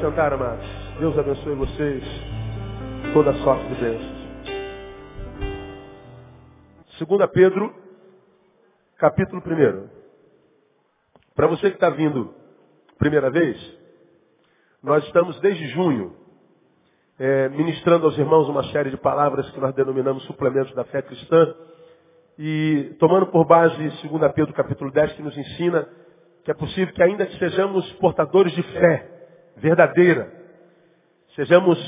assentar, 0.00 0.32
amados. 0.32 0.64
Deus 0.98 1.18
abençoe 1.18 1.54
vocês. 1.56 2.02
Toda 3.12 3.34
sorte 3.34 3.66
de 3.68 3.74
bênçãos. 3.74 4.20
2 7.06 7.30
Pedro, 7.30 7.74
capítulo 8.96 9.42
1. 9.44 9.88
Para 11.34 11.48
você 11.48 11.68
que 11.68 11.76
está 11.76 11.90
vindo 11.90 12.34
primeira 12.98 13.30
vez, 13.30 13.58
nós 14.82 15.04
estamos 15.04 15.38
desde 15.40 15.66
junho 15.68 16.16
é, 17.18 17.50
ministrando 17.50 18.06
aos 18.06 18.16
irmãos 18.16 18.48
uma 18.48 18.64
série 18.72 18.90
de 18.90 18.96
palavras 18.96 19.50
que 19.50 19.60
nós 19.60 19.74
denominamos 19.74 20.24
suplementos 20.24 20.74
da 20.74 20.84
fé 20.84 21.02
cristã 21.02 21.54
e 22.38 22.96
tomando 22.98 23.26
por 23.26 23.46
base 23.46 23.76
2 23.76 24.32
Pedro 24.32 24.54
capítulo 24.54 24.90
10 24.90 25.12
que 25.12 25.22
nos 25.22 25.36
ensina 25.36 25.86
que 26.42 26.50
é 26.50 26.54
possível 26.54 26.94
que 26.94 27.02
ainda 27.02 27.26
que 27.26 27.38
sejamos 27.38 27.90
portadores 27.94 28.52
de 28.54 28.62
fé 28.62 29.19
verdadeira, 29.60 30.32
sejamos 31.36 31.78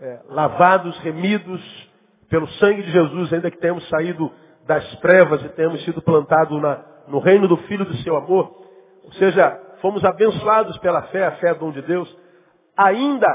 é, 0.00 0.20
lavados, 0.30 0.96
remidos 0.98 1.60
pelo 2.28 2.48
sangue 2.52 2.82
de 2.82 2.90
Jesus, 2.90 3.32
ainda 3.32 3.50
que 3.50 3.58
tenhamos 3.58 3.88
saído 3.88 4.32
das 4.66 4.84
trevas 5.00 5.44
e 5.44 5.48
tenhamos 5.50 5.84
sido 5.84 6.02
plantados 6.02 6.60
no 7.06 7.18
reino 7.18 7.46
do 7.46 7.56
Filho 7.58 7.84
do 7.84 7.96
seu 7.98 8.16
amor, 8.16 8.64
ou 9.04 9.12
seja, 9.12 9.60
fomos 9.80 10.04
abençoados 10.04 10.76
pela 10.78 11.02
fé, 11.02 11.26
a 11.26 11.32
fé 11.32 11.50
é 11.50 11.54
dom 11.54 11.70
de 11.70 11.82
Deus, 11.82 12.16
ainda 12.76 13.26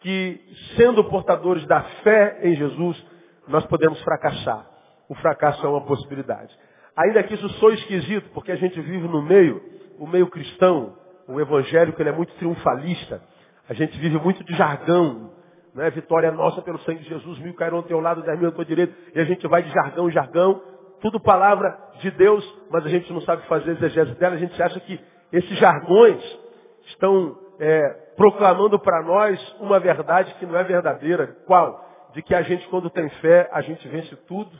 que 0.00 0.40
sendo 0.76 1.04
portadores 1.04 1.66
da 1.66 1.82
fé 2.02 2.40
em 2.42 2.54
Jesus, 2.54 3.02
nós 3.48 3.64
podemos 3.66 4.00
fracassar. 4.02 4.66
O 5.08 5.14
fracasso 5.14 5.64
é 5.64 5.68
uma 5.68 5.82
possibilidade. 5.82 6.54
Ainda 6.96 7.22
que 7.22 7.34
isso 7.34 7.48
soe 7.60 7.74
esquisito, 7.74 8.28
porque 8.34 8.52
a 8.52 8.56
gente 8.56 8.80
vive 8.80 9.08
no 9.08 9.22
meio, 9.22 9.62
o 9.98 10.06
meio 10.06 10.26
cristão, 10.28 10.94
o 11.28 11.40
evangélico, 11.40 12.00
ele 12.00 12.10
é 12.10 12.12
muito 12.12 12.32
triunfalista. 12.34 13.20
A 13.68 13.74
gente 13.74 13.98
vive 13.98 14.18
muito 14.18 14.44
de 14.44 14.54
jargão. 14.54 15.30
Né? 15.74 15.90
Vitória 15.90 16.30
nossa 16.30 16.62
pelo 16.62 16.78
sangue 16.80 17.02
de 17.02 17.08
Jesus, 17.08 17.38
mil 17.38 17.54
cairão 17.54 17.78
ao 17.78 17.82
teu 17.82 18.00
lado, 18.00 18.22
dez 18.22 18.38
mil 18.38 18.48
ao 18.48 18.54
teu 18.54 18.64
direito. 18.64 18.94
E 19.14 19.20
a 19.20 19.24
gente 19.24 19.46
vai 19.46 19.62
de 19.62 19.70
jargão 19.70 20.08
em 20.08 20.12
jargão. 20.12 20.62
Tudo 21.00 21.20
palavra 21.20 21.76
de 22.00 22.10
Deus, 22.12 22.44
mas 22.70 22.86
a 22.86 22.88
gente 22.88 23.12
não 23.12 23.20
sabe 23.22 23.46
fazer 23.46 23.72
exegese 23.72 24.14
dela. 24.14 24.36
A 24.36 24.38
gente 24.38 24.60
acha 24.62 24.80
que 24.80 24.98
esses 25.32 25.58
jargões 25.58 26.22
estão 26.86 27.36
é, 27.58 27.88
proclamando 28.16 28.78
para 28.78 29.02
nós 29.02 29.56
uma 29.60 29.78
verdade 29.78 30.34
que 30.34 30.46
não 30.46 30.56
é 30.56 30.64
verdadeira. 30.64 31.36
Qual? 31.46 31.84
De 32.14 32.22
que 32.22 32.34
a 32.34 32.42
gente, 32.42 32.66
quando 32.68 32.88
tem 32.88 33.08
fé, 33.20 33.48
a 33.52 33.60
gente 33.60 33.86
vence 33.88 34.14
tudo, 34.26 34.50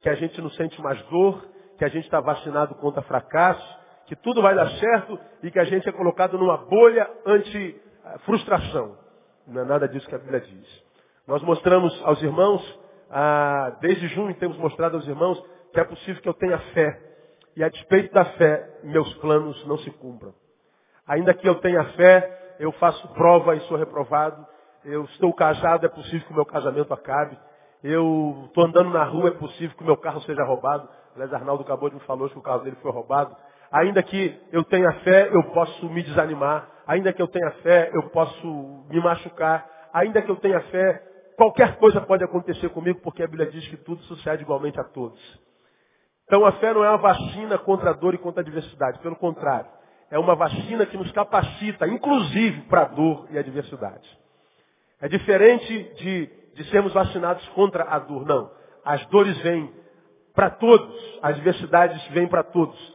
que 0.00 0.08
a 0.08 0.14
gente 0.14 0.40
não 0.40 0.50
sente 0.50 0.80
mais 0.80 1.00
dor, 1.04 1.44
que 1.76 1.84
a 1.84 1.88
gente 1.88 2.04
está 2.04 2.20
vacinado 2.20 2.74
contra 2.76 3.02
fracasso, 3.02 3.79
que 4.10 4.16
tudo 4.16 4.42
vai 4.42 4.56
dar 4.56 4.68
certo 4.70 5.16
e 5.40 5.52
que 5.52 5.58
a 5.60 5.62
gente 5.62 5.88
é 5.88 5.92
colocado 5.92 6.36
numa 6.36 6.56
bolha 6.56 7.08
anti-frustração. 7.24 8.98
Não 9.46 9.62
é 9.62 9.64
nada 9.64 9.86
disso 9.86 10.08
que 10.08 10.14
a 10.16 10.18
Bíblia 10.18 10.40
diz. 10.40 10.84
Nós 11.28 11.40
mostramos 11.44 11.96
aos 12.04 12.20
irmãos, 12.20 12.80
ah, 13.08 13.76
desde 13.80 14.08
junho 14.08 14.34
temos 14.34 14.56
mostrado 14.56 14.96
aos 14.96 15.06
irmãos 15.06 15.40
que 15.72 15.78
é 15.78 15.84
possível 15.84 16.20
que 16.20 16.28
eu 16.28 16.34
tenha 16.34 16.58
fé. 16.74 17.00
E 17.54 17.62
a 17.62 17.68
despeito 17.68 18.12
da 18.12 18.24
fé, 18.24 18.80
meus 18.82 19.14
planos 19.18 19.64
não 19.68 19.78
se 19.78 19.92
cumpram. 19.92 20.34
Ainda 21.06 21.32
que 21.32 21.48
eu 21.48 21.60
tenha 21.60 21.84
fé, 21.92 22.56
eu 22.58 22.72
faço 22.72 23.06
prova 23.14 23.54
e 23.54 23.60
sou 23.60 23.76
reprovado. 23.76 24.44
Eu 24.84 25.04
estou 25.04 25.32
casado, 25.32 25.86
é 25.86 25.88
possível 25.88 26.26
que 26.26 26.32
o 26.32 26.36
meu 26.36 26.46
casamento 26.46 26.92
acabe. 26.92 27.38
Eu 27.80 28.46
estou 28.46 28.64
andando 28.64 28.90
na 28.90 29.04
rua, 29.04 29.28
é 29.28 29.34
possível 29.34 29.76
que 29.76 29.84
o 29.84 29.86
meu 29.86 29.96
carro 29.96 30.20
seja 30.22 30.42
roubado. 30.42 30.88
Aliás, 31.14 31.32
Arnaldo 31.32 31.62
acabou 31.62 31.88
de 31.88 31.94
me 31.94 32.00
falar 32.00 32.28
que 32.28 32.38
o 32.38 32.42
carro 32.42 32.64
dele 32.64 32.76
foi 32.82 32.90
roubado. 32.90 33.36
Ainda 33.72 34.02
que 34.02 34.38
eu 34.50 34.64
tenha 34.64 34.92
fé, 35.00 35.28
eu 35.32 35.42
posso 35.52 35.88
me 35.88 36.02
desanimar. 36.02 36.68
Ainda 36.86 37.12
que 37.12 37.22
eu 37.22 37.28
tenha 37.28 37.50
fé, 37.62 37.90
eu 37.94 38.02
posso 38.10 38.84
me 38.88 39.00
machucar. 39.00 39.68
Ainda 39.92 40.20
que 40.20 40.30
eu 40.30 40.36
tenha 40.36 40.60
fé, 40.62 41.02
qualquer 41.36 41.76
coisa 41.76 42.00
pode 42.00 42.24
acontecer 42.24 42.68
comigo, 42.70 43.00
porque 43.00 43.22
a 43.22 43.26
Bíblia 43.26 43.50
diz 43.50 43.66
que 43.68 43.76
tudo 43.76 44.02
sucede 44.02 44.42
igualmente 44.42 44.80
a 44.80 44.84
todos. 44.84 45.20
Então 46.24 46.44
a 46.44 46.52
fé 46.52 46.72
não 46.72 46.84
é 46.84 46.88
uma 46.88 46.98
vacina 46.98 47.58
contra 47.58 47.90
a 47.90 47.92
dor 47.92 48.14
e 48.14 48.18
contra 48.18 48.40
a 48.40 48.44
adversidade. 48.44 48.98
Pelo 49.00 49.16
contrário, 49.16 49.70
é 50.10 50.18
uma 50.18 50.34
vacina 50.34 50.84
que 50.86 50.96
nos 50.96 51.10
capacita, 51.12 51.86
inclusive, 51.86 52.62
para 52.62 52.82
a 52.82 52.84
dor 52.86 53.26
e 53.30 53.36
a 53.36 53.40
adversidade. 53.40 54.08
É 55.00 55.08
diferente 55.08 55.94
de, 55.94 56.26
de 56.54 56.64
sermos 56.70 56.92
vacinados 56.92 57.46
contra 57.50 57.84
a 57.84 57.98
dor, 58.00 58.26
não. 58.26 58.50
As 58.84 59.04
dores 59.06 59.38
vêm 59.38 59.72
para 60.34 60.50
todos, 60.50 61.18
as 61.22 61.36
adversidades 61.36 62.04
vêm 62.08 62.28
para 62.28 62.42
todos. 62.42 62.89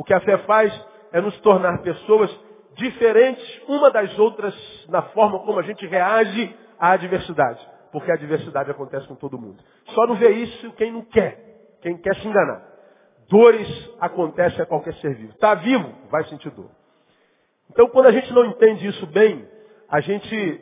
O 0.00 0.02
que 0.02 0.14
a 0.14 0.20
fé 0.20 0.38
faz 0.38 0.72
é 1.12 1.20
nos 1.20 1.38
tornar 1.40 1.82
pessoas 1.82 2.34
diferentes 2.72 3.60
uma 3.68 3.90
das 3.90 4.18
outras 4.18 4.54
na 4.88 5.02
forma 5.02 5.40
como 5.40 5.58
a 5.58 5.62
gente 5.62 5.86
reage 5.86 6.56
à 6.78 6.92
adversidade. 6.92 7.60
Porque 7.92 8.10
a 8.10 8.14
adversidade 8.14 8.70
acontece 8.70 9.06
com 9.06 9.14
todo 9.14 9.38
mundo. 9.38 9.62
Só 9.88 10.06
não 10.06 10.14
vê 10.14 10.30
isso 10.30 10.72
quem 10.72 10.90
não 10.90 11.02
quer, 11.02 11.76
quem 11.82 11.98
quer 11.98 12.16
se 12.16 12.26
enganar. 12.26 12.64
Dores 13.28 13.68
acontecem 14.00 14.62
a 14.62 14.64
qualquer 14.64 14.94
ser 14.94 15.14
vivo. 15.16 15.32
Está 15.34 15.52
vivo, 15.56 15.92
vai 16.10 16.24
sentir 16.24 16.48
dor. 16.48 16.70
Então, 17.70 17.86
quando 17.90 18.06
a 18.06 18.12
gente 18.12 18.32
não 18.32 18.46
entende 18.46 18.86
isso 18.86 19.06
bem, 19.08 19.46
a 19.86 20.00
gente 20.00 20.60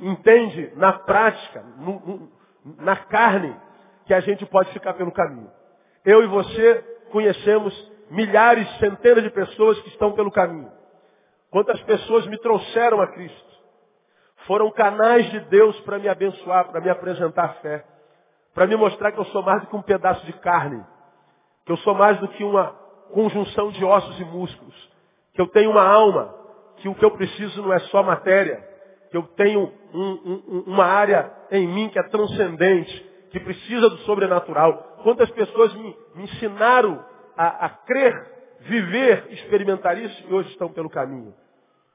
entende 0.00 0.70
na 0.76 0.92
prática, 0.92 1.64
no, 1.78 1.92
no, 1.98 2.32
na 2.76 2.94
carne, 2.94 3.56
que 4.04 4.12
a 4.12 4.20
gente 4.20 4.44
pode 4.44 4.70
ficar 4.74 4.92
pelo 4.92 5.12
caminho. 5.12 5.50
Eu 6.04 6.22
e 6.22 6.26
você 6.26 6.84
conhecemos 7.10 7.89
milhares, 8.10 8.68
centenas 8.78 9.22
de 9.22 9.30
pessoas 9.30 9.80
que 9.80 9.88
estão 9.88 10.12
pelo 10.12 10.30
caminho. 10.30 10.70
Quantas 11.50 11.80
pessoas 11.82 12.26
me 12.26 12.38
trouxeram 12.38 13.00
a 13.00 13.06
Cristo? 13.08 13.50
Foram 14.46 14.70
canais 14.70 15.30
de 15.30 15.40
Deus 15.40 15.78
para 15.80 15.98
me 15.98 16.08
abençoar, 16.08 16.70
para 16.70 16.80
me 16.80 16.88
apresentar 16.88 17.44
a 17.44 17.54
fé, 17.54 17.84
para 18.54 18.66
me 18.66 18.76
mostrar 18.76 19.12
que 19.12 19.18
eu 19.18 19.24
sou 19.26 19.42
mais 19.42 19.60
do 19.62 19.68
que 19.68 19.76
um 19.76 19.82
pedaço 19.82 20.24
de 20.26 20.32
carne, 20.34 20.84
que 21.64 21.72
eu 21.72 21.76
sou 21.78 21.94
mais 21.94 22.18
do 22.18 22.28
que 22.28 22.42
uma 22.42 22.68
conjunção 23.12 23.70
de 23.70 23.84
ossos 23.84 24.18
e 24.18 24.24
músculos, 24.24 24.90
que 25.34 25.40
eu 25.40 25.46
tenho 25.48 25.70
uma 25.70 25.86
alma, 25.86 26.34
que 26.76 26.88
o 26.88 26.94
que 26.94 27.04
eu 27.04 27.10
preciso 27.10 27.62
não 27.62 27.72
é 27.72 27.78
só 27.80 28.02
matéria, 28.02 28.66
que 29.10 29.16
eu 29.16 29.22
tenho 29.36 29.72
um, 29.92 30.00
um, 30.02 30.64
uma 30.68 30.84
área 30.84 31.32
em 31.50 31.66
mim 31.66 31.88
que 31.88 31.98
é 31.98 32.02
transcendente, 32.04 33.10
que 33.30 33.40
precisa 33.40 33.90
do 33.90 33.98
sobrenatural. 33.98 34.98
Quantas 35.02 35.30
pessoas 35.30 35.74
me, 35.74 35.96
me 36.14 36.24
ensinaram 36.24 37.04
a, 37.40 37.66
a 37.66 37.68
crer, 37.70 38.12
viver, 38.60 39.32
experimentar 39.32 39.96
isso 39.96 40.26
e 40.28 40.34
hoje 40.34 40.50
estão 40.50 40.70
pelo 40.70 40.90
caminho. 40.90 41.34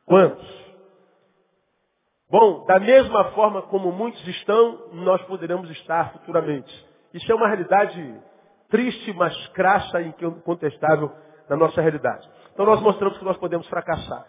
Quantos? 0.03 0.65
Bom, 2.27 2.65
da 2.65 2.79
mesma 2.79 3.25
forma 3.25 3.61
como 3.63 3.91
muitos 3.91 4.27
estão, 4.27 4.89
nós 4.93 5.21
poderemos 5.23 5.69
estar 5.69 6.13
futuramente. 6.13 6.73
Isso 7.13 7.31
é 7.31 7.35
uma 7.35 7.47
realidade 7.47 8.19
triste, 8.69 9.13
mas 9.13 9.35
crassa 9.49 10.01
e 10.01 10.07
incontestável 10.07 11.11
na 11.47 11.55
nossa 11.55 11.79
realidade. 11.79 12.27
Então 12.51 12.65
nós 12.65 12.81
mostramos 12.81 13.19
que 13.19 13.23
nós 13.23 13.37
podemos 13.37 13.67
fracassar. 13.67 14.25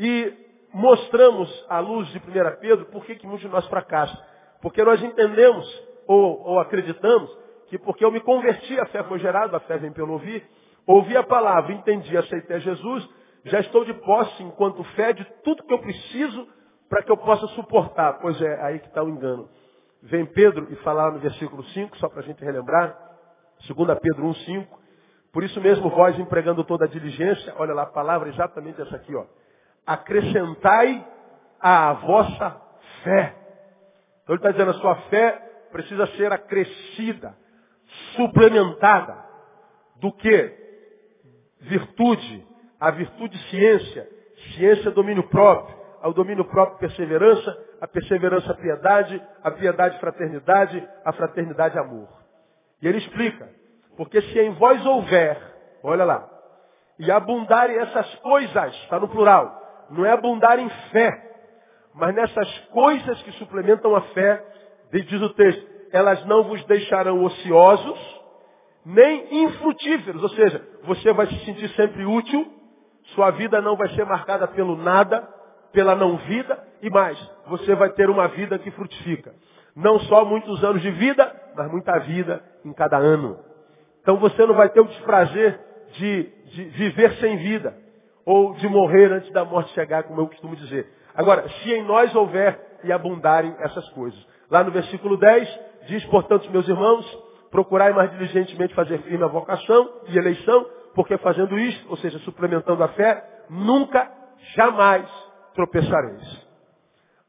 E 0.00 0.34
mostramos 0.74 1.64
à 1.68 1.78
luz 1.78 2.08
de 2.08 2.18
1 2.18 2.22
Pedro 2.60 2.86
por 2.86 3.04
que, 3.04 3.24
muitos 3.24 3.42
de 3.42 3.48
nós 3.48 3.64
fracassam. 3.68 4.20
Porque 4.60 4.82
nós 4.82 5.00
entendemos 5.00 5.64
ou, 6.08 6.42
ou 6.44 6.58
acreditamos 6.58 7.30
que 7.68 7.78
porque 7.78 8.04
eu 8.04 8.12
me 8.12 8.20
converti, 8.20 8.78
a 8.78 8.86
fé 8.86 9.02
foi 9.04 9.18
gerada, 9.18 9.56
a 9.56 9.60
fé 9.60 9.78
vem 9.78 9.92
pelo 9.92 10.12
ouvir, 10.12 10.46
ouvi 10.86 11.16
a 11.16 11.22
palavra, 11.22 11.72
entendi, 11.72 12.16
aceitei 12.16 12.60
Jesus, 12.60 13.08
já 13.44 13.60
estou 13.60 13.84
de 13.84 13.94
posse 13.94 14.42
enquanto 14.42 14.82
fé 14.94 15.12
de 15.12 15.24
tudo 15.42 15.64
que 15.64 15.72
eu 15.72 15.78
preciso 15.78 16.48
para 16.88 17.02
que 17.02 17.10
eu 17.10 17.16
possa 17.16 17.46
suportar. 17.48 18.18
Pois 18.20 18.40
é, 18.40 18.62
aí 18.62 18.78
que 18.78 18.86
está 18.86 19.02
o 19.02 19.08
engano. 19.08 19.48
Vem 20.02 20.24
Pedro 20.26 20.68
e 20.70 20.76
falar 20.76 21.12
no 21.12 21.18
versículo 21.18 21.62
5, 21.64 21.96
só 21.98 22.08
para 22.08 22.20
a 22.20 22.22
gente 22.22 22.44
relembrar, 22.44 22.96
2 23.66 23.98
Pedro 24.00 24.26
1, 24.26 24.34
5. 24.34 24.80
Por 25.32 25.42
isso 25.42 25.60
mesmo, 25.60 25.90
vós 25.90 26.18
empregando 26.18 26.64
toda 26.64 26.84
a 26.84 26.88
diligência, 26.88 27.54
olha 27.58 27.74
lá 27.74 27.82
a 27.82 27.86
palavra 27.86 28.28
exatamente 28.28 28.80
essa 28.80 28.96
aqui, 28.96 29.14
ó. 29.14 29.24
Acrescentai 29.86 31.06
a 31.60 31.92
vossa 31.94 32.60
fé. 33.02 33.34
Então 34.22 34.34
ele 34.34 34.36
está 34.36 34.50
dizendo, 34.50 34.70
a 34.70 34.80
sua 34.80 34.94
fé 35.08 35.32
precisa 35.72 36.06
ser 36.16 36.32
acrescida 36.32 37.36
suplementada 38.16 39.16
do 39.96 40.12
que? 40.12 40.52
Virtude. 41.60 42.46
A 42.80 42.90
virtude 42.90 43.38
ciência. 43.50 44.08
Ciência 44.54 44.90
domínio 44.90 45.28
próprio. 45.28 45.76
Ao 46.02 46.12
domínio 46.12 46.44
próprio 46.44 46.78
perseverança. 46.78 47.56
A 47.80 47.86
perseverança 47.86 48.54
piedade. 48.54 49.22
A 49.42 49.50
piedade 49.50 49.98
fraternidade. 50.00 50.88
A 51.04 51.12
fraternidade 51.12 51.78
amor. 51.78 52.08
E 52.82 52.88
ele 52.88 52.98
explica. 52.98 53.48
Porque 53.96 54.20
se 54.20 54.38
em 54.38 54.52
vós 54.52 54.84
houver, 54.84 55.40
olha 55.82 56.04
lá, 56.04 56.28
e 56.98 57.10
abundarem 57.10 57.78
essas 57.78 58.14
coisas, 58.16 58.74
está 58.82 59.00
no 59.00 59.08
plural, 59.08 59.86
não 59.90 60.04
é 60.04 60.10
abundar 60.10 60.58
em 60.58 60.68
fé, 60.90 61.22
mas 61.94 62.14
nessas 62.14 62.58
coisas 62.70 63.22
que 63.22 63.32
suplementam 63.32 63.94
a 63.94 64.02
fé, 64.02 64.44
diz 64.92 65.20
o 65.20 65.30
texto, 65.30 65.75
elas 65.92 66.24
não 66.26 66.44
vos 66.44 66.64
deixarão 66.64 67.22
ociosos, 67.24 68.16
nem 68.84 69.44
infrutíferos. 69.44 70.22
Ou 70.22 70.28
seja, 70.30 70.62
você 70.84 71.12
vai 71.12 71.26
se 71.26 71.44
sentir 71.44 71.68
sempre 71.70 72.04
útil, 72.04 72.46
sua 73.14 73.30
vida 73.30 73.60
não 73.60 73.76
vai 73.76 73.88
ser 73.90 74.04
marcada 74.04 74.46
pelo 74.48 74.76
nada, 74.76 75.28
pela 75.72 75.94
não 75.94 76.16
vida 76.18 76.58
e 76.82 76.90
mais, 76.90 77.18
você 77.46 77.74
vai 77.74 77.90
ter 77.90 78.08
uma 78.08 78.28
vida 78.28 78.58
que 78.58 78.70
frutifica. 78.70 79.34
Não 79.74 79.98
só 80.00 80.24
muitos 80.24 80.62
anos 80.64 80.80
de 80.80 80.90
vida, 80.90 81.34
mas 81.54 81.70
muita 81.70 81.98
vida 81.98 82.42
em 82.64 82.72
cada 82.72 82.96
ano. 82.96 83.38
Então 84.00 84.16
você 84.16 84.46
não 84.46 84.54
vai 84.54 84.68
ter 84.70 84.80
o 84.80 84.86
desprazer 84.86 85.60
de, 85.92 86.22
de 86.46 86.64
viver 86.64 87.12
sem 87.16 87.36
vida 87.38 87.76
ou 88.24 88.54
de 88.54 88.68
morrer 88.68 89.12
antes 89.12 89.30
da 89.32 89.44
morte 89.44 89.72
chegar, 89.72 90.04
como 90.04 90.20
eu 90.20 90.28
costumo 90.28 90.56
dizer. 90.56 90.90
Agora, 91.14 91.48
se 91.48 91.72
em 91.72 91.82
nós 91.82 92.14
houver 92.14 92.78
e 92.84 92.92
abundarem 92.92 93.54
essas 93.58 93.88
coisas. 93.90 94.18
Lá 94.50 94.62
no 94.62 94.70
versículo 94.70 95.16
10, 95.16 95.60
diz, 95.86 96.04
portanto, 96.06 96.50
meus 96.50 96.68
irmãos, 96.68 97.04
procurai 97.50 97.92
mais 97.92 98.10
diligentemente 98.12 98.74
fazer 98.74 98.98
firme 99.02 99.24
a 99.24 99.28
vocação 99.28 99.90
e 100.08 100.16
eleição, 100.16 100.66
porque 100.94 101.16
fazendo 101.18 101.58
isto, 101.58 101.88
ou 101.90 101.96
seja, 101.96 102.18
suplementando 102.20 102.82
a 102.82 102.88
fé, 102.88 103.44
nunca, 103.48 104.10
jamais 104.54 105.08
tropeçareis. 105.54 106.46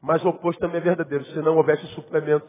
Mas 0.00 0.24
o 0.24 0.28
oposto 0.28 0.60
também 0.60 0.78
é 0.78 0.84
verdadeiro. 0.84 1.24
Se 1.26 1.38
não 1.40 1.56
houvesse 1.56 1.86
suplemento, 1.88 2.46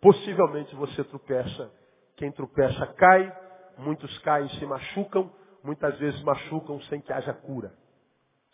possivelmente 0.00 0.74
você 0.74 1.02
tropeça. 1.04 1.70
Quem 2.16 2.30
tropeça 2.30 2.86
cai, 2.94 3.32
muitos 3.78 4.16
caem 4.18 4.46
e 4.46 4.56
se 4.58 4.66
machucam, 4.66 5.30
muitas 5.62 5.98
vezes 5.98 6.22
machucam 6.22 6.80
sem 6.82 7.00
que 7.00 7.12
haja 7.12 7.32
cura. 7.32 7.72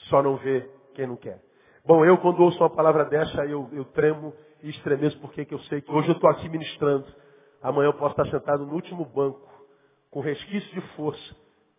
Só 0.09 0.23
não 0.23 0.37
vê 0.37 0.71
quem 0.95 1.07
não 1.07 1.17
quer. 1.17 1.41
Bom, 1.85 2.05
eu 2.05 2.19
quando 2.19 2.41
ouço 2.41 2.59
uma 2.59 2.71
palavra 2.71 3.05
dessa, 3.05 3.45
eu, 3.47 3.69
eu 3.73 3.85
tremo 3.87 4.33
e 4.63 4.71
estremeço 4.71 5.19
porque 5.21 5.47
eu 5.51 5.59
sei 5.61 5.81
que 5.81 5.91
hoje 5.91 6.09
eu 6.09 6.15
estou 6.15 6.31
aqui 6.31 6.49
ministrando. 6.49 7.07
Amanhã 7.63 7.89
eu 7.89 7.95
posso 7.95 8.13
estar 8.13 8.27
sentado 8.31 8.65
no 8.65 8.75
último 8.75 9.05
banco, 9.05 9.49
com 10.11 10.21
resquício 10.21 10.71
de 10.73 10.81
força, 10.95 11.37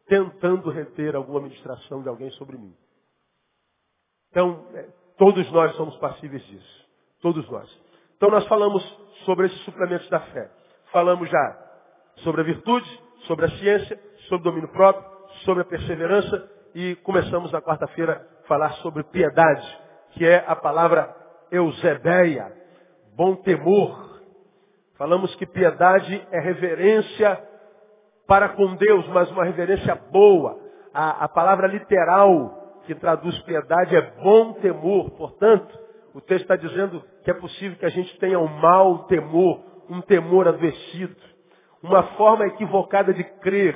tentando 0.07 0.69
reter 0.69 1.16
alguma 1.16 1.42
ministração 1.42 2.01
de 2.01 2.10
alguém 2.10 2.30
sobre 2.31 2.57
mim. 2.57 2.75
Então, 4.30 4.68
é, 4.74 4.88
todos 5.18 5.51
nós 5.51 5.75
somos 5.75 5.95
passíveis 5.98 6.44
disso. 6.45 6.88
Todos 7.22 7.48
nós. 7.50 7.69
Então 8.16 8.30
nós 8.30 8.45
falamos 8.48 8.83
sobre 9.25 9.48
esses 9.48 9.60
suplementos 9.62 10.07
da 10.10 10.19
fé. 10.19 10.51
Falamos 10.92 11.30
já 11.30 11.72
sobre 12.18 12.42
a 12.42 12.44
virtude, 12.44 13.01
sobre 13.25 13.45
a 13.45 13.50
ciência, 13.57 14.00
sobre 14.28 14.48
o 14.48 14.51
domínio 14.51 14.69
próprio, 14.69 15.04
sobre 15.44 15.63
a 15.63 15.66
perseverança 15.66 16.50
e 16.75 16.95
começamos 16.98 17.51
na 17.51 17.62
quarta-feira 17.62 18.28
a 18.44 18.48
falar 18.48 18.74
sobre 18.75 19.04
piedade, 19.04 19.80
que 20.12 20.25
é 20.25 20.44
a 20.48 20.56
palavra 20.56 21.16
eusebeia, 21.51 22.60
bom 23.15 23.35
temor. 23.35 24.21
Falamos 24.97 25.33
que 25.35 25.45
piedade 25.45 26.27
é 26.31 26.39
reverência 26.39 27.41
para 28.27 28.49
com 28.49 28.75
Deus, 28.75 29.07
mas 29.09 29.29
uma 29.31 29.43
reverência 29.43 29.95
boa. 30.11 30.59
A, 30.93 31.25
a 31.25 31.27
palavra 31.27 31.67
literal 31.67 32.79
que 32.85 32.95
traduz 32.95 33.37
piedade 33.43 33.95
é 33.95 34.01
bom 34.23 34.53
temor. 34.53 35.11
Portanto, 35.11 35.77
o 36.13 36.21
texto 36.21 36.43
está 36.43 36.55
dizendo 36.55 37.03
que 37.23 37.31
é 37.31 37.33
possível 37.33 37.77
que 37.77 37.85
a 37.85 37.89
gente 37.89 38.17
tenha 38.19 38.39
um 38.39 38.47
mau 38.47 39.05
temor, 39.05 39.61
um 39.89 40.01
temor 40.01 40.47
adoecido, 40.47 41.15
uma 41.81 42.03
forma 42.15 42.45
equivocada 42.47 43.13
de 43.13 43.23
crer, 43.23 43.75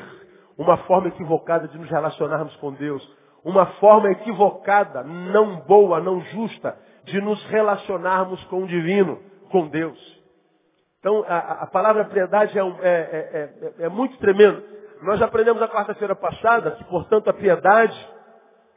uma 0.57 0.77
forma 0.77 1.07
equivocada 1.07 1.67
de 1.67 1.77
nos 1.77 1.89
relacionarmos 1.89 2.55
com 2.57 2.71
Deus, 2.73 3.03
uma 3.43 3.65
forma 3.79 4.09
equivocada, 4.11 5.03
não 5.03 5.57
boa, 5.61 5.99
não 5.99 6.19
justa, 6.21 6.77
de 7.06 7.22
nos 7.22 7.44
relacionarmos 7.46 8.44
com 8.46 8.63
o 8.63 8.68
divino, 8.68 9.19
com 9.50 9.68
Deus. 9.68 10.16
Então, 11.00 11.24
a, 11.28 11.63
a 11.63 11.68
palavra 11.68 12.06
piedade 12.06 12.57
é, 12.57 12.62
é, 12.62 12.66
é, 12.81 13.84
é, 13.84 13.86
é 13.86 13.90
muito 13.90 14.18
tremendo. 14.18 14.63
Nós 15.04 15.22
aprendemos 15.22 15.62
na 15.62 15.68
quarta-feira 15.68 16.16
passada 16.16 16.72
que, 16.72 16.84
portanto, 16.86 17.30
a 17.30 17.34
piedade, 17.34 17.96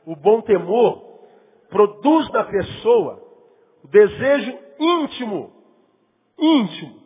o 0.05 0.15
bom 0.15 0.43
temor, 0.43 1.03
produz 1.71 2.31
na 2.31 2.45
pessoa 2.45 3.23
o 3.83 3.89
desejo 3.89 4.59
íntimo, 4.79 5.53
íntimo, 6.39 6.99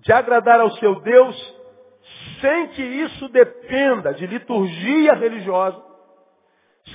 de 0.00 0.12
agradar 0.12 0.60
ao 0.60 0.70
seu 0.72 1.00
Deus, 1.00 1.60
sem 2.40 2.68
que 2.68 2.82
isso 2.82 3.28
dependa 3.28 4.14
de 4.14 4.26
liturgia 4.26 5.14
religiosa, 5.14 5.80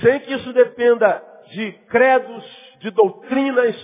sem 0.02 0.20
que 0.20 0.34
isso 0.34 0.52
dependa 0.52 1.22
de 1.52 1.72
credos, 1.88 2.65
de 2.78 2.90
doutrinas, 2.90 3.76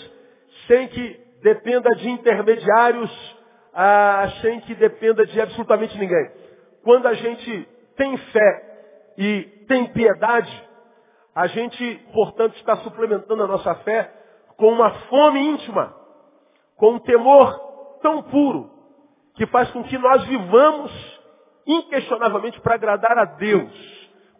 sem 0.67 0.89
que 0.89 1.21
dependa 1.43 1.91
de 1.97 2.09
intermediários, 2.09 3.37
ah, 3.75 4.29
sem 4.41 4.61
que 4.61 4.75
dependa 4.75 5.27
de 5.27 5.41
absolutamente 5.41 5.99
ninguém. 5.99 6.31
Quando 6.83 7.07
a 7.07 7.15
gente 7.15 7.69
tem 7.97 8.17
fé 8.17 9.15
e 9.19 9.43
tem 9.69 9.87
piedade, 9.87 10.69
a 11.35 11.47
gente, 11.47 11.95
portanto, 12.13 12.55
está 12.57 12.77
suplementando 12.79 13.43
a 13.43 13.47
nossa 13.47 13.75
fé 13.77 14.13
com 14.57 14.69
uma 14.69 14.91
fome 15.09 15.41
íntima, 15.41 15.95
com 16.77 16.95
um 16.95 16.99
temor 16.99 17.59
tão 18.03 18.23
puro, 18.23 18.71
que 19.35 19.47
faz 19.47 19.71
com 19.71 19.83
que 19.85 19.97
nós 19.97 20.25
vivamos 20.25 21.21
inquestionavelmente 21.67 22.61
para 22.61 22.75
agradar 22.75 23.17
a 23.19 23.25
Deus, 23.25 23.73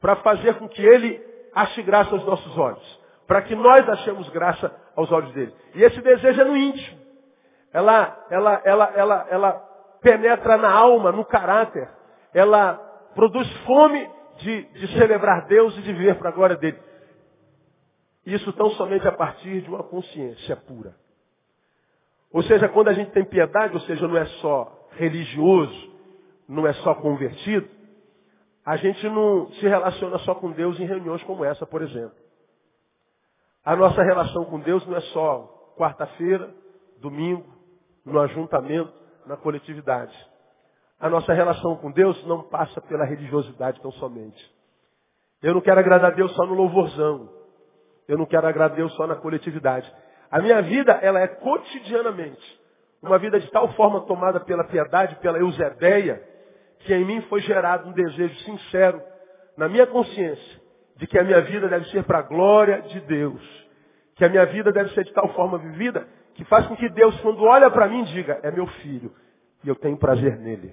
para 0.01 0.17
fazer 0.17 0.59
com 0.59 0.69
que 0.69 0.83
Ele 0.83 1.21
ache 1.55 1.83
graça 1.83 2.15
aos 2.15 2.25
nossos 2.25 2.59
olhos, 2.59 3.01
para 3.33 3.41
que 3.41 3.55
nós 3.55 3.89
achemos 3.89 4.29
graça 4.29 4.71
aos 4.95 5.11
olhos 5.11 5.33
dele. 5.33 5.55
E 5.75 5.83
esse 5.83 5.99
desejo 6.03 6.39
é 6.39 6.45
no 6.45 6.55
íntimo. 6.55 7.01
Ela, 7.73 8.27
ela, 8.29 8.63
ela, 8.63 8.93
ela, 8.95 9.27
ela 9.31 9.53
penetra 10.03 10.59
na 10.59 10.71
alma, 10.71 11.11
no 11.11 11.25
caráter. 11.25 11.89
Ela 12.35 12.75
produz 13.15 13.51
fome 13.65 14.07
de, 14.37 14.65
de 14.65 14.99
celebrar 14.99 15.47
Deus 15.47 15.75
e 15.79 15.81
de 15.81 15.95
viver 15.95 16.17
para 16.17 16.29
a 16.29 16.33
glória 16.33 16.57
dele. 16.57 16.79
Isso 18.27 18.53
tão 18.53 18.69
somente 18.73 19.09
a 19.09 19.13
partir 19.13 19.63
de 19.63 19.69
uma 19.71 19.83
consciência 19.83 20.55
pura. 20.55 20.95
Ou 22.31 22.43
seja, 22.43 22.69
quando 22.69 22.89
a 22.89 22.93
gente 22.93 23.13
tem 23.13 23.25
piedade, 23.25 23.73
ou 23.73 23.81
seja, 23.81 24.07
não 24.07 24.19
é 24.19 24.27
só 24.43 24.89
religioso, 24.91 25.91
não 26.47 26.67
é 26.67 26.75
só 26.75 26.97
convertido, 26.97 27.67
a 28.63 28.77
gente 28.77 29.09
não 29.09 29.51
se 29.53 29.67
relaciona 29.67 30.19
só 30.19 30.35
com 30.35 30.51
Deus 30.51 30.79
em 30.79 30.85
reuniões 30.85 31.23
como 31.23 31.47
essa, 31.47 31.65
por 31.65 31.81
exemplo. 31.81 32.22
A 33.65 33.77
nossa 33.77 34.03
relação 34.03 34.45
com 34.45 34.59
Deus 34.61 34.87
não 34.87 34.97
é 34.97 35.01
só 35.01 35.75
quarta-feira, 35.77 36.53
domingo, 37.01 37.47
no 38.05 38.21
ajuntamento, 38.21 38.93
na 39.27 39.37
coletividade. 39.37 40.15
A 40.99 41.09
nossa 41.09 41.33
relação 41.33 41.77
com 41.77 41.91
Deus 41.91 42.25
não 42.27 42.43
passa 42.43 42.81
pela 42.81 43.05
religiosidade 43.05 43.81
tão 43.81 43.93
somente. 43.93 44.41
Eu 45.43 45.55
não 45.55 45.61
quero 45.61 45.81
agradar 45.81 46.13
a 46.13 46.15
Deus 46.15 46.33
só 46.35 46.47
no 46.47 46.55
louvorzão. 46.55 47.29
Eu 48.07 48.19
não 48.19 48.27
quero 48.27 48.47
agradar 48.47 48.73
a 48.73 48.77
Deus 48.77 48.93
só 48.95 49.07
na 49.07 49.17
coletividade. 49.17 49.93
A 50.31 50.41
minha 50.41 50.63
vida, 50.63 50.93
ela 51.03 51.21
é 51.21 51.27
cotidianamente 51.27 52.63
uma 53.03 53.19
vida 53.19 53.41
de 53.41 53.51
tal 53.51 53.73
forma 53.73 54.03
tomada 54.03 54.39
pela 54.39 54.65
piedade, 54.65 55.17
pela 55.17 55.39
eusebeia, 55.39 56.23
que 56.81 56.95
em 56.95 57.05
mim 57.05 57.21
foi 57.23 57.41
gerado 57.41 57.89
um 57.89 57.93
desejo 57.93 58.35
sincero, 58.45 59.03
na 59.57 59.69
minha 59.69 59.87
consciência, 59.87 60.62
de 61.03 61.09
que 61.09 61.19
a 61.19 61.25
minha 61.25 61.41
vida 61.41 61.67
deve 61.67 61.85
ser 61.87 62.05
para 62.05 62.21
a 62.21 62.23
glória 62.23 62.81
de 62.83 63.01
Deus. 63.01 63.43
Que 64.15 64.25
a 64.25 64.29
minha 64.29 64.47
vida 64.47 64.71
deve 64.71 64.95
ser 64.95 65.03
de 65.03 65.13
tal 65.13 65.35
forma 65.35 65.59
vivida 65.59 66.07
que 66.37 66.45
faz 66.45 66.65
com 66.69 66.77
que 66.77 66.89
Deus, 66.91 67.21
quando 67.23 67.43
olha 67.43 67.69
para 67.73 67.89
mim, 67.89 68.05
diga, 68.05 68.39
é 68.41 68.53
meu 68.53 68.69
filho, 68.69 69.13
e 69.65 69.69
eu 69.69 69.75
tenho 69.75 69.97
prazer 69.97 70.39
nele. 70.39 70.73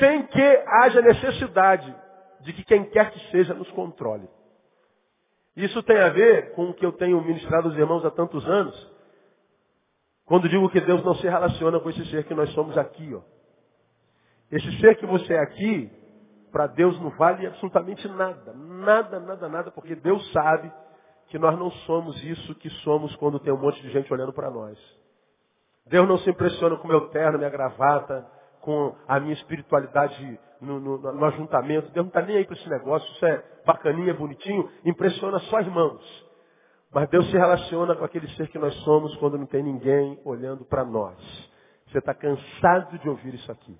Sem 0.00 0.26
que 0.26 0.62
haja 0.66 1.00
necessidade 1.02 1.96
de 2.40 2.52
que 2.52 2.64
quem 2.64 2.84
quer 2.90 3.12
que 3.12 3.30
seja 3.30 3.54
nos 3.54 3.70
controle. 3.70 4.28
Isso 5.56 5.80
tem 5.84 5.98
a 5.98 6.08
ver 6.08 6.52
com 6.54 6.70
o 6.70 6.74
que 6.74 6.84
eu 6.84 6.90
tenho 6.90 7.22
ministrado 7.22 7.68
aos 7.68 7.78
irmãos 7.78 8.04
há 8.04 8.10
tantos 8.10 8.44
anos, 8.44 8.92
quando 10.24 10.48
digo 10.48 10.68
que 10.68 10.80
Deus 10.80 11.04
não 11.04 11.14
se 11.14 11.28
relaciona 11.28 11.78
com 11.78 11.90
esse 11.90 12.04
ser 12.06 12.24
que 12.24 12.34
nós 12.34 12.50
somos 12.54 12.76
aqui. 12.76 13.14
Ó. 13.14 13.20
Esse 14.50 14.80
ser 14.80 14.96
que 14.96 15.06
você 15.06 15.32
é 15.32 15.38
aqui, 15.38 16.01
para 16.52 16.66
Deus 16.66 17.00
não 17.00 17.10
vale 17.10 17.46
absolutamente 17.46 18.06
nada. 18.08 18.52
Nada, 18.52 19.18
nada, 19.18 19.48
nada, 19.48 19.70
porque 19.70 19.96
Deus 19.96 20.30
sabe 20.32 20.70
que 21.28 21.38
nós 21.38 21.58
não 21.58 21.70
somos 21.70 22.22
isso 22.22 22.54
que 22.56 22.68
somos 22.84 23.16
quando 23.16 23.40
tem 23.40 23.52
um 23.52 23.58
monte 23.58 23.80
de 23.80 23.90
gente 23.90 24.12
olhando 24.12 24.32
para 24.32 24.50
nós. 24.50 24.78
Deus 25.86 26.06
não 26.06 26.18
se 26.18 26.30
impressiona 26.30 26.76
com 26.76 26.84
o 26.84 26.90
meu 26.90 27.08
terno, 27.08 27.38
minha 27.38 27.50
gravata, 27.50 28.26
com 28.60 28.94
a 29.08 29.18
minha 29.18 29.32
espiritualidade 29.32 30.38
no, 30.60 30.78
no, 30.78 30.98
no 30.98 31.24
ajuntamento. 31.24 31.90
Deus 31.90 32.04
não 32.04 32.08
está 32.08 32.22
nem 32.22 32.36
aí 32.36 32.44
para 32.44 32.54
esse 32.54 32.68
negócio. 32.68 33.10
Isso 33.14 33.26
é 33.26 33.42
bacaninha, 33.66 34.14
bonitinho. 34.14 34.70
Impressiona 34.84 35.38
só 35.40 35.60
irmãos. 35.60 36.32
Mas 36.92 37.08
Deus 37.08 37.26
se 37.30 37.36
relaciona 37.36 37.96
com 37.96 38.04
aquele 38.04 38.28
ser 38.36 38.48
que 38.48 38.58
nós 38.58 38.74
somos 38.84 39.16
quando 39.16 39.38
não 39.38 39.46
tem 39.46 39.62
ninguém 39.62 40.20
olhando 40.24 40.64
para 40.64 40.84
nós. 40.84 41.16
Você 41.88 41.98
está 41.98 42.14
cansado 42.14 42.98
de 42.98 43.08
ouvir 43.08 43.34
isso 43.34 43.50
aqui. 43.50 43.76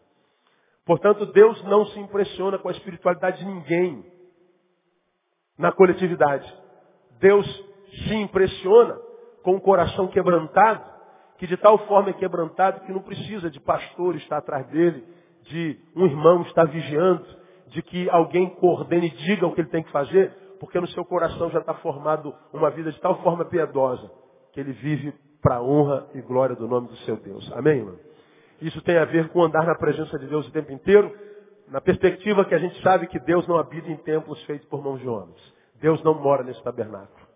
Portanto, 0.84 1.26
Deus 1.26 1.62
não 1.64 1.86
se 1.86 2.00
impressiona 2.00 2.58
com 2.58 2.68
a 2.68 2.72
espiritualidade 2.72 3.38
de 3.38 3.46
ninguém 3.46 4.04
na 5.56 5.70
coletividade. 5.70 6.52
Deus 7.20 7.46
se 8.06 8.14
impressiona 8.14 8.98
com 9.42 9.54
o 9.54 9.60
coração 9.60 10.08
quebrantado, 10.08 10.84
que 11.38 11.46
de 11.46 11.56
tal 11.56 11.78
forma 11.86 12.10
é 12.10 12.12
quebrantado 12.12 12.80
que 12.80 12.92
não 12.92 13.02
precisa 13.02 13.50
de 13.50 13.60
pastor 13.60 14.16
estar 14.16 14.38
atrás 14.38 14.66
dele, 14.68 15.04
de 15.42 15.78
um 15.94 16.04
irmão 16.04 16.42
estar 16.42 16.64
vigiando, 16.64 17.24
de 17.66 17.82
que 17.82 18.08
alguém 18.10 18.48
coordene 18.56 19.06
e 19.06 19.10
diga 19.10 19.46
o 19.46 19.52
que 19.52 19.60
ele 19.60 19.70
tem 19.70 19.82
que 19.82 19.90
fazer, 19.90 20.32
Porque 20.60 20.78
no 20.78 20.86
seu 20.88 21.04
coração 21.04 21.50
já 21.50 21.58
está 21.58 21.74
formado 21.74 22.32
uma 22.52 22.70
vida 22.70 22.92
de 22.92 23.00
tal 23.00 23.20
forma 23.22 23.44
piedosa 23.44 24.08
que 24.52 24.60
ele 24.60 24.72
vive 24.72 25.12
para 25.42 25.56
a 25.56 25.62
honra 25.62 26.06
e 26.14 26.20
glória 26.20 26.54
do 26.54 26.68
nome 26.68 26.86
do 26.86 26.96
seu 26.98 27.16
Deus. 27.16 27.50
Amém, 27.52 27.78
irmão? 27.78 27.98
Isso 28.62 28.80
tem 28.82 28.96
a 28.96 29.04
ver 29.04 29.28
com 29.30 29.42
andar 29.42 29.66
na 29.66 29.74
presença 29.74 30.16
de 30.18 30.26
Deus 30.26 30.46
o 30.46 30.52
tempo 30.52 30.70
inteiro, 30.70 31.12
na 31.68 31.80
perspectiva 31.80 32.44
que 32.44 32.54
a 32.54 32.58
gente 32.58 32.80
sabe 32.80 33.08
que 33.08 33.18
Deus 33.18 33.46
não 33.48 33.58
habita 33.58 33.90
em 33.90 33.96
templos 33.96 34.40
feitos 34.44 34.68
por 34.68 34.82
mãos 34.82 35.00
de 35.00 35.08
homens. 35.08 35.40
Deus 35.80 36.00
não 36.04 36.14
mora 36.14 36.44
nesse 36.44 36.62
tabernáculo. 36.62 37.26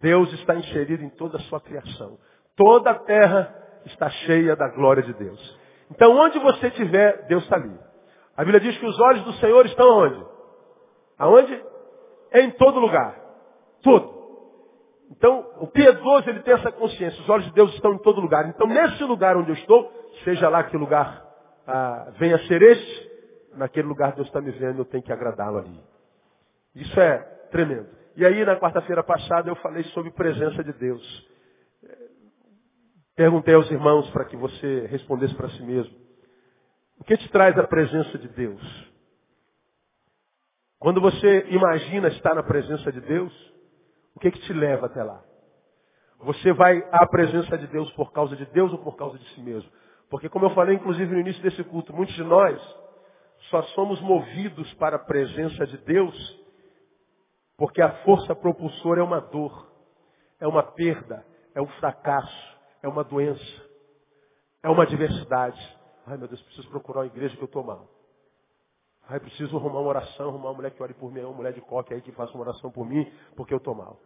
Deus 0.00 0.32
está 0.32 0.56
inserido 0.56 1.04
em 1.04 1.10
toda 1.10 1.36
a 1.38 1.40
sua 1.42 1.60
criação. 1.60 2.18
Toda 2.56 2.90
a 2.90 2.94
terra 2.94 3.54
está 3.86 4.10
cheia 4.10 4.56
da 4.56 4.68
glória 4.68 5.02
de 5.02 5.12
Deus. 5.14 5.58
Então, 5.92 6.16
onde 6.16 6.40
você 6.40 6.66
estiver, 6.66 7.26
Deus 7.28 7.44
está 7.44 7.54
ali. 7.54 7.78
A 8.36 8.44
Bíblia 8.44 8.60
diz 8.60 8.76
que 8.78 8.86
os 8.86 8.98
olhos 8.98 9.24
do 9.24 9.32
Senhor 9.34 9.64
estão 9.66 9.88
onde? 9.88 10.26
Aonde? 11.18 11.64
Em 12.32 12.50
todo 12.52 12.80
lugar. 12.80 13.14
Tudo. 13.82 14.18
Então, 15.10 15.46
o 15.60 15.68
piedoso, 15.68 16.28
ele 16.28 16.40
tem 16.40 16.54
essa 16.54 16.72
consciência. 16.72 17.20
Os 17.22 17.28
olhos 17.28 17.46
de 17.46 17.52
Deus 17.52 17.72
estão 17.74 17.94
em 17.94 17.98
todo 17.98 18.20
lugar. 18.20 18.48
Então, 18.48 18.66
nesse 18.66 19.02
lugar 19.04 19.36
onde 19.36 19.50
eu 19.50 19.54
estou, 19.54 19.90
seja 20.24 20.48
lá 20.48 20.64
que 20.64 20.76
lugar 20.76 21.26
ah, 21.66 22.12
venha 22.18 22.38
ser 22.46 22.62
este, 22.62 23.10
naquele 23.54 23.88
lugar 23.88 24.14
Deus 24.14 24.26
está 24.26 24.40
me 24.40 24.50
vendo, 24.50 24.80
eu 24.80 24.84
tenho 24.84 25.02
que 25.02 25.12
agradá-lo 25.12 25.58
ali. 25.58 25.80
Isso 26.74 26.98
é 27.00 27.18
tremendo. 27.50 27.88
E 28.16 28.24
aí, 28.24 28.44
na 28.44 28.56
quarta-feira 28.56 29.02
passada, 29.02 29.48
eu 29.48 29.56
falei 29.56 29.84
sobre 29.84 30.10
presença 30.10 30.62
de 30.64 30.72
Deus. 30.72 31.28
Perguntei 33.14 33.54
aos 33.54 33.70
irmãos 33.70 34.08
para 34.10 34.24
que 34.24 34.36
você 34.36 34.86
respondesse 34.86 35.34
para 35.34 35.48
si 35.50 35.62
mesmo. 35.62 35.96
O 37.00 37.04
que 37.04 37.16
te 37.16 37.28
traz 37.30 37.58
a 37.58 37.66
presença 37.66 38.16
de 38.16 38.28
Deus? 38.28 38.92
Quando 40.78 41.00
você 41.00 41.46
imagina 41.48 42.08
estar 42.08 42.34
na 42.34 42.42
presença 42.42 42.92
de 42.92 43.00
Deus, 43.00 43.32
o 44.14 44.20
que, 44.20 44.30
que 44.30 44.40
te 44.40 44.52
leva 44.52 44.86
até 44.86 45.02
lá? 45.02 45.22
Você 46.20 46.52
vai 46.52 46.78
à 46.92 47.06
presença 47.06 47.58
de 47.58 47.66
Deus 47.66 47.90
por 47.92 48.12
causa 48.12 48.36
de 48.36 48.46
Deus 48.46 48.72
ou 48.72 48.78
por 48.78 48.96
causa 48.96 49.18
de 49.18 49.28
si 49.34 49.40
mesmo? 49.40 49.70
Porque 50.10 50.28
como 50.28 50.46
eu 50.46 50.50
falei, 50.50 50.76
inclusive, 50.76 51.12
no 51.12 51.20
início 51.20 51.42
desse 51.42 51.62
culto, 51.64 51.94
muitos 51.94 52.14
de 52.14 52.24
nós 52.24 52.60
só 53.50 53.62
somos 53.74 54.00
movidos 54.00 54.72
para 54.74 54.96
a 54.96 55.00
presença 55.00 55.66
de 55.66 55.78
Deus 55.78 56.38
porque 57.58 57.82
a 57.82 57.90
força 58.04 58.36
propulsora 58.36 59.00
é 59.00 59.02
uma 59.02 59.20
dor, 59.20 59.68
é 60.38 60.46
uma 60.46 60.62
perda, 60.62 61.26
é 61.52 61.60
um 61.60 61.66
fracasso, 61.66 62.56
é 62.80 62.88
uma 62.88 63.02
doença, 63.02 63.42
é 64.62 64.70
uma 64.70 64.84
adversidade. 64.84 65.76
Ai 66.06 66.16
meu 66.16 66.28
Deus, 66.28 66.40
preciso 66.42 66.70
procurar 66.70 67.00
uma 67.00 67.06
igreja 67.06 67.36
que 67.36 67.42
eu 67.42 67.46
estou 67.46 67.64
mal. 67.64 67.88
Ai, 69.08 69.18
preciso 69.18 69.56
arrumar 69.56 69.80
uma 69.80 69.88
oração, 69.88 70.28
arrumar 70.28 70.50
uma 70.50 70.54
mulher 70.54 70.70
que 70.70 70.82
ore 70.82 70.94
por 70.94 71.10
mim, 71.10 71.20
uma 71.20 71.32
mulher 71.32 71.52
de 71.52 71.60
coque 71.62 71.94
aí 71.94 72.00
que 72.00 72.12
faça 72.12 72.32
uma 72.34 72.42
oração 72.42 72.70
por 72.70 72.86
mim, 72.86 73.10
porque 73.34 73.52
eu 73.52 73.58
estou 73.58 73.74
mal. 73.74 73.98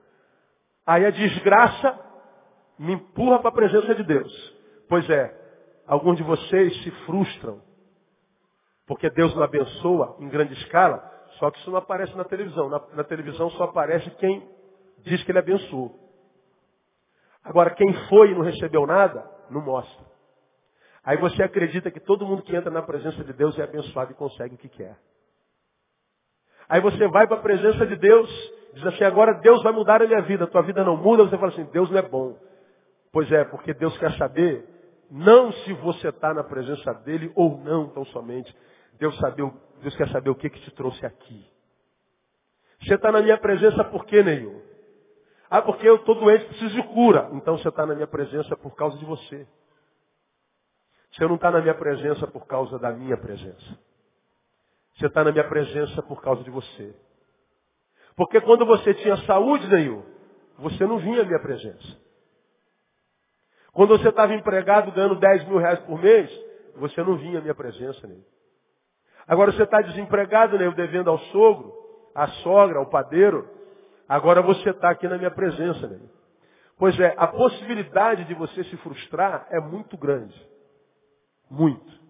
Aí 0.86 1.04
a 1.04 1.10
desgraça 1.10 1.98
me 2.78 2.92
empurra 2.92 3.40
para 3.40 3.50
a 3.50 3.52
presença 3.52 3.94
de 3.94 4.04
Deus. 4.04 4.32
Pois 4.88 5.08
é, 5.10 5.41
alguns 5.86 6.16
de 6.16 6.22
vocês 6.22 6.82
se 6.82 6.90
frustram, 7.06 7.60
porque 8.86 9.10
Deus 9.10 9.34
não 9.34 9.42
abençoa 9.42 10.16
em 10.20 10.28
grande 10.28 10.52
escala, 10.54 11.02
só 11.38 11.50
que 11.50 11.58
isso 11.58 11.70
não 11.70 11.78
aparece 11.78 12.16
na 12.16 12.24
televisão. 12.24 12.68
Na, 12.68 12.82
na 12.94 13.04
televisão 13.04 13.50
só 13.50 13.64
aparece 13.64 14.10
quem 14.12 14.48
diz 14.98 15.22
que 15.24 15.30
ele 15.30 15.38
abençoou. 15.38 15.98
Agora, 17.44 17.70
quem 17.70 17.92
foi 18.08 18.30
e 18.30 18.34
não 18.34 18.42
recebeu 18.42 18.86
nada, 18.86 19.28
não 19.50 19.60
mostra. 19.60 20.12
Aí 21.04 21.16
você 21.16 21.42
acredita 21.42 21.90
que 21.90 21.98
todo 21.98 22.24
mundo 22.24 22.42
que 22.42 22.54
entra 22.54 22.70
na 22.70 22.82
presença 22.82 23.24
de 23.24 23.32
Deus 23.32 23.58
é 23.58 23.64
abençoado 23.64 24.12
e 24.12 24.14
consegue 24.14 24.54
o 24.54 24.58
que 24.58 24.68
quer. 24.68 24.96
Aí 26.68 26.80
você 26.80 27.08
vai 27.08 27.26
para 27.26 27.36
a 27.36 27.42
presença 27.42 27.84
de 27.86 27.96
Deus, 27.96 28.30
diz 28.72 28.86
assim, 28.86 29.04
agora 29.04 29.34
Deus 29.34 29.62
vai 29.62 29.72
mudar 29.72 30.00
a 30.00 30.06
minha 30.06 30.22
vida, 30.22 30.46
tua 30.46 30.62
vida 30.62 30.84
não 30.84 30.96
muda, 30.96 31.24
você 31.24 31.36
fala 31.36 31.50
assim, 31.50 31.64
Deus 31.64 31.90
não 31.90 31.98
é 31.98 32.02
bom. 32.02 32.38
Pois 33.12 33.30
é, 33.32 33.44
porque 33.44 33.74
Deus 33.74 33.96
quer 33.98 34.12
saber, 34.16 34.64
não 35.14 35.52
se 35.52 35.74
você 35.74 36.08
está 36.08 36.32
na 36.32 36.42
presença 36.42 36.90
dele 37.04 37.30
ou 37.36 37.58
não, 37.58 37.90
tão 37.90 38.02
somente. 38.06 38.56
Deus, 38.94 39.14
saber, 39.18 39.52
Deus 39.82 39.94
quer 39.94 40.08
saber 40.08 40.30
o 40.30 40.34
que, 40.34 40.48
que 40.48 40.60
te 40.60 40.70
trouxe 40.70 41.04
aqui. 41.04 41.46
Você 42.80 42.94
está 42.94 43.12
na 43.12 43.20
minha 43.20 43.36
presença 43.36 43.84
por 43.84 44.06
quê, 44.06 44.22
Neil? 44.22 44.62
Ah, 45.50 45.60
porque 45.60 45.86
eu 45.86 45.96
estou 45.96 46.14
doente, 46.14 46.46
preciso 46.46 46.74
de 46.74 46.82
cura. 46.84 47.28
Então 47.34 47.58
você 47.58 47.68
está 47.68 47.84
na 47.84 47.94
minha 47.94 48.06
presença 48.06 48.56
por 48.56 48.74
causa 48.74 48.96
de 48.96 49.04
você. 49.04 49.46
Você 51.10 51.26
não 51.26 51.34
está 51.34 51.50
na 51.50 51.60
minha 51.60 51.74
presença 51.74 52.26
por 52.26 52.46
causa 52.46 52.78
da 52.78 52.90
minha 52.90 53.18
presença. 53.18 53.78
Você 54.94 55.08
está 55.08 55.22
na 55.22 55.30
minha 55.30 55.46
presença 55.46 56.02
por 56.02 56.22
causa 56.22 56.42
de 56.42 56.50
você. 56.50 56.96
Porque 58.16 58.40
quando 58.40 58.64
você 58.64 58.94
tinha 58.94 59.18
saúde, 59.26 59.68
Neil, 59.68 60.02
você 60.56 60.86
não 60.86 60.96
vinha 60.96 61.20
à 61.20 61.24
minha 61.26 61.40
presença. 61.40 62.00
Quando 63.72 63.96
você 63.96 64.08
estava 64.08 64.34
empregado 64.34 64.92
ganhando 64.92 65.16
10 65.16 65.48
mil 65.48 65.58
reais 65.58 65.78
por 65.80 65.98
mês, 66.00 66.30
você 66.76 67.02
não 67.02 67.16
vinha 67.16 67.38
à 67.38 67.42
minha 67.42 67.54
presença, 67.54 68.06
Neil. 68.06 68.24
Agora 69.26 69.52
você 69.52 69.62
está 69.62 69.80
desempregado, 69.80 70.58
Neil, 70.58 70.72
devendo 70.72 71.08
ao 71.08 71.18
sogro, 71.18 71.72
à 72.14 72.28
sogra, 72.42 72.78
ao 72.78 72.86
padeiro. 72.86 73.48
Agora 74.08 74.42
você 74.42 74.70
está 74.70 74.90
aqui 74.90 75.08
na 75.08 75.16
minha 75.16 75.30
presença, 75.30 75.86
Neil. 75.86 76.10
Pois 76.78 76.98
é, 76.98 77.14
a 77.16 77.28
possibilidade 77.28 78.24
de 78.24 78.34
você 78.34 78.64
se 78.64 78.76
frustrar 78.78 79.46
é 79.50 79.60
muito 79.60 79.96
grande. 79.96 80.34
Muito. 81.50 82.02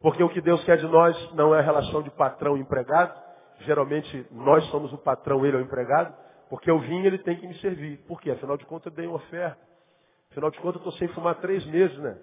Porque 0.00 0.22
o 0.22 0.28
que 0.28 0.40
Deus 0.40 0.62
quer 0.64 0.78
de 0.78 0.86
nós 0.86 1.34
não 1.34 1.54
é 1.54 1.58
a 1.58 1.62
relação 1.62 2.02
de 2.02 2.10
patrão 2.10 2.56
e 2.56 2.60
empregado. 2.60 3.20
Geralmente 3.60 4.26
nós 4.30 4.64
somos 4.70 4.92
o 4.92 4.98
patrão, 4.98 5.44
ele 5.44 5.56
é 5.56 5.60
o 5.60 5.62
empregado. 5.62 6.14
Porque 6.48 6.70
eu 6.70 6.78
vim 6.78 7.04
ele 7.04 7.18
tem 7.18 7.36
que 7.36 7.46
me 7.46 7.54
servir. 7.58 7.98
Por 8.06 8.20
quê? 8.20 8.30
Afinal 8.30 8.56
de 8.56 8.64
contas 8.64 8.92
eu 8.92 8.96
dei 8.96 9.06
uma 9.06 9.16
oferta. 9.16 9.67
Afinal 10.38 10.52
de 10.52 10.60
contas 10.60 10.74
eu 10.80 10.88
estou 10.88 10.92
sem 11.00 11.08
fumar 11.08 11.34
três 11.40 11.66
meses, 11.66 11.98
né? 11.98 12.16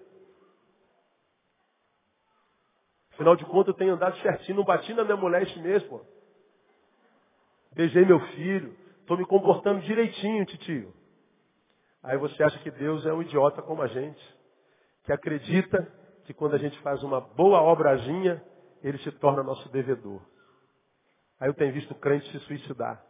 Afinal 3.12 3.36
de 3.36 3.44
contas 3.44 3.68
eu 3.68 3.74
tenho 3.74 3.94
andado 3.94 4.18
certinho, 4.20 4.60
não 4.60 4.64
bati 4.64 4.94
na 4.94 5.04
minha 5.04 5.18
mulher 5.18 5.44
esse 5.44 5.60
mês, 5.60 5.84
pô. 5.84 6.00
Beijei 7.74 8.06
meu 8.06 8.22
filho, 8.28 8.74
estou 9.02 9.18
me 9.18 9.26
comportando 9.26 9.82
direitinho, 9.82 10.46
titio. 10.46 10.94
Aí 12.02 12.18
você 12.18 12.42
acha 12.42 12.58
que 12.60 12.72
Deus 12.72 13.06
é 13.06 13.12
um 13.12 13.22
idiota 13.22 13.62
como 13.62 13.82
a 13.82 13.88
gente 13.88 14.36
que 15.04 15.12
acredita 15.12 15.86
que 16.24 16.34
quando 16.34 16.56
a 16.56 16.58
gente 16.58 16.80
faz 16.80 17.04
uma 17.04 17.20
boa 17.20 17.62
obrazinha, 17.62 18.42
ele 18.82 18.98
se 19.00 19.12
torna 19.12 19.44
nosso 19.44 19.68
devedor. 19.70 20.22
Aí 21.38 21.50
eu 21.50 21.54
tenho 21.54 21.74
visto 21.74 21.94
crente 21.96 22.32
se 22.32 22.40
suicidar. 22.46 23.04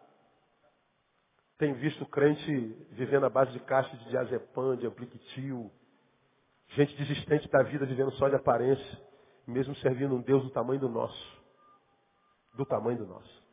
Tenho 1.57 1.75
visto 1.75 2.05
crente 2.05 2.51
vivendo 2.91 3.25
à 3.25 3.29
base 3.29 3.51
de 3.51 3.59
caixa 3.61 3.95
de 3.95 4.09
diazepam, 4.09 4.75
de 4.75 4.85
apliquitil. 4.85 5.71
Gente 6.69 6.95
desistente 6.97 7.49
da 7.49 7.63
vida 7.63 7.85
vivendo 7.85 8.11
só 8.11 8.27
de 8.27 8.35
aparência. 8.35 9.01
Mesmo 9.47 9.75
servindo 9.75 10.15
um 10.15 10.21
Deus 10.21 10.43
do 10.43 10.49
tamanho 10.49 10.79
do 10.79 10.89
nosso. 10.89 11.43
Do 12.55 12.65
tamanho 12.65 12.97
do 12.97 13.05
nosso. 13.05 13.45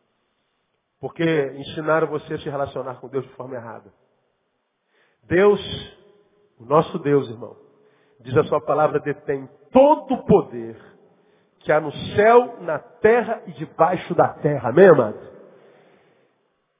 Porque 0.99 1.25
ensinaram 1.57 2.09
você 2.09 2.35
a 2.35 2.39
se 2.39 2.49
relacionar 2.49 2.97
com 2.97 3.09
Deus 3.09 3.25
de 3.25 3.35
forma 3.35 3.55
errada. 3.55 3.93
Deus, 5.25 5.61
o 6.59 6.65
nosso 6.65 6.99
Deus, 6.99 7.29
irmão, 7.29 7.57
diz 8.21 8.37
a 8.37 8.45
sua 8.45 8.61
palavra, 8.61 9.01
detém 9.01 9.49
todo 9.71 10.15
o 10.15 10.25
poder 10.25 10.77
que 11.61 11.73
há 11.73 11.81
no 11.81 11.93
céu, 12.15 12.61
na 12.61 12.79
terra 12.79 13.43
e 13.47 13.53
debaixo 13.53 14.15
da 14.15 14.29
terra. 14.29 14.71
Amém, 14.71 14.89
amado? 14.89 15.19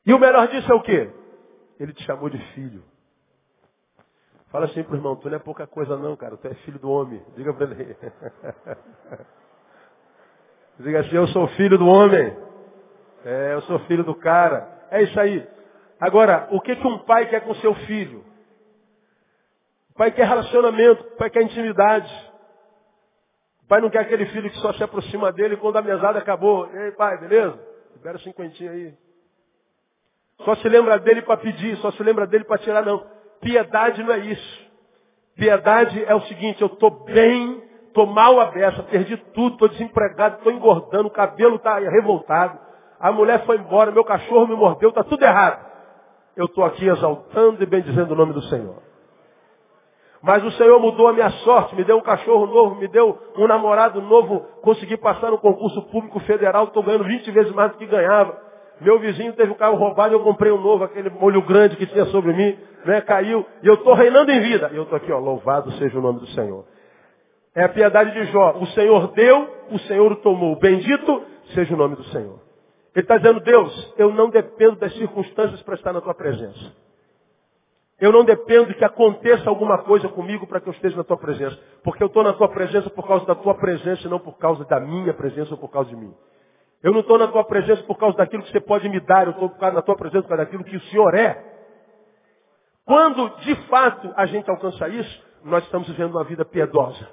E 0.05 0.13
o 0.13 0.19
melhor 0.19 0.49
disso 0.49 0.71
é 0.71 0.75
o 0.75 0.83
quê? 0.83 1.11
Ele 1.79 1.93
te 1.93 2.03
chamou 2.05 2.29
de 2.29 2.39
filho. 2.55 2.83
Fala 4.51 4.67
assim 4.67 4.83
pro 4.83 4.97
irmão, 4.97 5.17
tu 5.17 5.31
não 5.31 5.37
é 5.37 5.39
pouca 5.39 5.67
coisa 5.67 5.97
não, 5.97 6.15
cara, 6.15 6.37
tu 6.37 6.47
é 6.47 6.55
filho 6.57 6.79
do 6.79 6.91
homem. 6.91 7.25
Diga 7.35 7.55
para 7.55 7.67
ele. 7.67 7.97
Diga 10.79 11.01
assim, 11.01 11.17
eu 11.17 11.27
sou 11.29 11.47
filho 11.49 11.79
do 11.79 11.87
homem. 11.87 12.37
É, 13.25 13.55
eu 13.55 13.63
sou 13.63 13.79
filho 13.81 14.05
do 14.05 14.15
cara. 14.15 14.69
É 14.91 15.03
isso 15.03 15.19
aí. 15.19 15.47
Agora, 15.99 16.49
o 16.51 16.61
que, 16.61 16.77
que 16.77 16.87
um 16.87 16.99
pai 16.99 17.31
quer 17.31 17.41
com 17.41 17.55
seu 17.57 17.75
filho? 17.75 18.25
O 19.91 19.95
pai 19.95 20.11
quer 20.11 20.27
relacionamento, 20.27 21.03
o 21.03 21.17
pai 21.17 21.31
quer 21.31 21.43
intimidade. 21.43 22.33
O 23.63 23.67
pai 23.69 23.81
não 23.81 23.89
quer 23.89 24.01
aquele 24.01 24.27
filho 24.27 24.51
que 24.51 24.59
só 24.59 24.73
se 24.73 24.83
aproxima 24.83 25.33
dele 25.33 25.57
quando 25.57 25.77
a 25.77 25.83
mesada 25.83 26.19
acabou. 26.19 26.69
Ei, 26.75 26.91
pai, 26.93 27.17
beleza? 27.19 27.59
Libera 27.95 28.19
cinquentinha 28.19 28.73
aí. 28.73 28.95
Só 30.45 30.55
se 30.57 30.69
lembra 30.69 30.99
dele 30.99 31.23
para 31.23 31.37
pedir, 31.37 31.77
só 31.77 31.93
se 31.93 32.03
lembra 32.03 32.27
dele 32.27 32.45
para 32.45 32.59
tirar, 32.59 32.85
não. 32.85 33.05
Piedade 33.41 34.03
não 34.03 34.13
é 34.13 34.19
isso. 34.19 34.71
Piedade 35.37 36.05
é 36.05 36.15
o 36.15 36.21
seguinte, 36.23 36.61
eu 36.61 36.67
estou 36.67 37.05
bem, 37.05 37.63
estou 37.89 38.07
mal 38.07 38.41
a 38.41 38.47
perdi 38.47 39.17
tudo, 39.35 39.55
estou 39.55 39.69
desempregado, 39.69 40.37
estou 40.37 40.53
engordando, 40.53 41.09
o 41.09 41.11
cabelo 41.11 41.57
está 41.57 41.79
revoltado, 41.79 42.59
a 42.99 43.11
mulher 43.13 43.45
foi 43.45 43.57
embora, 43.57 43.91
meu 43.91 44.05
cachorro 44.05 44.47
me 44.47 44.55
mordeu, 44.55 44.91
está 44.91 45.03
tudo 45.03 45.23
errado. 45.23 45.73
Eu 46.37 46.47
estou 46.47 46.65
aqui 46.65 46.87
exaltando 46.87 47.63
e 47.63 47.67
bendizendo 47.67 48.15
o 48.15 48.17
nome 48.17 48.33
do 48.33 48.43
Senhor. 48.43 48.77
Mas 50.23 50.43
o 50.45 50.53
Senhor 50.53 50.79
mudou 50.79 51.09
a 51.09 51.13
minha 51.13 51.31
sorte, 51.31 51.75
me 51.75 51.83
deu 51.83 51.97
um 51.97 52.03
cachorro 52.03 52.47
novo, 52.47 52.77
me 52.77 52.87
deu 52.87 53.19
um 53.37 53.47
namorado 53.49 54.01
novo, 54.01 54.41
consegui 54.63 54.97
passar 54.97 55.33
no 55.33 55.39
concurso 55.39 55.83
público 55.91 56.21
federal, 56.21 56.65
estou 56.65 56.83
ganhando 56.83 57.05
20 57.05 57.31
vezes 57.33 57.53
mais 57.53 57.73
do 57.73 57.79
que 57.79 57.87
ganhava. 57.87 58.41
Meu 58.83 58.99
vizinho 58.99 59.33
teve 59.35 59.53
um 59.53 59.57
carro 59.57 59.77
roubado, 59.77 60.15
eu 60.15 60.21
comprei 60.21 60.51
um 60.53 60.61
novo, 60.61 60.85
aquele 60.85 61.09
molho 61.11 61.43
grande 61.43 61.77
que 61.77 61.87
tinha 61.87 62.05
sobre 62.07 62.33
mim, 62.33 62.59
né? 62.85 63.01
Caiu, 63.01 63.47
e 63.63 63.67
eu 63.67 63.75
estou 63.75 63.95
reinando 63.95 64.31
em 64.31 64.41
vida. 64.41 64.71
E 64.73 64.77
eu 64.77 64.83
estou 64.83 64.97
aqui, 64.97 65.11
ó, 65.13 65.19
louvado 65.19 65.71
seja 65.73 65.99
o 65.99 66.03
nome 66.03 66.21
do 66.21 66.27
Senhor. 66.29 66.65
É 67.55 67.65
a 67.65 67.69
piedade 67.69 68.13
de 68.13 68.33
Jó. 68.33 68.57
O 68.59 68.67
Senhor 68.69 69.13
deu, 69.13 69.49
o 69.71 69.79
Senhor 69.81 70.11
o 70.11 70.17
tomou. 70.17 70.59
Bendito 70.59 71.23
seja 71.55 71.75
o 71.75 71.77
nome 71.77 71.97
do 71.97 72.05
Senhor. 72.05 72.41
Ele 72.95 73.05
está 73.05 73.17
dizendo, 73.17 73.41
Deus, 73.41 73.95
eu 73.97 74.13
não 74.13 74.31
dependo 74.31 74.77
das 74.77 74.93
circunstâncias 74.95 75.63
para 75.63 75.75
estar 75.75 75.93
na 75.93 76.01
tua 76.01 76.15
presença. 76.15 76.73
Eu 78.01 78.11
não 78.11 78.25
dependo 78.25 78.75
que 78.75 78.85
aconteça 78.85 79.49
alguma 79.49 79.79
coisa 79.79 80.09
comigo 80.09 80.47
para 80.47 80.61
que 80.61 80.69
eu 80.69 80.73
esteja 80.73 80.97
na 80.97 81.05
tua 81.05 81.17
presença. 81.17 81.57
Porque 81.85 82.03
eu 82.03 82.09
estou 82.09 82.23
na 82.23 82.33
tua 82.33 82.49
presença 82.49 82.91
por 82.91 83.07
causa 83.07 83.25
da 83.27 83.35
tua 83.35 83.55
presença 83.55 84.07
e 84.07 84.11
não 84.11 84.19
por 84.19 84.37
causa 84.39 84.65
da 84.65 84.81
minha 84.81 85.15
presença 85.15 85.53
ou 85.53 85.59
por 85.59 85.71
causa 85.71 85.89
de 85.89 85.97
mim. 85.97 86.13
Eu 86.83 86.93
não 86.93 87.01
estou 87.01 87.19
na 87.19 87.29
tua 87.29 87.45
presença 87.45 87.83
por 87.85 87.97
causa 87.97 88.17
daquilo 88.17 88.43
que 88.43 88.51
você 88.51 88.61
pode 88.61 88.89
me 88.89 88.99
dar, 89.01 89.27
eu 89.27 89.31
estou 89.31 89.73
na 89.73 89.83
tua 89.83 89.97
presença 89.97 90.23
por 90.23 90.31
causa 90.31 90.45
daquilo 90.45 90.65
que 90.65 90.77
o 90.77 90.81
Senhor 90.83 91.15
é. 91.15 91.53
Quando 92.85 93.29
de 93.41 93.55
fato 93.69 94.13
a 94.17 94.27
gente 94.27 94.51
alcança 94.51 94.89
isso, 94.89 95.25
nós 95.45 95.63
estamos 95.65 95.87
vivendo 95.89 96.11
uma 96.11 96.25
vida 96.25 96.45
piedosa. 96.45 97.09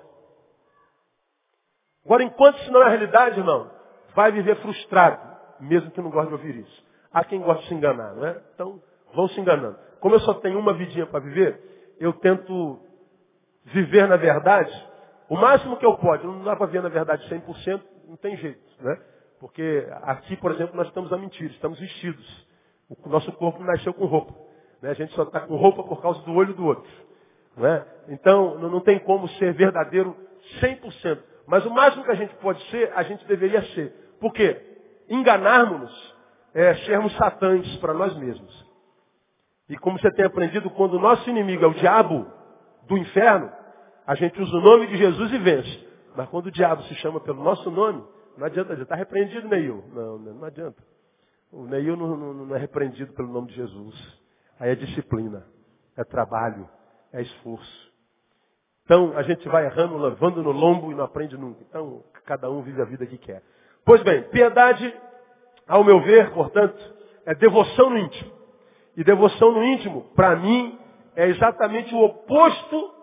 Agora, 2.03 2.23
enquanto 2.23 2.57
isso 2.59 2.71
não 2.71 2.81
é 2.81 2.89
realidade, 2.89 3.39
irmão, 3.39 3.69
vai 4.15 4.31
viver 4.31 4.55
frustrado, 4.57 5.21
mesmo 5.59 5.91
que 5.91 6.01
não 6.01 6.09
goste 6.09 6.29
de 6.29 6.33
ouvir 6.33 6.55
isso. 6.55 6.85
Há 7.11 7.23
quem 7.23 7.39
gosta 7.39 7.61
de 7.61 7.67
se 7.67 7.75
enganar, 7.75 8.15
não 8.15 8.25
é? 8.25 8.41
Então, 8.53 8.81
vão 9.13 9.27
se 9.27 9.39
enganando. 9.39 9.77
Como 9.99 10.15
eu 10.15 10.19
só 10.21 10.33
tenho 10.35 10.57
uma 10.57 10.73
vidinha 10.73 11.05
para 11.05 11.19
viver, 11.19 11.95
eu 11.99 12.13
tento 12.13 12.79
viver 13.65 14.07
na 14.07 14.15
verdade 14.15 14.71
o 15.29 15.35
máximo 15.35 15.77
que 15.77 15.85
eu 15.85 15.95
posso. 15.97 16.25
Não 16.25 16.43
dá 16.43 16.55
para 16.55 16.65
viver 16.65 16.81
na 16.81 16.89
verdade 16.89 17.27
100%, 17.29 17.81
não 18.07 18.17
tem 18.17 18.35
jeito, 18.37 18.61
né? 18.81 18.99
Porque 19.39 19.87
aqui, 20.03 20.35
por 20.37 20.51
exemplo, 20.51 20.75
nós 20.75 20.87
estamos 20.87 21.11
a 21.13 21.17
mentir, 21.17 21.49
estamos 21.51 21.79
vestidos. 21.79 22.47
O 22.89 23.09
nosso 23.09 23.31
corpo 23.33 23.63
nasceu 23.63 23.93
com 23.93 24.05
roupa. 24.05 24.33
Né? 24.81 24.89
A 24.89 24.93
gente 24.93 25.13
só 25.13 25.23
está 25.23 25.41
com 25.41 25.55
roupa 25.55 25.83
por 25.83 26.01
causa 26.01 26.21
do 26.23 26.33
olho 26.33 26.53
do 26.53 26.65
outro. 26.65 26.89
Né? 27.55 27.85
Então, 28.09 28.57
não 28.57 28.81
tem 28.81 28.99
como 28.99 29.27
ser 29.29 29.53
verdadeiro 29.53 30.15
100%. 30.61 31.19
Mas 31.47 31.65
o 31.65 31.69
máximo 31.69 32.03
que 32.03 32.11
a 32.11 32.15
gente 32.15 32.33
pode 32.35 32.61
ser, 32.69 32.91
a 32.95 33.03
gente 33.03 33.25
deveria 33.25 33.61
ser. 33.73 34.17
Por 34.19 34.33
quê? 34.33 34.61
Enganarmos-nos 35.09 36.19
é 36.53 36.73
sermos 36.85 37.15
satãs 37.15 37.75
para 37.77 37.93
nós 37.93 38.15
mesmos. 38.17 38.67
E 39.69 39.77
como 39.77 39.99
você 39.99 40.11
tem 40.11 40.25
aprendido, 40.25 40.69
quando 40.71 40.95
o 40.95 40.99
nosso 40.99 41.29
inimigo 41.29 41.63
é 41.63 41.67
o 41.67 41.73
diabo 41.73 42.25
do 42.87 42.97
inferno, 42.97 43.51
a 44.05 44.15
gente 44.15 44.41
usa 44.41 44.57
o 44.57 44.61
nome 44.61 44.87
de 44.87 44.97
Jesus 44.97 45.31
e 45.31 45.37
vence. 45.37 45.87
Mas 46.15 46.27
quando 46.29 46.47
o 46.47 46.51
diabo 46.51 46.81
se 46.83 46.95
chama 46.95 47.19
pelo 47.19 47.43
nosso 47.43 47.69
nome, 47.69 48.03
não 48.37 48.45
adianta 48.47 48.71
dizer, 48.71 48.83
está 48.83 48.95
repreendido, 48.95 49.47
Neil. 49.47 49.83
Não, 49.93 50.17
não 50.17 50.43
adianta. 50.45 50.81
O 51.51 51.63
Neil 51.65 51.95
não, 51.95 52.15
não, 52.15 52.33
não 52.33 52.55
é 52.55 52.59
repreendido 52.59 53.13
pelo 53.13 53.29
nome 53.29 53.47
de 53.47 53.55
Jesus. 53.55 54.19
Aí 54.59 54.71
é 54.71 54.75
disciplina, 54.75 55.45
é 55.97 56.03
trabalho, 56.03 56.69
é 57.11 57.21
esforço. 57.21 57.89
Então 58.85 59.17
a 59.17 59.23
gente 59.23 59.47
vai 59.47 59.65
errando, 59.65 59.97
levando 59.97 60.43
no 60.43 60.51
lombo 60.51 60.91
e 60.91 60.95
não 60.95 61.03
aprende 61.03 61.37
nunca. 61.37 61.61
Então 61.61 62.03
cada 62.25 62.49
um 62.49 62.61
vive 62.61 62.81
a 62.81 62.85
vida 62.85 63.05
que 63.05 63.17
quer. 63.17 63.43
Pois 63.85 64.03
bem, 64.03 64.23
piedade, 64.29 64.93
ao 65.67 65.83
meu 65.83 66.01
ver, 66.01 66.31
portanto, 66.31 66.77
é 67.25 67.33
devoção 67.33 67.89
no 67.89 67.97
íntimo. 67.97 68.31
E 68.97 69.03
devoção 69.03 69.51
no 69.51 69.63
íntimo, 69.63 70.03
para 70.15 70.35
mim, 70.35 70.77
é 71.15 71.27
exatamente 71.27 71.93
o 71.93 71.99
oposto 71.99 72.98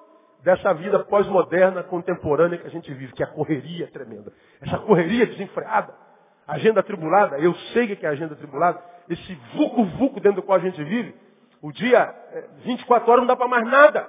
dessa 0.47 0.73
vida 0.75 1.01
pós-moderna, 1.01 1.83
contemporânea 1.83 2.57
que 2.57 2.69
a 2.69 2.71
gente 2.71 2.95
vive, 2.95 3.13
que 3.13 3.21
é 3.21 3.27
a 3.27 3.29
correria 3.29 3.89
tremenda. 3.89 4.33
Essa 4.63 4.79
correria 4.79 5.27
desenfreada, 5.27 5.93
agenda 6.47 6.79
atribulada, 6.79 7.37
eu 7.41 7.53
sei 7.73 7.97
que 7.97 8.07
é 8.07 8.09
agenda 8.09 8.35
atribulada, 8.35 8.81
esse 9.11 9.35
vulco-vulco 9.57 10.21
dentro 10.21 10.41
do 10.41 10.47
qual 10.47 10.57
a 10.57 10.61
gente 10.61 10.81
vive, 10.85 11.17
o 11.61 11.73
dia, 11.73 12.15
24 12.63 13.09
é, 13.09 13.11
horas 13.11 13.23
não 13.23 13.27
dá 13.27 13.35
para 13.35 13.49
mais 13.49 13.67
nada. 13.67 14.09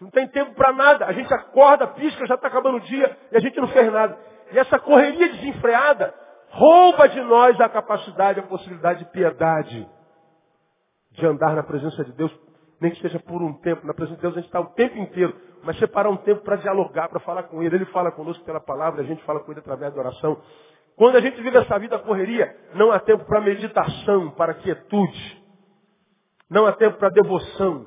Não 0.00 0.10
tem 0.10 0.26
tempo 0.26 0.52
para 0.54 0.72
nada. 0.72 1.06
A 1.06 1.12
gente 1.12 1.32
acorda, 1.32 1.86
pisca, 1.86 2.26
já 2.26 2.34
está 2.34 2.48
acabando 2.48 2.78
o 2.78 2.80
dia 2.80 3.16
e 3.30 3.36
a 3.36 3.40
gente 3.40 3.56
não 3.60 3.68
fez 3.68 3.92
nada. 3.92 4.18
E 4.50 4.58
essa 4.58 4.80
correria 4.80 5.28
desenfreada 5.28 6.12
rouba 6.48 7.08
de 7.08 7.20
nós 7.20 7.60
a 7.60 7.68
capacidade, 7.68 8.40
a 8.40 8.44
possibilidade 8.44 9.04
de 9.04 9.10
piedade. 9.12 9.88
De 11.12 11.24
andar 11.24 11.54
na 11.54 11.62
presença 11.62 12.04
de 12.04 12.12
Deus, 12.14 12.32
nem 12.80 12.90
que 12.90 13.00
seja 13.00 13.18
por 13.20 13.42
um 13.42 13.52
tempo. 13.54 13.86
Na 13.86 13.92
presença 13.92 14.16
de 14.16 14.22
Deus 14.22 14.34
a 14.34 14.40
gente 14.40 14.46
está 14.46 14.60
o 14.60 14.66
tempo 14.74 14.96
inteiro. 14.98 15.34
Mas 15.62 15.78
separar 15.78 16.08
um 16.08 16.16
tempo 16.16 16.42
para 16.42 16.56
dialogar, 16.56 17.08
para 17.08 17.20
falar 17.20 17.42
com 17.44 17.62
Ele. 17.62 17.76
Ele 17.76 17.84
fala 17.86 18.10
conosco 18.10 18.44
pela 18.44 18.60
palavra, 18.60 19.02
a 19.02 19.04
gente 19.04 19.22
fala 19.24 19.40
com 19.40 19.52
Ele 19.52 19.60
através 19.60 19.92
da 19.92 20.00
oração. 20.00 20.40
Quando 20.96 21.16
a 21.16 21.20
gente 21.20 21.40
vive 21.40 21.56
essa 21.56 21.78
vida 21.78 21.98
correria, 21.98 22.54
não 22.74 22.90
há 22.90 22.98
tempo 22.98 23.24
para 23.24 23.40
meditação, 23.40 24.30
para 24.30 24.54
quietude. 24.54 25.42
Não 26.48 26.66
há 26.66 26.72
tempo 26.72 26.98
para 26.98 27.10
devoção. 27.10 27.86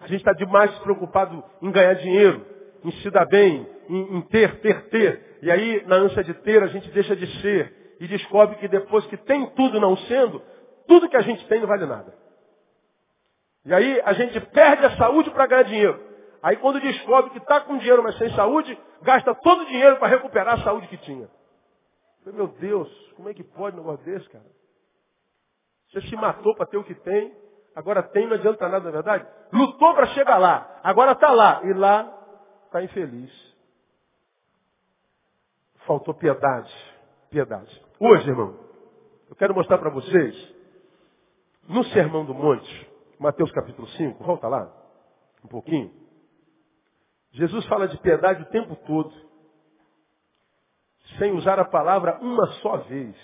A 0.00 0.06
gente 0.06 0.18
está 0.18 0.32
demais 0.32 0.76
preocupado 0.78 1.42
em 1.60 1.70
ganhar 1.70 1.94
dinheiro, 1.94 2.44
em 2.84 2.90
se 2.90 3.10
dar 3.10 3.26
bem, 3.26 3.66
em, 3.88 4.16
em, 4.16 4.20
ter, 4.22 4.60
ter, 4.60 4.88
ter. 4.88 5.38
E 5.42 5.50
aí, 5.50 5.84
na 5.86 5.96
ânsia 5.96 6.24
de 6.24 6.34
ter, 6.34 6.62
a 6.62 6.66
gente 6.66 6.90
deixa 6.90 7.14
de 7.14 7.26
ser. 7.40 7.96
E 8.00 8.08
descobre 8.08 8.56
que 8.56 8.66
depois 8.66 9.06
que 9.06 9.16
tem 9.16 9.46
tudo 9.50 9.78
não 9.78 9.96
sendo, 9.96 10.42
tudo 10.88 11.08
que 11.08 11.16
a 11.16 11.20
gente 11.20 11.46
tem 11.46 11.60
não 11.60 11.68
vale 11.68 11.86
nada. 11.86 12.21
E 13.64 13.72
aí 13.72 14.00
a 14.04 14.12
gente 14.12 14.40
perde 14.40 14.86
a 14.86 14.96
saúde 14.96 15.30
para 15.30 15.46
ganhar 15.46 15.62
dinheiro. 15.64 16.12
Aí 16.42 16.56
quando 16.56 16.80
descobre 16.80 17.30
que 17.30 17.38
está 17.38 17.60
com 17.60 17.78
dinheiro, 17.78 18.02
mas 18.02 18.18
sem 18.18 18.30
saúde, 18.34 18.76
gasta 19.02 19.34
todo 19.36 19.62
o 19.62 19.66
dinheiro 19.66 19.96
para 19.98 20.08
recuperar 20.08 20.54
a 20.54 20.64
saúde 20.64 20.88
que 20.88 20.96
tinha. 20.98 21.28
Meu 22.26 22.48
Deus, 22.48 22.88
como 23.16 23.28
é 23.28 23.34
que 23.34 23.44
pode 23.44 23.76
um 23.76 23.80
negócio 23.80 24.04
desse, 24.04 24.28
cara? 24.28 24.44
Você 25.90 26.00
se 26.02 26.16
matou 26.16 26.54
para 26.56 26.66
ter 26.66 26.78
o 26.78 26.84
que 26.84 26.94
tem, 26.94 27.36
agora 27.76 28.02
tem, 28.02 28.26
não 28.26 28.34
adianta 28.34 28.68
nada, 28.68 28.84
na 28.84 28.90
é 28.90 28.92
verdade? 28.92 29.26
Lutou 29.52 29.94
para 29.94 30.06
chegar 30.08 30.38
lá, 30.38 30.80
agora 30.82 31.12
está 31.12 31.30
lá, 31.32 31.60
e 31.64 31.72
lá 31.72 32.18
está 32.66 32.82
infeliz. 32.82 33.30
Faltou 35.86 36.14
piedade, 36.14 36.72
piedade. 37.30 37.84
Hoje, 38.00 38.28
irmão, 38.28 38.58
eu 39.28 39.36
quero 39.36 39.54
mostrar 39.54 39.78
para 39.78 39.90
vocês, 39.90 40.54
no 41.68 41.84
Sermão 41.84 42.24
do 42.24 42.34
Monte, 42.34 42.91
Mateus 43.22 43.52
capítulo 43.52 43.86
5, 43.86 44.24
volta 44.24 44.48
lá, 44.48 44.68
um 45.44 45.46
pouquinho. 45.48 45.94
Jesus 47.30 47.64
fala 47.66 47.86
de 47.86 47.96
piedade 47.98 48.42
o 48.42 48.46
tempo 48.46 48.74
todo, 48.84 49.14
sem 51.20 51.30
usar 51.30 51.60
a 51.60 51.64
palavra 51.64 52.18
uma 52.20 52.48
só 52.54 52.78
vez. 52.78 53.16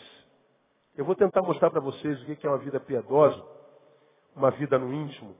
Eu 0.97 1.05
vou 1.05 1.17
tentar 1.17 1.43
mostrar 1.43 1.73
para 1.73 1.81
vocês 1.81 2.23
o 2.23 2.37
que 2.37 2.47
é 2.47 2.49
uma 2.49 2.59
vida 2.59 2.79
piedosa 2.79 3.45
uma 4.37 4.53
vida 4.53 4.79
no 4.79 4.95
íntimo, 4.95 5.35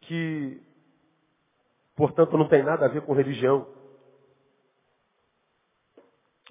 que, 0.00 0.60
portanto, 1.94 2.36
não 2.36 2.48
tem 2.48 2.64
nada 2.64 2.86
a 2.86 2.88
ver 2.88 3.02
com 3.02 3.12
religião. 3.12 3.64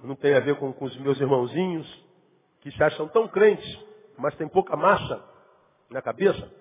Não 0.01 0.15
tem 0.15 0.33
a 0.33 0.39
ver 0.39 0.57
com, 0.57 0.71
com 0.71 0.85
os 0.85 0.97
meus 0.97 1.19
irmãozinhos, 1.19 2.05
que 2.61 2.71
se 2.71 2.81
acham 2.81 3.09
tão 3.09 3.27
crentes, 3.27 3.85
mas 4.17 4.33
tem 4.37 4.47
pouca 4.47 4.77
massa 4.77 5.34
na 5.89 6.01
cabeça, 6.01 6.51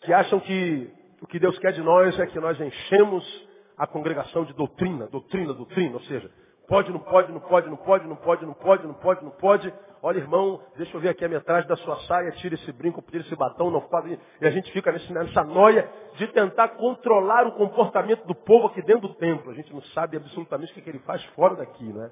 que 0.00 0.12
acham 0.12 0.40
que 0.40 0.90
o 1.20 1.26
que 1.26 1.38
Deus 1.38 1.58
quer 1.58 1.72
de 1.72 1.82
nós 1.82 2.18
é 2.18 2.26
que 2.26 2.38
nós 2.38 2.60
enchemos 2.60 3.48
a 3.76 3.86
congregação 3.86 4.44
de 4.44 4.52
doutrina, 4.54 5.06
doutrina, 5.06 5.52
doutrina, 5.52 5.94
ou 5.94 6.02
seja, 6.02 6.30
pode, 6.68 6.90
não 6.90 7.00
pode, 7.00 7.32
não 7.32 7.40
pode, 7.40 7.68
não 7.68 7.76
pode, 7.76 8.06
não 8.06 8.16
pode, 8.16 8.46
não 8.46 8.54
pode, 8.54 8.86
não 8.86 8.94
pode, 8.94 9.24
não 9.24 9.30
pode, 9.30 9.72
Olha, 10.02 10.18
irmão, 10.18 10.62
deixa 10.76 10.96
eu 10.96 11.00
ver 11.00 11.08
aqui 11.08 11.24
a 11.24 11.28
metragem 11.28 11.68
da 11.68 11.76
sua 11.76 11.96
saia, 12.02 12.30
tira 12.32 12.54
esse 12.54 12.70
brinco, 12.70 13.02
tira 13.10 13.24
esse 13.24 13.34
batom, 13.34 13.70
não 13.70 13.80
pode. 13.80 14.18
E 14.40 14.46
a 14.46 14.50
gente 14.50 14.70
fica 14.70 14.92
nessa 14.92 15.42
noia 15.42 15.90
de 16.16 16.28
tentar 16.28 16.68
controlar 16.70 17.46
o 17.46 17.52
comportamento 17.52 18.24
do 18.24 18.32
povo 18.32 18.68
aqui 18.68 18.82
dentro 18.82 19.08
do 19.08 19.14
templo. 19.14 19.50
A 19.50 19.54
gente 19.54 19.72
não 19.72 19.82
sabe 19.82 20.16
absolutamente 20.16 20.70
o 20.70 20.74
que, 20.74 20.82
que 20.82 20.90
ele 20.90 21.00
faz 21.00 21.24
fora 21.34 21.56
daqui, 21.56 21.92
né? 21.92 22.10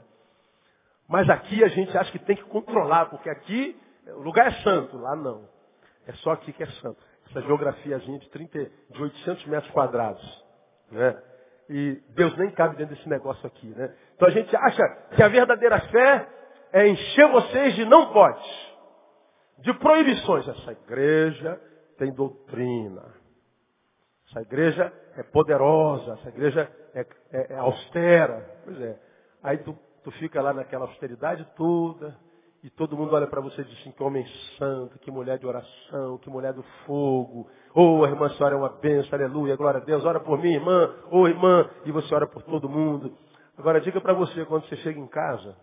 Mas 1.07 1.29
aqui 1.29 1.62
a 1.62 1.68
gente 1.68 1.96
acha 1.96 2.11
que 2.11 2.18
tem 2.18 2.35
que 2.35 2.44
controlar, 2.44 3.07
porque 3.11 3.29
aqui 3.29 3.81
o 4.09 4.22
lugar 4.22 4.48
é 4.48 4.62
santo, 4.62 4.98
lá 4.98 5.14
não. 5.14 5.46
É 6.07 6.12
só 6.14 6.33
aqui 6.33 6.53
que 6.53 6.62
é 6.62 6.67
santo. 6.67 6.99
Essa 7.31 7.40
geografiazinha 7.43 8.19
de, 8.19 8.29
30, 8.31 8.71
de 8.90 9.03
800 9.03 9.47
metros 9.47 9.73
quadrados. 9.73 10.45
Né? 10.90 11.23
E 11.69 12.03
Deus 12.11 12.37
nem 12.37 12.51
cabe 12.51 12.77
dentro 12.77 12.95
desse 12.95 13.09
negócio 13.09 13.47
aqui. 13.47 13.69
Né? 13.69 13.95
Então 14.14 14.29
a 14.29 14.31
gente 14.31 14.55
acha 14.55 14.83
que 15.14 15.23
a 15.23 15.29
verdadeira 15.29 15.81
fé 15.88 16.29
é 16.73 16.88
encher 16.88 17.31
vocês 17.31 17.75
de 17.75 17.85
não 17.85 18.12
pode, 18.12 18.75
de 19.59 19.73
proibições. 19.75 20.47
Essa 20.47 20.73
igreja 20.73 21.61
tem 21.97 22.12
doutrina. 22.12 23.14
Essa 24.29 24.43
igreja 24.43 24.93
é 25.17 25.23
poderosa, 25.23 26.14
essa 26.14 26.29
igreja 26.29 26.71
é, 26.95 27.07
é, 27.33 27.53
é 27.55 27.57
austera. 27.57 28.61
Pois 28.64 28.81
é. 28.81 28.99
Aí 29.43 29.59
tu, 29.59 29.79
tu 30.03 30.11
fica 30.12 30.43
lá 30.43 30.53
naquela 30.53 30.87
austeridade 30.87 31.47
toda, 31.57 32.17
e 32.64 32.70
todo 32.70 32.96
mundo 32.96 33.14
olha 33.14 33.27
para 33.27 33.42
você 33.42 33.61
e 33.61 33.64
diz 33.64 33.79
assim, 33.79 33.92
que 33.92 34.03
homem 34.03 34.27
santo, 34.59 34.98
que 34.98 35.11
mulher 35.11 35.38
de 35.38 35.46
oração, 35.46 36.16
que 36.16 36.31
mulher 36.31 36.55
do 36.55 36.62
fogo. 36.87 37.46
Oh, 37.74 38.03
a 38.05 38.09
irmã, 38.09 38.31
senhora 38.31 38.55
é 38.55 38.59
uma 38.59 38.70
bênção, 38.70 39.18
aleluia, 39.18 39.55
glória 39.55 39.83
a 39.83 39.85
Deus. 39.85 40.03
Ora 40.03 40.18
por 40.18 40.38
mim, 40.38 40.55
irmã. 40.55 40.94
Oh, 41.11 41.29
irmã. 41.29 41.70
E 41.85 41.92
você 41.92 42.14
ora 42.14 42.27
por 42.27 42.42
todo 42.42 42.66
mundo. 42.66 43.14
Agora, 43.59 43.83
diga 43.83 44.00
para 44.00 44.14
você, 44.14 44.46
quando 44.46 44.66
você 44.66 44.77
chega 44.77 44.98
em 44.98 45.07
casa, 45.07 45.55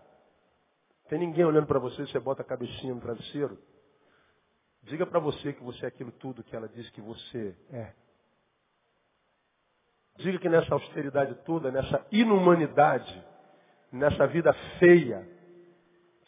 Tem 1.08 1.18
ninguém 1.18 1.44
olhando 1.44 1.66
para 1.66 1.78
você, 1.78 2.06
você 2.06 2.18
bota 2.18 2.40
a 2.40 2.44
cabecinha 2.44 2.94
no 2.94 3.00
travesseiro. 3.00 3.58
Diga 4.84 5.04
para 5.04 5.20
você 5.20 5.52
que 5.52 5.62
você 5.62 5.84
é 5.84 5.88
aquilo 5.88 6.10
tudo 6.12 6.42
que 6.42 6.56
ela 6.56 6.66
diz 6.68 6.88
que 6.88 7.02
você 7.02 7.54
é. 7.70 7.92
Diga 10.16 10.38
que 10.38 10.48
nessa 10.48 10.72
austeridade 10.72 11.34
toda, 11.44 11.70
nessa 11.70 12.06
inumanidade, 12.10 13.24
nessa 13.92 14.26
vida 14.26 14.54
feia, 14.78 15.28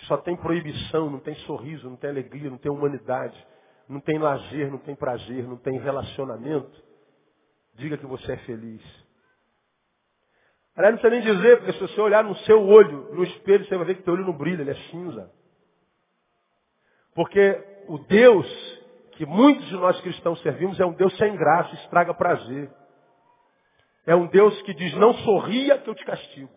só 0.07 0.17
tem 0.19 0.37
proibição, 0.37 1.11
não 1.11 1.21
tem 1.21 1.35
sorriso, 1.47 1.89
não 1.89 1.97
tem 1.97 2.11
alegria, 2.11 2.51
não 2.51 2.59
tem 2.59 2.71
humanidade, 2.71 3.37
não 3.89 4.01
tem 4.01 4.19
lazer, 4.19 4.71
não 4.71 4.79
tem 4.79 4.95
prazer, 4.95 5.47
não 5.47 5.57
tem 5.57 5.79
relacionamento, 5.79 6.83
diga 7.75 7.97
que 7.97 8.07
você 8.07 8.33
é 8.33 8.37
feliz. 8.39 8.83
Aliás, 10.77 10.95
não 10.95 11.01
precisa 11.01 11.23
nem 11.23 11.37
dizer, 11.37 11.57
porque 11.59 11.73
se 11.73 11.81
você 11.81 12.01
olhar 12.01 12.25
no 12.25 12.37
seu 12.39 12.61
olho, 12.67 13.15
no 13.15 13.23
espelho, 13.23 13.65
você 13.65 13.77
vai 13.77 13.87
ver 13.87 13.97
que 13.97 14.03
teu 14.03 14.15
olho 14.15 14.27
não 14.27 14.37
brilha, 14.37 14.63
ele 14.63 14.73
é 14.73 14.91
cinza. 14.91 15.31
Porque 17.15 17.85
o 17.87 17.99
Deus 17.99 18.75
que 19.17 19.25
muitos 19.25 19.65
de 19.67 19.75
nós 19.75 20.01
cristãos 20.01 20.41
servimos 20.43 20.79
é 20.81 20.85
um 20.85 20.93
Deus 20.93 21.17
sem 21.17 21.37
graça, 21.37 21.75
estraga 21.77 22.13
prazer. 22.15 22.71
É 24.07 24.15
um 24.15 24.27
Deus 24.27 24.61
que 24.63 24.75
diz, 24.75 24.93
não 24.95 25.15
sorria 25.15 25.79
que 25.79 25.89
eu 25.89 25.95
te 25.95 26.05
castigo. 26.05 26.51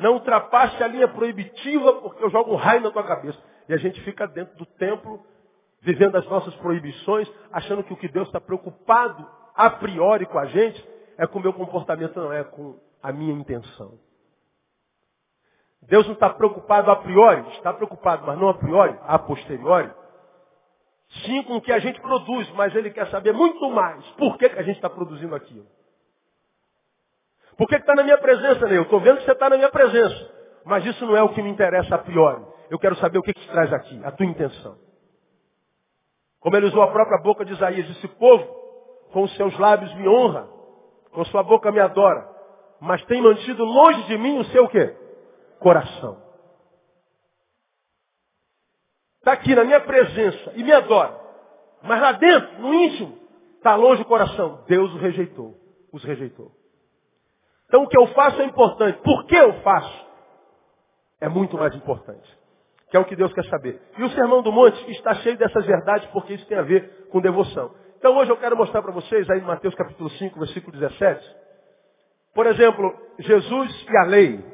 Não 0.00 0.14
ultrapasse 0.14 0.82
a 0.82 0.86
linha 0.86 1.08
proibitiva 1.08 1.94
porque 1.94 2.22
eu 2.22 2.30
jogo 2.30 2.52
um 2.52 2.56
raio 2.56 2.80
na 2.80 2.90
tua 2.90 3.04
cabeça. 3.04 3.38
E 3.68 3.74
a 3.74 3.76
gente 3.76 4.00
fica 4.02 4.26
dentro 4.26 4.56
do 4.56 4.66
templo, 4.66 5.24
vivendo 5.80 6.16
as 6.16 6.26
nossas 6.26 6.54
proibições, 6.56 7.30
achando 7.52 7.82
que 7.82 7.92
o 7.92 7.96
que 7.96 8.08
Deus 8.08 8.26
está 8.28 8.40
preocupado 8.40 9.26
a 9.54 9.70
priori 9.70 10.26
com 10.26 10.38
a 10.38 10.46
gente 10.46 10.86
é 11.18 11.26
com 11.26 11.38
o 11.38 11.42
meu 11.42 11.52
comportamento, 11.52 12.16
não 12.20 12.32
é 12.32 12.44
com 12.44 12.78
a 13.02 13.12
minha 13.12 13.32
intenção. 13.32 13.98
Deus 15.82 16.04
não 16.06 16.14
está 16.14 16.28
preocupado 16.30 16.90
a 16.90 16.96
priori, 16.96 17.48
está 17.52 17.72
preocupado, 17.72 18.26
mas 18.26 18.38
não 18.38 18.48
a 18.48 18.54
priori, 18.54 18.98
a 19.02 19.18
posteriori. 19.18 19.90
Sim 21.24 21.42
com 21.44 21.56
o 21.56 21.60
que 21.60 21.72
a 21.72 21.78
gente 21.78 22.00
produz, 22.00 22.50
mas 22.52 22.74
Ele 22.74 22.90
quer 22.90 23.08
saber 23.08 23.32
muito 23.32 23.70
mais 23.70 24.04
por 24.12 24.36
que, 24.36 24.48
que 24.48 24.58
a 24.58 24.62
gente 24.62 24.76
está 24.76 24.90
produzindo 24.90 25.34
aquilo. 25.34 25.66
Por 27.56 27.66
que 27.68 27.76
está 27.76 27.94
na 27.94 28.02
minha 28.02 28.18
presença, 28.18 28.66
Ney? 28.66 28.78
Eu 28.78 28.82
estou 28.82 29.00
vendo 29.00 29.18
que 29.18 29.24
você 29.24 29.32
está 29.32 29.48
na 29.48 29.56
minha 29.56 29.70
presença. 29.70 30.30
Mas 30.64 30.84
isso 30.84 31.06
não 31.06 31.16
é 31.16 31.22
o 31.22 31.30
que 31.30 31.42
me 31.42 31.48
interessa 31.48 31.94
a 31.94 31.98
priori. 31.98 32.44
Eu 32.68 32.78
quero 32.78 32.96
saber 32.96 33.18
o 33.18 33.22
que, 33.22 33.32
que 33.32 33.40
te 33.40 33.48
traz 33.48 33.72
aqui, 33.72 34.00
a 34.04 34.10
tua 34.10 34.26
intenção. 34.26 34.76
Como 36.40 36.56
ele 36.56 36.66
usou 36.66 36.82
a 36.82 36.90
própria 36.90 37.18
boca 37.22 37.44
de 37.44 37.52
Isaías, 37.52 37.88
esse 37.90 38.08
povo, 38.08 38.44
com 39.12 39.22
os 39.22 39.34
seus 39.36 39.56
lábios 39.58 39.94
me 39.94 40.08
honra, 40.08 40.48
com 41.12 41.24
sua 41.26 41.42
boca 41.42 41.72
me 41.72 41.80
adora, 41.80 42.28
mas 42.80 43.02
tem 43.06 43.22
mantido 43.22 43.64
longe 43.64 44.02
de 44.04 44.18
mim 44.18 44.38
o 44.38 44.44
seu 44.46 44.68
quê? 44.68 44.94
Coração. 45.60 46.22
Está 49.18 49.32
aqui 49.32 49.54
na 49.54 49.64
minha 49.64 49.80
presença 49.80 50.52
e 50.54 50.62
me 50.62 50.72
adora. 50.72 51.18
Mas 51.82 52.00
lá 52.00 52.12
dentro, 52.12 52.60
no 52.60 52.74
íntimo, 52.74 53.18
está 53.56 53.74
longe 53.74 54.02
o 54.02 54.06
coração. 54.06 54.64
Deus 54.66 54.92
o 54.92 54.98
rejeitou. 54.98 55.54
Os 55.92 56.04
rejeitou. 56.04 56.52
Então 57.66 57.82
o 57.82 57.88
que 57.88 57.98
eu 57.98 58.06
faço 58.08 58.40
é 58.40 58.44
importante. 58.44 58.98
Por 59.02 59.26
que 59.26 59.36
eu 59.36 59.52
faço? 59.60 60.06
É 61.20 61.28
muito 61.28 61.56
mais 61.56 61.74
importante. 61.74 62.28
Que 62.90 62.96
é 62.96 63.00
o 63.00 63.04
que 63.04 63.16
Deus 63.16 63.32
quer 63.32 63.44
saber. 63.46 63.80
E 63.98 64.04
o 64.04 64.10
Sermão 64.10 64.42
do 64.42 64.52
Monte 64.52 64.90
está 64.92 65.14
cheio 65.14 65.36
dessas 65.36 65.66
verdades 65.66 66.08
porque 66.10 66.34
isso 66.34 66.46
tem 66.46 66.58
a 66.58 66.62
ver 66.62 67.08
com 67.10 67.20
devoção. 67.20 67.74
Então 67.98 68.16
hoje 68.16 68.30
eu 68.30 68.36
quero 68.36 68.56
mostrar 68.56 68.82
para 68.82 68.92
vocês, 68.92 69.28
aí 69.30 69.40
em 69.40 69.44
Mateus 69.44 69.74
capítulo 69.74 70.08
5, 70.10 70.38
versículo 70.38 70.72
17, 70.78 71.36
por 72.34 72.46
exemplo, 72.46 72.94
Jesus 73.18 73.86
e 73.90 73.96
a 73.96 74.04
lei. 74.04 74.44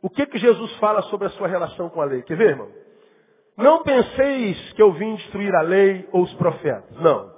O 0.00 0.08
que 0.08 0.24
que 0.24 0.38
Jesus 0.38 0.72
fala 0.76 1.02
sobre 1.02 1.26
a 1.26 1.30
sua 1.30 1.48
relação 1.48 1.90
com 1.90 2.00
a 2.00 2.04
lei? 2.04 2.22
Quer 2.22 2.36
ver, 2.36 2.50
irmão? 2.50 2.68
Não 3.56 3.82
penseis 3.82 4.72
que 4.72 4.82
eu 4.82 4.92
vim 4.92 5.16
destruir 5.16 5.54
a 5.54 5.62
lei 5.62 6.08
ou 6.12 6.22
os 6.22 6.32
profetas. 6.34 6.96
Não. 6.98 7.30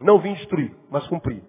Não 0.00 0.18
vim 0.18 0.32
destruir, 0.34 0.74
mas 0.90 1.06
cumprir. 1.06 1.42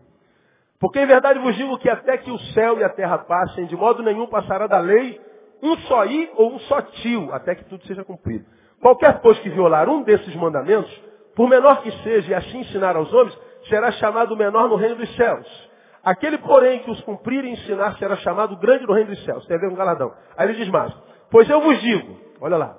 Porque 0.86 1.00
em 1.00 1.08
verdade 1.08 1.40
vos 1.40 1.56
digo 1.56 1.80
que 1.80 1.90
até 1.90 2.16
que 2.16 2.30
o 2.30 2.38
céu 2.54 2.78
e 2.78 2.84
a 2.84 2.90
terra 2.90 3.18
passem, 3.18 3.66
de 3.66 3.76
modo 3.76 4.04
nenhum 4.04 4.28
passará 4.28 4.68
da 4.68 4.78
lei 4.78 5.20
um 5.60 5.76
só 5.78 6.06
i 6.06 6.30
ou 6.36 6.54
um 6.54 6.60
só 6.60 6.80
tio, 6.80 7.34
até 7.34 7.56
que 7.56 7.66
tudo 7.66 7.84
seja 7.88 8.04
cumprido. 8.04 8.46
Qualquer, 8.80 9.20
pois, 9.20 9.40
que 9.40 9.50
violar 9.50 9.90
um 9.90 10.04
desses 10.04 10.36
mandamentos, 10.36 10.96
por 11.36 11.50
menor 11.50 11.82
que 11.82 11.90
seja, 12.04 12.30
e 12.30 12.36
assim 12.36 12.60
ensinar 12.60 12.96
aos 12.96 13.12
homens, 13.12 13.36
será 13.68 13.92
chamado 13.94 14.38
menor 14.38 14.70
no 14.70 14.76
reino 14.76 14.98
dos 14.98 15.12
céus. 15.16 15.72
Aquele, 16.04 16.38
porém, 16.38 16.78
que 16.84 16.92
os 16.92 17.02
cumprir 17.02 17.44
e 17.44 17.50
ensinar, 17.50 17.98
será 17.98 18.16
chamado 18.18 18.56
grande 18.56 18.86
no 18.86 18.94
reino 18.94 19.10
dos 19.10 19.26
céus. 19.26 19.44
Tem 19.48 19.58
a 19.58 19.60
ver 19.60 19.72
com 19.72 19.76
galardão. 19.76 20.14
Aí 20.38 20.50
ele 20.50 20.58
diz 20.60 20.70
mais, 20.70 20.94
pois 21.32 21.50
eu 21.50 21.62
vos 21.62 21.82
digo, 21.82 22.16
olha 22.40 22.58
lá, 22.58 22.78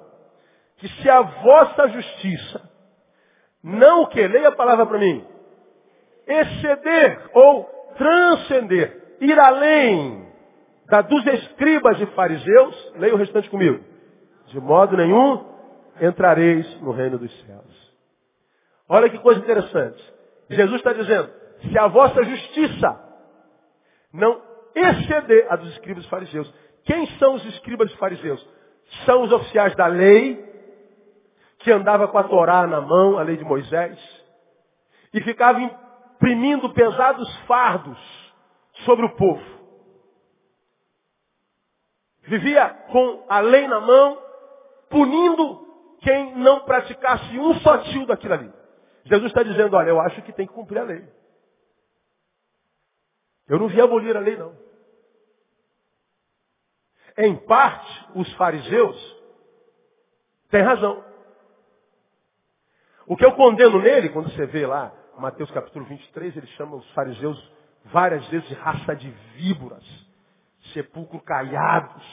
que 0.77 0.87
se 0.87 1.11
a 1.11 1.23
vossa 1.23 1.89
justiça 1.89 2.71
não 3.65 4.03
o 4.03 4.07
que? 4.07 4.29
Leia 4.29 4.51
a 4.51 4.53
palavra 4.53 4.87
para 4.87 4.97
mim. 4.97 5.27
Exceder 6.25 7.31
ou 7.35 7.76
transcender, 7.97 9.17
ir 9.21 9.39
além 9.39 10.27
da 10.87 11.03
dos 11.03 11.27
escribas 11.27 12.01
e 12.01 12.07
fariseus, 12.07 12.93
leia 12.97 13.15
o 13.15 13.19
restante 13.19 13.51
comigo. 13.51 13.83
De 14.47 14.61
modo 14.61 14.97
nenhum 14.97 15.45
entrareis 16.01 16.81
no 16.81 16.93
reino 16.93 17.19
dos 17.19 17.33
céus. 17.45 17.95
Olha 18.89 19.11
que 19.11 19.19
coisa 19.19 19.41
interessante. 19.41 20.15
Jesus 20.49 20.77
está 20.77 20.93
dizendo, 20.93 21.29
se 21.63 21.79
a 21.79 21.89
vossa 21.89 22.23
justiça 22.23 23.07
não 24.13 24.41
exceder 24.75 25.47
a 25.51 25.57
dos 25.57 25.71
escribas 25.73 26.05
e 26.05 26.09
fariseus. 26.09 26.53
Quem 26.85 27.07
são 27.19 27.35
os 27.35 27.45
escribas 27.47 27.91
e 27.91 27.97
fariseus? 27.97 28.47
São 29.05 29.23
os 29.23 29.33
oficiais 29.33 29.75
da 29.75 29.87
lei, 29.87 30.45
que 31.59 31.73
andava 31.73 32.07
com 32.09 32.19
a 32.19 32.25
Torá 32.25 32.67
na 32.67 32.81
mão, 32.81 33.19
a 33.19 33.23
lei 33.23 33.37
de 33.37 33.45
Moisés, 33.45 33.99
e 35.13 35.21
ficava 35.23 35.59
imprimindo 36.17 36.73
pesados 36.73 37.35
fardos 37.47 37.99
sobre 38.85 39.05
o 39.07 39.17
povo. 39.17 39.57
Vivia 42.23 42.69
com 42.91 43.25
a 43.29 43.41
lei 43.41 43.69
na 43.69 43.81
mão, 43.81 44.21
punindo 44.91 45.65
quem 46.01 46.35
não 46.37 46.61
praticasse 46.65 47.39
um 47.39 47.55
só 47.61 47.79
tio 47.79 48.07
daquilo 48.07 48.35
ali. 48.35 48.53
Jesus 49.05 49.31
está 49.31 49.43
dizendo, 49.43 49.77
olha, 49.77 49.91
eu 49.91 50.01
acho 50.01 50.21
que 50.23 50.33
tem 50.33 50.47
que 50.47 50.53
cumprir 50.53 50.81
a 50.81 50.85
lei. 50.85 51.07
Eu 53.47 53.59
não 53.59 53.69
vi 53.69 53.81
abolir 53.81 54.17
a 54.17 54.21
lei, 54.21 54.37
não. 54.37 54.57
Em 57.17 57.37
parte, 57.47 58.09
os 58.17 58.31
fariseus 58.35 59.17
têm 60.51 60.63
razão. 60.63 61.05
O 63.07 63.17
que 63.17 63.25
eu 63.25 63.33
condeno 63.37 63.81
nele, 63.81 64.09
quando 64.09 64.31
você 64.31 64.47
vê 64.47 64.67
lá, 64.67 64.93
Mateus 65.19 65.51
capítulo 65.51 65.85
23, 65.87 66.37
ele 66.37 66.47
chama 66.49 66.77
os 66.77 66.91
fariseus 66.91 67.53
várias 67.87 68.27
vezes 68.29 68.47
de 68.49 68.55
raça 68.55 68.95
de 68.95 69.09
víboras, 69.37 69.85
sepulcro 70.73 71.21
caiados. 71.21 72.05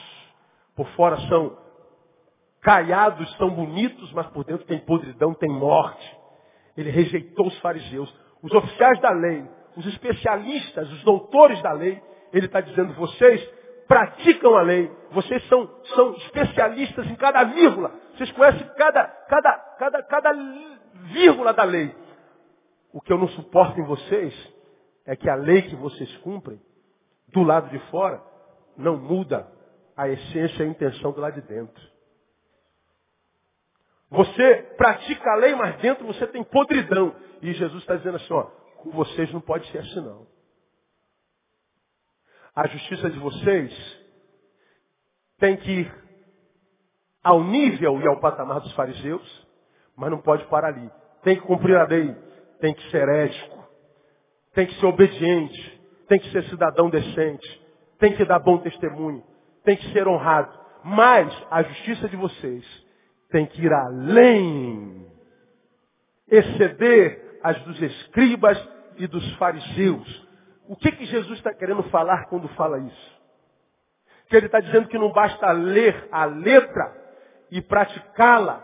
Por 0.74 0.88
fora 0.90 1.16
são 1.28 1.56
caiados, 2.60 3.30
são 3.36 3.50
bonitos, 3.50 4.12
mas 4.12 4.26
por 4.28 4.44
dentro 4.44 4.66
tem 4.66 4.78
podridão, 4.78 5.34
tem 5.34 5.50
morte. 5.50 6.18
Ele 6.76 6.90
rejeitou 6.90 7.46
os 7.46 7.58
fariseus, 7.60 8.12
os 8.42 8.52
oficiais 8.52 9.00
da 9.00 9.10
lei, 9.10 9.46
os 9.76 9.86
especialistas, 9.86 10.90
os 10.90 11.02
doutores 11.04 11.60
da 11.62 11.72
lei. 11.72 12.02
Ele 12.32 12.46
está 12.46 12.60
dizendo, 12.60 12.94
vocês 12.94 13.46
praticam 13.86 14.56
a 14.56 14.62
lei, 14.62 14.90
vocês 15.10 15.46
são, 15.48 15.70
são 15.94 16.14
especialistas 16.14 17.06
em 17.06 17.14
cada 17.16 17.44
vírgula, 17.44 17.92
vocês 18.14 18.32
conhecem 18.32 18.66
cada, 18.76 19.04
cada, 19.04 19.52
cada, 19.78 20.02
cada 20.02 20.32
vírgula 21.12 21.52
da 21.52 21.64
lei. 21.64 22.03
O 22.94 23.00
que 23.00 23.12
eu 23.12 23.18
não 23.18 23.26
suporto 23.30 23.80
em 23.80 23.84
vocês 23.84 24.32
é 25.04 25.16
que 25.16 25.28
a 25.28 25.34
lei 25.34 25.62
que 25.62 25.74
vocês 25.74 26.16
cumprem, 26.18 26.62
do 27.26 27.42
lado 27.42 27.68
de 27.68 27.78
fora, 27.90 28.22
não 28.76 28.96
muda 28.96 29.50
a 29.96 30.08
essência 30.08 30.62
e 30.62 30.66
a 30.66 30.70
intenção 30.70 31.10
do 31.10 31.20
lado 31.20 31.34
de 31.34 31.48
dentro. 31.48 31.82
Você 34.10 34.74
pratica 34.76 35.28
a 35.28 35.34
lei, 35.34 35.56
mas 35.56 35.76
dentro 35.80 36.06
você 36.06 36.24
tem 36.28 36.44
podridão. 36.44 37.16
E 37.42 37.52
Jesus 37.52 37.82
está 37.82 37.96
dizendo 37.96 38.14
assim, 38.14 38.32
ó, 38.32 38.44
com 38.76 38.92
vocês 38.92 39.32
não 39.32 39.40
pode 39.40 39.68
ser 39.72 39.78
assim 39.78 40.00
não. 40.00 40.28
A 42.54 42.68
justiça 42.68 43.10
de 43.10 43.18
vocês 43.18 44.04
tem 45.38 45.56
que 45.56 45.80
ir 45.80 46.04
ao 47.24 47.42
nível 47.42 48.00
e 48.00 48.06
ao 48.06 48.20
patamar 48.20 48.60
dos 48.60 48.72
fariseus, 48.74 49.48
mas 49.96 50.12
não 50.12 50.20
pode 50.20 50.44
parar 50.44 50.68
ali. 50.68 50.88
Tem 51.24 51.34
que 51.34 51.42
cumprir 51.42 51.76
a 51.76 51.84
lei, 51.88 52.14
tem 52.60 52.74
que 52.74 52.90
ser 52.90 53.08
ético, 53.08 53.64
tem 54.54 54.66
que 54.66 54.74
ser 54.74 54.86
obediente, 54.86 55.82
tem 56.08 56.18
que 56.18 56.30
ser 56.30 56.44
cidadão 56.44 56.88
decente, 56.88 57.62
tem 57.98 58.14
que 58.14 58.24
dar 58.24 58.38
bom 58.38 58.58
testemunho, 58.58 59.22
tem 59.64 59.76
que 59.76 59.92
ser 59.92 60.06
honrado. 60.06 60.52
Mas 60.84 61.32
a 61.50 61.62
justiça 61.62 62.08
de 62.08 62.16
vocês 62.16 62.64
tem 63.30 63.46
que 63.46 63.62
ir 63.62 63.72
além, 63.72 65.06
exceder 66.28 67.38
as 67.42 67.60
dos 67.62 67.80
escribas 67.80 68.58
e 68.96 69.06
dos 69.06 69.34
fariseus. 69.36 70.28
O 70.68 70.76
que, 70.76 70.92
que 70.92 71.04
Jesus 71.06 71.38
está 71.38 71.52
querendo 71.52 71.82
falar 71.84 72.26
quando 72.26 72.48
fala 72.50 72.78
isso? 72.78 73.20
Que 74.28 74.36
ele 74.36 74.46
está 74.46 74.60
dizendo 74.60 74.88
que 74.88 74.98
não 74.98 75.12
basta 75.12 75.50
ler 75.52 76.08
a 76.10 76.24
letra 76.24 77.04
e 77.50 77.60
praticá-la. 77.60 78.62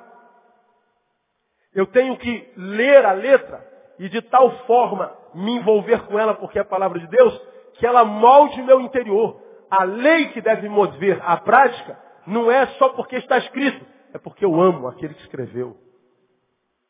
Eu 1.75 1.87
tenho 1.87 2.17
que 2.17 2.53
ler 2.57 3.05
a 3.05 3.13
letra 3.13 3.70
e 4.01 4.09
de 4.09 4.23
tal 4.23 4.51
forma 4.65 5.15
me 5.35 5.57
envolver 5.57 6.07
com 6.07 6.19
ela, 6.19 6.33
porque 6.35 6.59
é 6.59 6.63
a 6.63 6.65
palavra 6.65 6.99
de 6.99 7.07
Deus, 7.07 7.39
que 7.75 7.87
ela 7.87 8.03
molde 8.03 8.63
meu 8.63 8.81
interior. 8.81 9.39
A 9.71 9.85
lei 9.85 10.31
que 10.31 10.41
deve 10.41 10.71
mover 10.71 11.21
a 11.23 11.37
prática 11.37 11.99
não 12.27 12.51
é 12.51 12.67
só 12.79 12.89
porque 12.89 13.17
está 13.17 13.37
escrito, 13.37 13.85
é 14.15 14.19
porque 14.19 14.43
eu 14.43 14.59
amo 14.59 14.89
aquele 14.89 15.13
que 15.13 15.21
escreveu. 15.21 15.77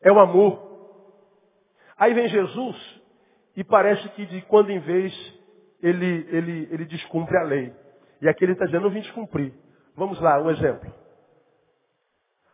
É 0.00 0.12
o 0.12 0.20
amor. 0.20 0.70
Aí 1.98 2.14
vem 2.14 2.28
Jesus 2.28 3.02
e 3.56 3.64
parece 3.64 4.08
que 4.10 4.24
de 4.26 4.42
quando 4.42 4.70
em 4.70 4.78
vez 4.78 5.12
ele, 5.82 6.28
ele, 6.30 6.68
ele 6.70 6.84
descumpre 6.84 7.36
a 7.38 7.42
lei. 7.42 7.74
E 8.22 8.28
aqui 8.28 8.44
ele 8.44 8.52
está 8.52 8.66
dizendo, 8.66 8.84
não 8.84 8.90
vim 8.90 9.00
descumprir. 9.00 9.52
Vamos 9.96 10.20
lá, 10.20 10.40
um 10.40 10.48
exemplo. 10.48 10.94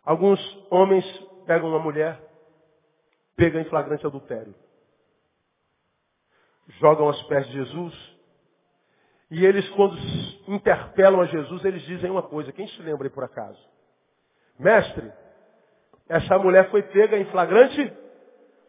Alguns 0.03 0.41
homens 0.71 1.05
pegam 1.47 1.69
uma 1.69 1.79
mulher, 1.79 2.19
pegam 3.37 3.61
em 3.61 3.65
flagrante 3.67 4.07
adultério. 4.07 4.55
Jogam 6.81 7.07
aos 7.07 7.23
pés 7.25 7.47
de 7.47 7.53
Jesus. 7.53 8.17
E 9.31 9.45
eles, 9.45 9.69
quando 9.71 9.97
interpelam 10.49 11.21
a 11.21 11.27
Jesus, 11.27 11.65
eles 11.65 11.83
dizem 11.83 12.11
uma 12.11 12.23
coisa. 12.23 12.53
Quem 12.53 12.67
se 12.69 12.83
lembra 12.83 13.07
aí 13.07 13.11
por 13.11 13.25
acaso? 13.25 13.61
Mestre, 14.59 15.13
essa 16.09 16.39
mulher 16.39 16.71
foi 16.71 16.83
pega 16.83 17.19
em 17.19 17.25
flagrante 17.27 17.93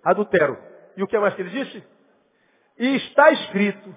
adultério. 0.04 0.58
E 0.96 1.04
o 1.04 1.08
que 1.08 1.18
mais 1.18 1.34
que 1.36 1.42
ele 1.42 1.64
disse? 1.64 1.84
E 2.78 2.96
está 2.96 3.32
escrito, 3.32 3.96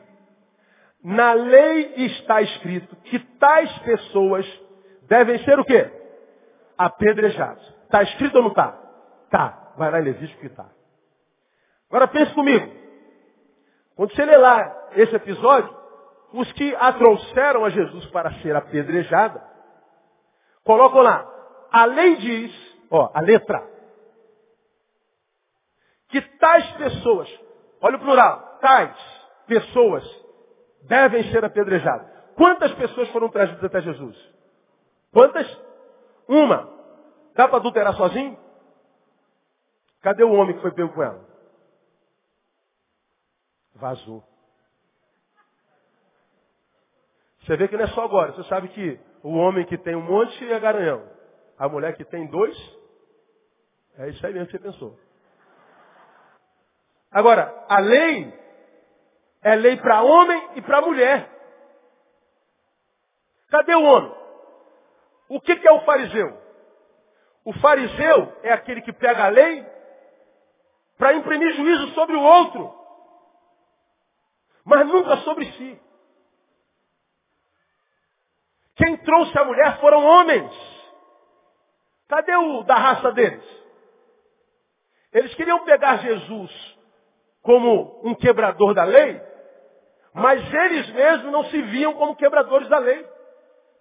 na 1.02 1.33
lei 1.33 1.94
está 1.96 2.42
escrito 2.42 2.94
que 2.96 3.18
tais 3.18 3.78
pessoas 3.80 4.46
devem 5.09 5.42
ser 5.44 5.59
o 5.59 5.64
quê? 5.64 5.90
Apedrejados. 6.76 7.66
Está 7.85 8.02
escrito 8.02 8.37
ou 8.37 8.42
não 8.42 8.50
está? 8.50 8.72
Tá. 9.30 9.69
Vai 9.81 9.90
lá 9.90 9.99
em 9.99 10.05
Levítico 10.05 10.40
que 10.40 10.47
está. 10.49 10.71
Agora 11.88 12.07
pense 12.07 12.35
comigo. 12.35 12.71
Quando 13.97 14.14
você 14.14 14.27
lê 14.27 14.37
lá 14.37 14.90
esse 14.93 15.16
episódio, 15.16 15.75
os 16.35 16.53
que 16.53 16.77
a 16.77 16.93
trouxeram 16.93 17.64
a 17.64 17.71
Jesus 17.71 18.05
para 18.11 18.31
ser 18.43 18.55
apedrejada, 18.55 19.43
colocam 20.64 21.01
lá, 21.01 21.27
a 21.73 21.87
lei 21.87 22.16
diz, 22.16 22.77
ó, 22.90 23.11
a 23.14 23.23
letra, 23.23 23.66
que 26.11 26.21
tais 26.21 26.71
pessoas, 26.73 27.40
olha 27.81 27.97
o 27.97 28.01
plural, 28.01 28.59
tais 28.61 28.95
pessoas 29.47 30.05
devem 30.83 31.25
ser 31.33 31.43
apedrejadas. 31.43 32.07
Quantas 32.37 32.75
pessoas 32.75 33.09
foram 33.12 33.31
trazidas 33.31 33.64
até 33.64 33.81
Jesus? 33.81 34.35
Quantas? 35.11 35.47
Uma. 36.29 36.69
Dá 37.35 37.49
para 37.49 37.57
adulterar 37.57 37.95
sozinho? 37.95 38.50
Cadê 40.03 40.25
o 40.25 40.33
homem 40.33 40.57
que 40.57 40.63
foi 40.63 40.73
pego 40.73 40.93
com 40.93 41.03
ela? 41.03 41.29
Vazou. 43.75 44.25
Você 47.43 47.57
vê 47.57 47.69
que 47.69 47.77
não 47.77 47.85
é 47.85 47.89
só 47.89 48.05
agora. 48.05 48.33
Você 48.33 48.45
sabe 48.49 48.69
que 48.69 49.01
o 49.23 49.31
homem 49.31 49.67
que 49.67 49.77
tem 49.79 49.95
um 49.95 50.03
monte 50.03 50.51
é 50.51 50.59
garanhão. 50.59 51.07
A 51.59 51.69
mulher 51.69 51.95
que 51.97 52.05
tem 52.05 52.27
dois, 52.27 52.57
é 53.99 54.09
isso 54.09 54.27
aí 54.27 54.33
mesmo 54.33 54.47
que 54.47 54.53
você 54.53 54.63
pensou. 54.63 54.99
Agora, 57.11 57.67
a 57.69 57.79
lei 57.81 58.33
é 59.43 59.55
lei 59.57 59.77
para 59.77 60.03
homem 60.03 60.51
e 60.57 60.63
para 60.63 60.81
mulher. 60.81 61.29
Cadê 63.49 63.75
o 63.75 63.83
homem? 63.83 64.15
O 65.29 65.41
que, 65.41 65.57
que 65.57 65.67
é 65.67 65.73
o 65.73 65.85
fariseu? 65.85 66.39
O 67.45 67.53
fariseu 67.55 68.33
é 68.43 68.53
aquele 68.53 68.81
que 68.83 68.93
pega 68.93 69.25
a 69.25 69.29
lei 69.29 69.80
para 71.01 71.15
imprimir 71.15 71.55
juízo 71.55 71.89
sobre 71.95 72.15
o 72.15 72.21
outro, 72.21 72.75
mas 74.67 74.87
nunca 74.87 75.17
sobre 75.23 75.51
si. 75.53 75.81
Quem 78.77 78.99
trouxe 78.99 79.39
a 79.39 79.45
mulher 79.45 79.81
foram 79.81 80.05
homens. 80.05 80.53
Cadê 82.07 82.37
o 82.37 82.63
da 82.65 82.75
raça 82.75 83.13
deles? 83.13 83.43
Eles 85.11 85.35
queriam 85.37 85.65
pegar 85.65 85.97
Jesus 86.03 86.79
como 87.41 88.03
um 88.05 88.15
quebrador 88.15 88.75
da 88.75 88.85
lei, 88.85 89.19
mas 90.13 90.53
eles 90.53 90.91
mesmos 90.91 91.33
não 91.33 91.45
se 91.45 91.63
viam 91.63 91.95
como 91.95 92.15
quebradores 92.15 92.69
da 92.69 92.79
lei. 92.79 93.09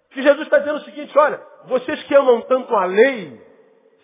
Que 0.08 0.22
Jesus 0.22 0.44
está 0.44 0.58
dizendo 0.58 0.78
o 0.78 0.84
seguinte, 0.84 1.16
olha, 1.18 1.38
vocês 1.66 2.02
que 2.04 2.14
amam 2.14 2.40
tanto 2.42 2.74
a 2.74 2.86
lei, 2.86 3.38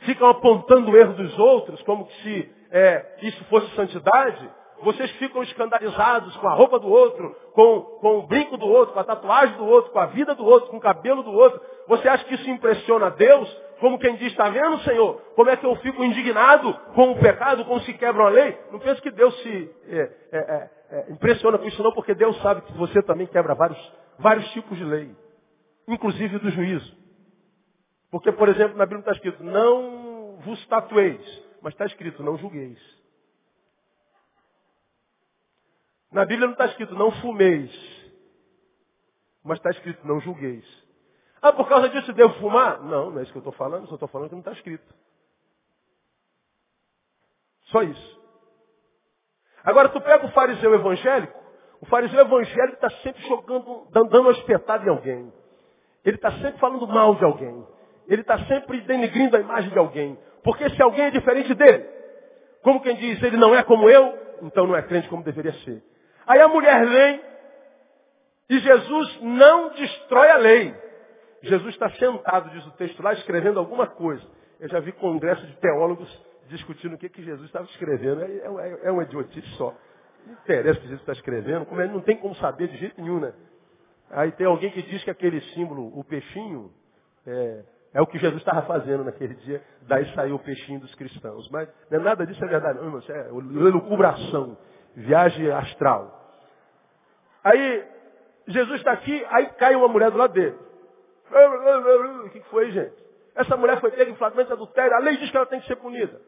ficam 0.01 0.29
apontando 0.29 0.91
o 0.91 0.97
erro 0.97 1.15
dos 1.15 1.39
outros, 1.39 1.83
como 1.85 2.07
se 2.11 2.56
é, 2.71 3.17
isso 3.23 3.45
fosse 3.47 3.75
santidade, 3.75 4.51
vocês 4.83 5.11
ficam 5.13 5.43
escandalizados 5.43 6.37
com 6.37 6.49
a 6.49 6.55
roupa 6.55 6.79
do 6.79 6.89
outro, 6.89 7.35
com, 7.53 7.81
com 8.01 8.19
o 8.19 8.27
brinco 8.27 8.57
do 8.57 8.67
outro, 8.67 8.93
com 8.93 9.01
a 9.01 9.05
tatuagem 9.05 9.57
do 9.57 9.65
outro, 9.65 9.91
com 9.91 9.99
a 9.99 10.07
vida 10.07 10.35
do 10.35 10.45
outro, 10.45 10.71
com 10.71 10.77
o 10.77 10.81
cabelo 10.81 11.23
do 11.23 11.33
outro. 11.33 11.61
Você 11.89 12.09
acha 12.09 12.25
que 12.25 12.35
isso 12.35 12.49
impressiona 12.51 13.11
Deus? 13.11 13.67
Como 13.81 13.99
quem 13.99 14.17
diz, 14.17 14.29
está 14.29 14.49
vendo, 14.49 14.79
Senhor? 14.81 15.21
Como 15.35 15.51
é 15.51 15.57
que 15.57 15.65
eu 15.65 15.75
fico 15.77 16.03
indignado 16.05 16.73
com 16.95 17.13
o 17.13 17.19
pecado, 17.19 17.65
como 17.65 17.81
se 17.81 17.93
quebra 17.95 18.25
a 18.25 18.29
lei? 18.29 18.59
Não 18.71 18.79
penso 18.79 19.01
que 19.03 19.11
Deus 19.11 19.35
se 19.43 19.71
é, 19.89 19.99
é, 20.33 20.39
é, 20.39 20.71
é, 20.91 21.13
impressiona 21.13 21.59
com 21.59 21.67
isso 21.67 21.83
não, 21.83 21.93
porque 21.93 22.15
Deus 22.15 22.41
sabe 22.43 22.63
que 22.63 22.73
você 22.75 23.03
também 23.03 23.27
quebra 23.27 23.55
vários, 23.55 23.93
vários 24.19 24.49
tipos 24.51 24.77
de 24.77 24.85
lei. 24.85 25.11
Inclusive 25.89 26.39
do 26.39 26.51
juízo. 26.51 26.97
Porque, 28.11 28.33
por 28.33 28.49
exemplo, 28.49 28.77
na 28.77 28.87
Bíblia 28.87 29.01
está 29.01 29.13
escrito, 29.13 29.43
não 29.43 30.39
vos 30.45 30.67
tatueis. 30.67 31.46
Mas 31.67 31.75
está 31.75 31.85
escrito, 31.85 32.23
não 32.23 32.37
julgueis. 32.39 32.79
Na 36.13 36.25
Bíblia 36.25 36.47
não 36.47 36.53
está 36.53 36.67
escrito, 36.67 36.95
não 36.95 37.11
fumeis. 37.21 37.73
Mas 39.43 39.59
está 39.59 39.71
escrito, 39.71 40.07
não 40.07 40.21
julgueis. 40.21 40.65
Ah, 41.43 41.53
por 41.53 41.69
causa 41.69 41.89
disso 41.89 42.13
devo 42.13 42.35
fumar? 42.35 42.81
Não, 42.85 43.11
não 43.11 43.19
é 43.19 43.25
isso 43.25 43.33
que 43.33 43.39
eu 43.39 43.41
estou 43.41 43.53
falando, 43.55 43.89
só 43.89 43.95
estou 43.95 44.07
falando 44.07 44.29
que 44.29 44.37
não 44.37 44.43
está 44.43 44.53
escrito. 44.53 44.95
Só 47.65 47.83
isso. 47.83 48.21
Agora 49.65 49.89
tu 49.89 50.01
pega 50.01 50.25
o 50.25 50.31
fariseu 50.31 50.73
evangélico, 50.73 51.37
o 51.81 51.87
fariseu 51.87 52.21
evangélico 52.21 52.75
está 52.75 52.91
sempre 53.03 53.27
jogando, 53.27 53.89
dando 53.91 54.21
uma 54.21 54.31
espetada 54.31 54.87
em 54.87 54.91
alguém. 54.91 55.33
Ele 56.05 56.15
está 56.15 56.31
sempre 56.31 56.61
falando 56.61 56.87
mal 56.87 57.17
de 57.17 57.25
alguém. 57.25 57.67
Ele 58.07 58.21
está 58.21 58.39
sempre 58.47 58.83
denigrindo 58.83 59.37
a 59.37 59.41
imagem 59.41 59.71
de 59.73 59.79
alguém. 59.81 60.17
Porque 60.47 60.71
se 60.71 60.81
alguém 60.81 61.07
é 61.07 61.11
diferente 61.11 61.53
dele, 61.55 61.85
como 62.63 62.81
quem 62.81 62.95
diz, 62.95 63.21
ele 63.21 63.37
não 63.37 63.53
é 63.53 63.65
como 63.65 63.91
eu, 63.91 64.17
então 64.43 64.65
não 64.65 64.77
é 64.77 64.83
crente 64.83 65.09
como 65.09 65.25
deveria 65.25 65.53
ser. 65.65 65.83
Aí 66.25 66.41
a 66.41 66.47
mulher 66.47 66.87
vem 66.87 67.21
e 68.49 68.59
Jesus 68.61 69.23
não 69.23 69.71
destrói 69.71 70.31
a 70.31 70.37
lei. 70.37 70.73
Jesus 71.43 71.75
está 71.75 71.91
sentado, 71.91 72.51
diz 72.51 72.65
o 72.65 72.71
texto 72.77 73.03
lá, 73.03 73.13
escrevendo 73.15 73.59
alguma 73.59 73.89
coisa. 73.89 74.25
Eu 74.61 74.69
já 74.69 74.79
vi 74.79 74.93
congresso 74.93 75.45
de 75.49 75.57
teólogos 75.57 76.09
discutindo 76.49 76.95
o 76.95 76.99
que, 76.99 77.09
que 77.09 77.25
Jesus 77.25 77.47
estava 77.47 77.65
escrevendo. 77.65 78.23
É, 78.23 78.27
é, 78.27 78.79
é 78.85 78.91
uma 78.93 79.03
idiotice 79.03 79.49
só. 79.57 79.75
Não 80.25 80.35
interessa 80.35 80.79
o 80.79 80.83
que 80.83 80.89
Jesus 80.89 81.01
está 81.01 81.13
escrevendo, 81.13 81.67
como 81.67 81.81
ele 81.81 81.93
não 81.93 82.03
tem 82.03 82.17
como 82.19 82.37
saber 82.37 82.69
de 82.69 82.77
jeito 82.77 83.03
nenhum, 83.03 83.19
né? 83.19 83.35
Aí 84.11 84.31
tem 84.31 84.47
alguém 84.47 84.71
que 84.71 84.83
diz 84.83 85.03
que 85.03 85.11
aquele 85.11 85.41
símbolo, 85.55 85.91
o 85.99 86.05
peixinho, 86.05 86.73
é, 87.27 87.65
é 87.97 88.03
o 88.03 88.07
que 88.07 88.19
Jesus 88.19 88.43
estava 88.43 88.61
fazendo 88.67 89.05
naquele 89.05 89.35
dia, 89.37 89.63
daí 89.89 90.05
saiu 90.15 90.35
o 90.35 90.39
peixinho 90.39 90.79
dos 90.79 90.95
cristãos. 90.97 91.49
Mas 91.49 91.67
não 91.91 91.99
é 91.99 92.03
nada 92.03 92.27
disso 92.27 92.45
é 92.45 92.47
verdade, 92.47 92.79
não, 92.79 92.99
é 92.99 93.29
elucubração, 93.67 94.59
viagem 94.95 95.51
astral. 95.51 96.13
Aí, 97.43 97.89
Jesus 98.49 98.81
está 98.81 98.93
aqui, 98.93 99.25
aí 99.31 99.47
cai 99.55 99.75
uma 99.75 99.89
mulher 99.89 100.11
do 100.11 100.19
lado 100.19 100.35
dele. 100.35 100.59
O 102.27 102.29
que 102.29 102.41
foi, 102.51 102.71
gente? 102.71 102.95
Essa 103.35 103.57
mulher 103.57 103.81
foi 103.81 103.91
pega 103.91 104.11
em 104.11 104.17
flagrante 104.17 104.53
adultério. 104.53 104.95
A 104.95 104.99
lei 104.99 105.17
diz 105.17 105.31
que 105.31 105.37
ela 105.39 105.47
tem 105.47 105.61
que 105.61 105.67
ser 105.67 105.77
punida. 105.77 106.21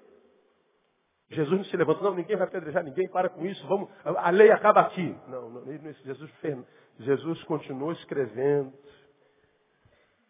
Jesus 1.28 1.54
não 1.54 1.64
se 1.64 1.76
levanta, 1.76 2.02
não, 2.02 2.14
ninguém 2.14 2.38
vai 2.38 2.46
apedrejar 2.46 2.82
ninguém, 2.82 3.06
para 3.08 3.28
com 3.28 3.44
isso, 3.44 3.66
vamos, 3.66 3.90
a 4.02 4.30
lei 4.30 4.50
acaba 4.50 4.80
aqui. 4.80 5.14
Não, 5.28 5.50
não 5.50 5.64
Jesus, 5.66 6.30
Jesus 6.98 7.42
continuou 7.42 7.92
escrevendo 7.92 8.72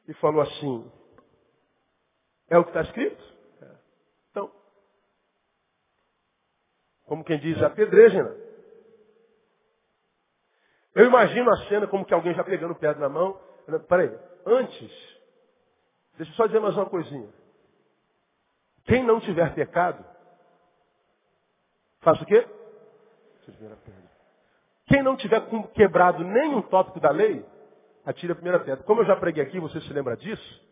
e 0.09 0.15
falou 0.15 0.43
assim, 0.43 0.98
é 2.49 2.59
o 2.59 2.65
que 2.65 2.71
está 2.71 2.83
escrito? 2.83 3.23
É. 3.63 3.71
Então, 4.31 4.51
como 7.05 7.25
quem 7.25 7.39
diz, 7.39 7.63
apedrejem. 7.63 8.23
Né? 8.23 8.37
Eu 10.95 11.07
imagino 11.07 11.51
a 11.51 11.69
cena 11.69 11.87
como 11.87 12.05
que 12.05 12.15
alguém 12.15 12.35
já 12.35 12.45
pegando 12.45 12.75
pedra 12.75 13.01
na 13.01 13.09
mão. 13.09 13.41
Peraí, 13.89 14.19
Antes, 14.47 14.91
deixa 16.17 16.33
eu 16.33 16.37
só 16.37 16.47
dizer 16.47 16.61
mais 16.61 16.75
uma 16.75 16.87
coisinha. 16.89 17.29
Quem 18.85 19.05
não 19.05 19.21
tiver 19.21 19.55
pecado, 19.55 20.03
faça 22.01 22.23
o 22.23 22.27
quê? 22.27 22.49
Quem 24.87 25.03
não 25.03 25.17
tiver 25.17 25.43
quebrado 25.75 26.25
nenhum 26.25 26.63
tópico 26.63 26.99
da 26.99 27.11
lei, 27.11 27.45
atire 28.07 28.33
a 28.33 28.35
primeira 28.35 28.59
pedra. 28.61 28.83
Como 28.85 29.03
eu 29.03 29.07
já 29.07 29.17
preguei 29.17 29.43
aqui, 29.43 29.61
você 29.61 29.81
se 29.83 29.93
lembra 29.93 30.17
disso? 30.17 30.68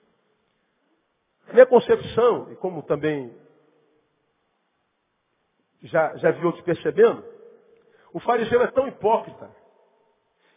Minha 1.52 1.66
concepção, 1.66 2.52
e 2.52 2.56
como 2.56 2.82
também 2.82 3.35
já, 5.82 6.16
já 6.16 6.30
viu 6.32 6.52
te 6.52 6.62
percebendo, 6.62 7.24
o 8.12 8.20
fariseu 8.20 8.62
é 8.62 8.66
tão 8.68 8.88
hipócrita 8.88 9.50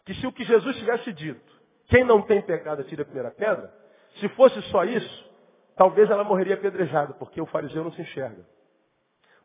que 0.04 0.14
se 0.14 0.26
o 0.26 0.32
que 0.32 0.44
Jesus 0.44 0.76
tivesse 0.76 1.12
dito, 1.12 1.60
quem 1.86 2.04
não 2.04 2.22
tem 2.22 2.42
pecado 2.42 2.80
atire 2.80 3.02
a 3.02 3.04
primeira 3.04 3.30
pedra, 3.30 3.72
se 4.18 4.28
fosse 4.30 4.60
só 4.62 4.84
isso, 4.84 5.30
talvez 5.76 6.10
ela 6.10 6.24
morreria 6.24 6.54
apedrejada, 6.54 7.14
porque 7.14 7.40
o 7.40 7.46
fariseu 7.46 7.84
não 7.84 7.92
se 7.92 8.02
enxerga. 8.02 8.46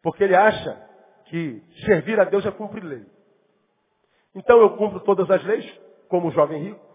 Porque 0.01 0.23
ele 0.23 0.36
acha 0.36 0.89
que 1.25 1.63
servir 1.86 2.19
a 2.19 2.23
Deus 2.23 2.45
é 2.45 2.51
cumprir 2.51 2.84
lei. 2.84 3.05
Então 4.34 4.60
eu 4.60 4.77
cumpro 4.77 4.99
todas 4.99 5.29
as 5.29 5.43
leis, 5.43 5.65
como 6.08 6.31
jovem 6.31 6.63
rico. 6.63 6.86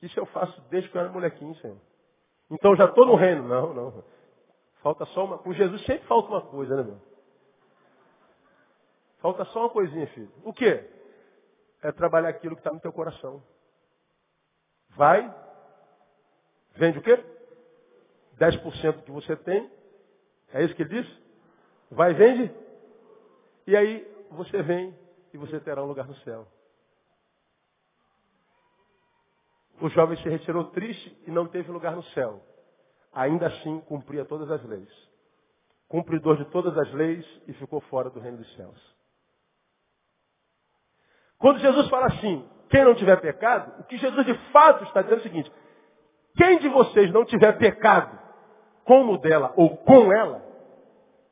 Isso 0.00 0.18
eu 0.18 0.26
faço 0.26 0.60
desde 0.70 0.88
que 0.90 0.96
eu 0.96 1.00
era 1.00 1.10
molequinho, 1.10 1.54
Senhor. 1.56 1.78
Então 2.52 2.76
já 2.76 2.84
estou 2.84 3.06
no 3.06 3.16
reino. 3.16 3.48
Não, 3.48 3.72
não. 3.72 4.04
Falta 4.82 5.06
só 5.06 5.24
uma. 5.24 5.38
Com 5.38 5.52
Jesus 5.54 5.84
sempre 5.86 6.06
falta 6.06 6.28
uma 6.28 6.42
coisa, 6.42 6.76
né, 6.76 6.82
meu? 6.82 7.00
Falta 9.20 9.44
só 9.46 9.60
uma 9.60 9.70
coisinha, 9.70 10.06
filho. 10.08 10.30
O 10.44 10.52
quê? 10.52 10.88
É 11.82 11.90
trabalhar 11.90 12.28
aquilo 12.28 12.54
que 12.54 12.60
está 12.60 12.72
no 12.72 12.80
teu 12.80 12.92
coração. 12.92 13.42
Vai, 14.90 15.34
vende 16.74 16.98
o 16.98 17.02
quê? 17.02 17.24
10% 18.38 19.04
que 19.04 19.10
você 19.10 19.34
tem. 19.36 19.70
É 20.52 20.62
isso 20.62 20.74
que 20.74 20.82
ele 20.82 21.02
diz? 21.02 21.18
Vai, 21.90 22.12
vende. 22.12 22.54
E 23.66 23.76
aí 23.76 24.06
você 24.30 24.62
vem 24.62 24.96
e 25.32 25.38
você 25.38 25.58
terá 25.60 25.82
um 25.82 25.86
lugar 25.86 26.06
no 26.06 26.16
céu. 26.16 26.46
O 29.82 29.88
jovem 29.88 30.16
se 30.18 30.28
retirou 30.28 30.66
triste 30.66 31.20
e 31.26 31.30
não 31.32 31.48
teve 31.48 31.68
lugar 31.72 31.96
no 31.96 32.04
céu. 32.14 32.40
Ainda 33.12 33.48
assim 33.48 33.80
cumpria 33.80 34.24
todas 34.24 34.48
as 34.48 34.62
leis. 34.62 34.88
Cumpridor 35.88 36.36
de 36.36 36.44
todas 36.52 36.78
as 36.78 36.92
leis 36.92 37.26
e 37.48 37.52
ficou 37.54 37.80
fora 37.80 38.08
do 38.08 38.20
reino 38.20 38.36
dos 38.36 38.54
céus. 38.54 38.96
Quando 41.36 41.58
Jesus 41.58 41.88
fala 41.88 42.06
assim, 42.06 42.48
quem 42.70 42.84
não 42.84 42.94
tiver 42.94 43.20
pecado, 43.20 43.80
o 43.80 43.84
que 43.84 43.98
Jesus 43.98 44.24
de 44.24 44.34
fato 44.52 44.84
está 44.84 45.02
dizendo 45.02 45.18
é 45.18 45.20
o 45.20 45.24
seguinte, 45.24 45.52
quem 46.36 46.60
de 46.60 46.68
vocês 46.68 47.12
não 47.12 47.24
tiver 47.24 47.58
pecado 47.58 48.16
como 48.84 49.18
dela 49.18 49.52
ou 49.56 49.78
com 49.78 50.12
ela, 50.12 50.44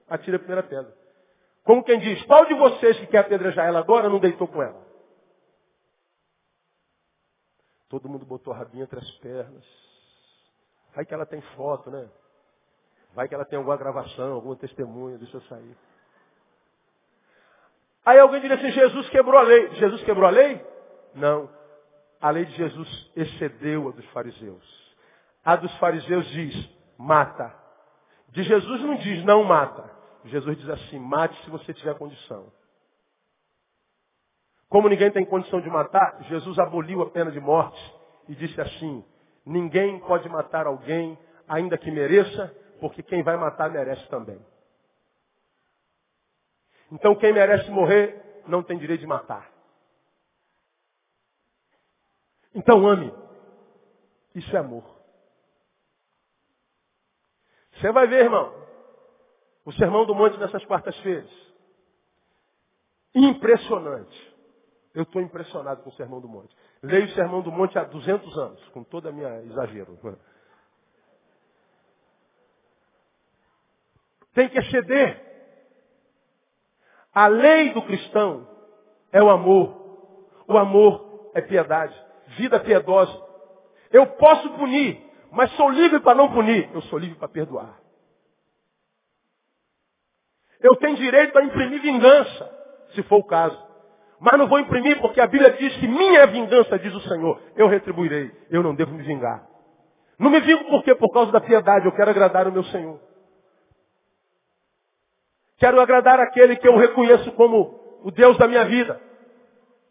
atira 0.08 0.38
a 0.38 0.40
primeira 0.40 0.64
pedra. 0.64 0.92
Como 1.62 1.84
quem 1.84 2.00
diz, 2.00 2.20
qual 2.24 2.44
de 2.46 2.54
vocês 2.54 2.98
que 2.98 3.06
quer 3.06 3.18
apedrejar 3.18 3.68
ela 3.68 3.78
agora 3.78 4.08
não 4.08 4.18
deitou 4.18 4.48
com 4.48 4.60
ela? 4.60 4.89
Todo 7.90 8.08
mundo 8.08 8.24
botou 8.24 8.54
a 8.54 8.56
rabinha 8.56 8.84
entre 8.84 8.98
as 8.98 9.10
pernas. 9.18 9.64
Vai 10.94 11.04
que 11.04 11.12
ela 11.12 11.26
tem 11.26 11.40
foto, 11.56 11.90
né? 11.90 12.08
Vai 13.14 13.28
que 13.28 13.34
ela 13.34 13.44
tem 13.44 13.56
alguma 13.58 13.76
gravação, 13.76 14.32
alguma 14.32 14.54
testemunha, 14.54 15.18
deixa 15.18 15.36
eu 15.36 15.42
sair. 15.42 15.76
Aí 18.06 18.18
alguém 18.18 18.40
diria 18.40 18.56
assim, 18.56 18.70
Jesus 18.70 19.08
quebrou 19.10 19.38
a 19.38 19.42
lei. 19.42 19.74
Jesus 19.74 20.02
quebrou 20.04 20.26
a 20.26 20.30
lei? 20.30 20.64
Não. 21.14 21.50
A 22.20 22.30
lei 22.30 22.44
de 22.44 22.52
Jesus 22.52 23.10
excedeu 23.16 23.88
a 23.88 23.92
dos 23.92 24.06
fariseus. 24.10 24.96
A 25.44 25.56
dos 25.56 25.74
fariseus 25.78 26.26
diz, 26.28 26.70
mata. 26.96 27.52
De 28.28 28.44
Jesus 28.44 28.82
não 28.82 28.96
diz, 28.96 29.24
não 29.24 29.42
mata. 29.42 29.90
Jesus 30.26 30.56
diz 30.58 30.68
assim, 30.68 30.98
mate 31.00 31.42
se 31.42 31.50
você 31.50 31.74
tiver 31.74 31.98
condição. 31.98 32.52
Como 34.70 34.88
ninguém 34.88 35.10
tem 35.10 35.26
condição 35.26 35.60
de 35.60 35.68
matar, 35.68 36.22
Jesus 36.28 36.56
aboliu 36.60 37.02
a 37.02 37.10
pena 37.10 37.32
de 37.32 37.40
morte 37.40 37.78
e 38.28 38.36
disse 38.36 38.58
assim, 38.60 39.04
ninguém 39.44 39.98
pode 39.98 40.28
matar 40.28 40.64
alguém, 40.64 41.18
ainda 41.48 41.76
que 41.76 41.90
mereça, 41.90 42.56
porque 42.80 43.02
quem 43.02 43.20
vai 43.24 43.36
matar 43.36 43.68
merece 43.68 44.08
também. 44.08 44.40
Então 46.92 47.16
quem 47.16 47.32
merece 47.32 47.68
morrer 47.68 48.42
não 48.46 48.62
tem 48.62 48.78
direito 48.78 49.00
de 49.00 49.08
matar. 49.08 49.50
Então 52.54 52.86
ame. 52.86 53.12
Isso 54.36 54.54
é 54.56 54.60
amor. 54.60 54.84
Você 57.72 57.90
vai 57.90 58.06
ver, 58.06 58.24
irmão, 58.24 58.54
o 59.64 59.72
sermão 59.72 60.06
do 60.06 60.14
monte 60.14 60.38
nessas 60.38 60.64
quartas-feiras. 60.64 61.30
Impressionante. 63.12 64.29
Eu 64.94 65.04
estou 65.04 65.22
impressionado 65.22 65.82
com 65.82 65.90
o 65.90 65.94
Sermão 65.94 66.20
do 66.20 66.28
Monte. 66.28 66.56
Leio 66.82 67.06
o 67.06 67.10
Sermão 67.10 67.42
do 67.42 67.52
Monte 67.52 67.78
há 67.78 67.84
200 67.84 68.38
anos, 68.38 68.68
com 68.70 68.82
toda 68.82 69.10
a 69.10 69.12
minha 69.12 69.42
exagero. 69.42 69.96
Tem 74.34 74.48
que 74.48 74.58
exceder. 74.58 75.28
A 77.12 77.26
lei 77.26 77.72
do 77.72 77.82
cristão 77.82 78.48
é 79.12 79.22
o 79.22 79.30
amor. 79.30 79.76
O 80.46 80.56
amor 80.56 81.30
é 81.34 81.40
piedade. 81.40 81.94
Vida 82.36 82.58
piedosa. 82.60 83.30
Eu 83.92 84.06
posso 84.06 84.50
punir, 84.50 85.04
mas 85.32 85.50
sou 85.52 85.68
livre 85.68 86.00
para 86.00 86.16
não 86.16 86.32
punir. 86.32 86.70
Eu 86.72 86.82
sou 86.82 86.98
livre 86.98 87.16
para 87.16 87.28
perdoar. 87.28 87.80
Eu 90.60 90.76
tenho 90.76 90.96
direito 90.96 91.36
a 91.38 91.44
imprimir 91.44 91.80
vingança, 91.80 92.58
se 92.94 93.02
for 93.04 93.18
o 93.18 93.24
caso. 93.24 93.69
Mas 94.20 94.38
não 94.38 94.46
vou 94.46 94.60
imprimir 94.60 95.00
porque 95.00 95.20
a 95.20 95.26
Bíblia 95.26 95.52
diz 95.52 95.74
que 95.76 95.88
minha 95.88 96.26
vingança, 96.26 96.78
diz 96.78 96.94
o 96.94 97.00
Senhor, 97.00 97.40
eu 97.56 97.66
retribuirei. 97.68 98.30
Eu 98.50 98.62
não 98.62 98.74
devo 98.74 98.92
me 98.92 99.02
vingar. 99.02 99.46
Não 100.18 100.30
me 100.30 100.40
vingo 100.40 100.64
por 100.64 100.82
quê? 100.84 100.94
Por 100.94 101.10
causa 101.10 101.32
da 101.32 101.40
piedade. 101.40 101.86
Eu 101.86 101.92
quero 101.92 102.10
agradar 102.10 102.46
o 102.46 102.52
meu 102.52 102.62
Senhor. 102.64 103.00
Quero 105.56 105.80
agradar 105.80 106.20
aquele 106.20 106.56
que 106.56 106.68
eu 106.68 106.76
reconheço 106.76 107.32
como 107.32 108.00
o 108.02 108.10
Deus 108.10 108.36
da 108.36 108.46
minha 108.46 108.64
vida. 108.66 109.00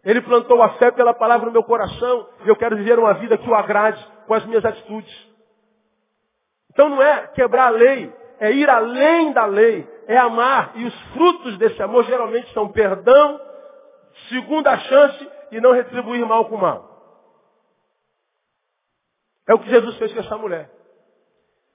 Ele 0.04 0.22
plantou 0.22 0.62
a 0.62 0.70
fé 0.74 0.92
pela 0.92 1.14
palavra 1.14 1.48
no 1.48 1.52
meu 1.52 1.64
coração 1.64 2.30
e 2.46 2.50
eu 2.50 2.56
quero 2.56 2.76
viver 2.76 2.98
uma 3.00 3.16
vida 3.16 3.38
que 3.38 3.50
o 3.50 3.56
agrade 3.56 4.04
com 4.28 4.34
as 4.36 4.46
minhas 4.46 4.64
atitudes. 4.64 5.30
Então 6.72 6.88
não 6.88 7.02
é 7.02 7.28
quebrar 7.28 7.68
a 7.68 7.72
lei, 7.72 8.14
é 8.40 8.52
ir 8.52 8.70
além 8.70 9.34
da 9.34 9.46
lei, 9.46 9.88
é 10.08 10.18
amar. 10.18 10.72
E 10.76 10.86
os 10.86 11.02
frutos 11.14 11.58
desse 11.58 11.82
amor 11.82 12.06
geralmente 12.06 12.52
são 12.54 12.70
perdão, 12.70 13.49
segunda 14.30 14.78
chance 14.78 15.32
e 15.52 15.60
não 15.60 15.74
retribuir 15.74 16.26
mal 16.26 16.46
com 16.46 16.58
mal. 16.58 16.88
É 19.48 19.54
o 19.54 19.60
que 19.60 19.70
Jesus 19.70 19.98
fez 19.98 20.14
com 20.14 20.20
essa 20.20 20.38
mulher. 20.38 20.70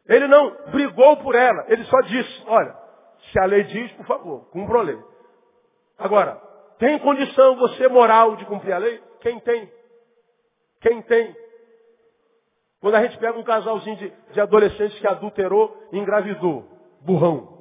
Ele 0.07 0.29
não 0.29 0.71
brigou 0.71 1.17
por 1.19 1.35
ela, 1.35 1.65
ele 1.69 1.85
só 1.85 2.01
disse, 2.03 2.45
olha, 2.47 2.77
se 3.31 3.39
a 3.39 3.45
lei 3.47 3.65
diz, 3.65 3.93
por 3.93 4.07
favor, 4.07 4.49
cumpra 4.51 4.79
a 4.79 4.83
lei. 4.83 4.99
Agora, 5.99 6.37
tem 6.79 6.99
condição 6.99 7.57
você 7.57 7.89
moral 7.89 8.37
de 8.37 8.45
cumprir 8.47 8.73
a 8.73 8.79
lei? 8.79 9.03
Quem 9.21 9.41
tem? 9.41 9.73
Quem 10.81 11.03
tem? 11.03 11.35
Quando 12.81 12.97
a 12.97 13.03
gente 13.03 13.17
pega 13.19 13.39
um 13.39 13.43
casalzinho 13.43 13.97
de, 13.97 14.11
de 14.33 14.41
adolescentes 14.41 14.99
que 14.99 15.07
adulterou 15.07 15.75
e 15.91 15.99
engravidou, 15.99 16.69
burrão. 17.01 17.54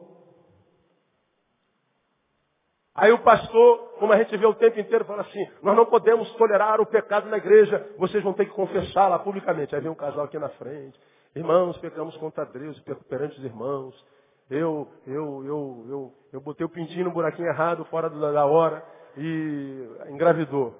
Aí 2.95 3.11
o 3.11 3.23
pastor, 3.23 3.95
como 3.97 4.13
a 4.13 4.17
gente 4.17 4.37
vê 4.37 4.45
o 4.45 4.53
tempo 4.53 4.79
inteiro, 4.79 5.03
fala 5.05 5.21
assim, 5.21 5.49
nós 5.63 5.75
não 5.75 5.85
podemos 5.85 6.31
tolerar 6.35 6.79
o 6.79 6.85
pecado 6.85 7.27
na 7.27 7.37
igreja, 7.37 7.89
vocês 7.97 8.23
vão 8.23 8.33
ter 8.33 8.45
que 8.45 8.51
confessar 8.51 9.07
lá 9.07 9.17
publicamente. 9.17 9.75
Aí 9.75 9.81
vem 9.81 9.89
um 9.89 9.95
casal 9.95 10.25
aqui 10.25 10.37
na 10.37 10.49
frente. 10.49 10.99
Irmãos, 11.35 11.75
pecamos 11.79 12.15
contra 12.17 12.45
Deus 12.45 12.79
perante 13.09 13.39
os 13.39 13.43
irmãos. 13.43 14.05
Eu, 14.49 14.87
eu, 15.07 15.43
eu, 15.43 15.85
eu, 15.89 16.13
eu 16.33 16.41
botei 16.41 16.65
o 16.65 16.69
pintinho 16.69 17.05
no 17.05 17.11
buraquinho 17.11 17.47
errado, 17.47 17.83
fora 17.85 18.09
da 18.09 18.45
hora, 18.45 18.85
e 19.17 19.89
engravidou. 20.09 20.75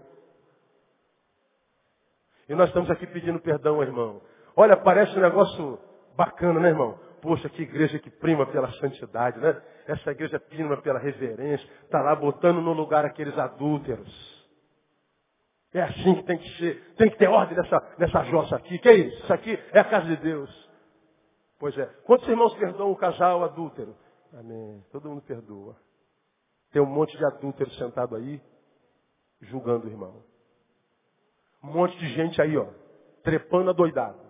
E 2.47 2.53
nós 2.53 2.67
estamos 2.67 2.91
aqui 2.91 3.07
pedindo 3.07 3.39
perdão, 3.39 3.81
irmão. 3.81 4.21
Olha, 4.55 4.77
parece 4.77 5.17
um 5.17 5.21
negócio 5.21 5.79
bacana, 6.15 6.59
né, 6.59 6.69
irmão? 6.69 6.99
Poxa, 7.23 7.47
que 7.47 7.61
igreja 7.61 7.97
que 7.99 8.09
prima 8.09 8.45
pela 8.45 8.69
santidade, 8.73 9.39
né? 9.39 9.61
Essa 9.87 10.11
igreja 10.11 10.37
prima 10.41 10.75
pela 10.81 10.99
reverência. 10.99 11.65
Está 11.83 12.01
lá 12.01 12.13
botando 12.13 12.59
no 12.59 12.73
lugar 12.73 13.05
aqueles 13.05 13.37
adúlteros. 13.39 14.11
É 15.73 15.83
assim 15.83 16.15
que 16.15 16.23
tem 16.23 16.37
que 16.37 16.57
ser. 16.57 16.93
Tem 16.97 17.09
que 17.09 17.17
ter 17.17 17.29
ordem 17.29 17.55
nessa, 17.57 17.95
nessa 17.97 18.23
jossa 18.25 18.57
aqui. 18.57 18.77
Que 18.77 18.89
é 18.89 18.93
isso? 18.95 19.23
Isso 19.23 19.33
aqui 19.33 19.57
é 19.71 19.79
a 19.79 19.85
casa 19.85 20.05
de 20.05 20.17
Deus. 20.17 20.69
Pois 21.57 21.77
é. 21.77 21.85
Quantos 22.03 22.27
irmãos 22.27 22.53
perdoam 22.55 22.91
o 22.91 22.97
casal 22.97 23.41
adúltero? 23.45 23.95
Amém. 24.33 24.83
Todo 24.91 25.07
mundo 25.07 25.21
perdoa. 25.21 25.77
Tem 26.73 26.81
um 26.81 26.85
monte 26.85 27.17
de 27.17 27.23
adúltero 27.23 27.71
sentado 27.75 28.17
aí, 28.17 28.41
julgando 29.39 29.87
o 29.87 29.89
irmão. 29.89 30.25
Um 31.63 31.71
monte 31.71 31.97
de 31.97 32.09
gente 32.09 32.41
aí, 32.41 32.57
ó, 32.57 32.67
trepando 33.23 33.69
adoidado. 33.69 34.22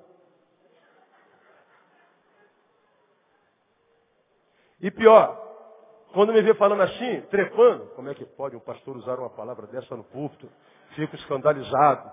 E 4.84 4.92
pior, 4.92 5.42
quando 6.12 6.34
me 6.34 6.42
vê 6.42 6.54
falando 6.56 6.82
assim, 6.84 7.22
trepando, 7.30 7.86
como 7.96 8.10
é 8.10 8.14
que 8.14 8.26
pode 8.26 8.54
um 8.54 8.60
pastor 8.60 8.98
usar 8.98 9.18
uma 9.18 9.30
palavra 9.30 9.66
dessa 9.66 9.96
no 9.96 10.04
púlpito? 10.04 10.52
Fico 10.90 11.16
escandalizado. 11.16 12.12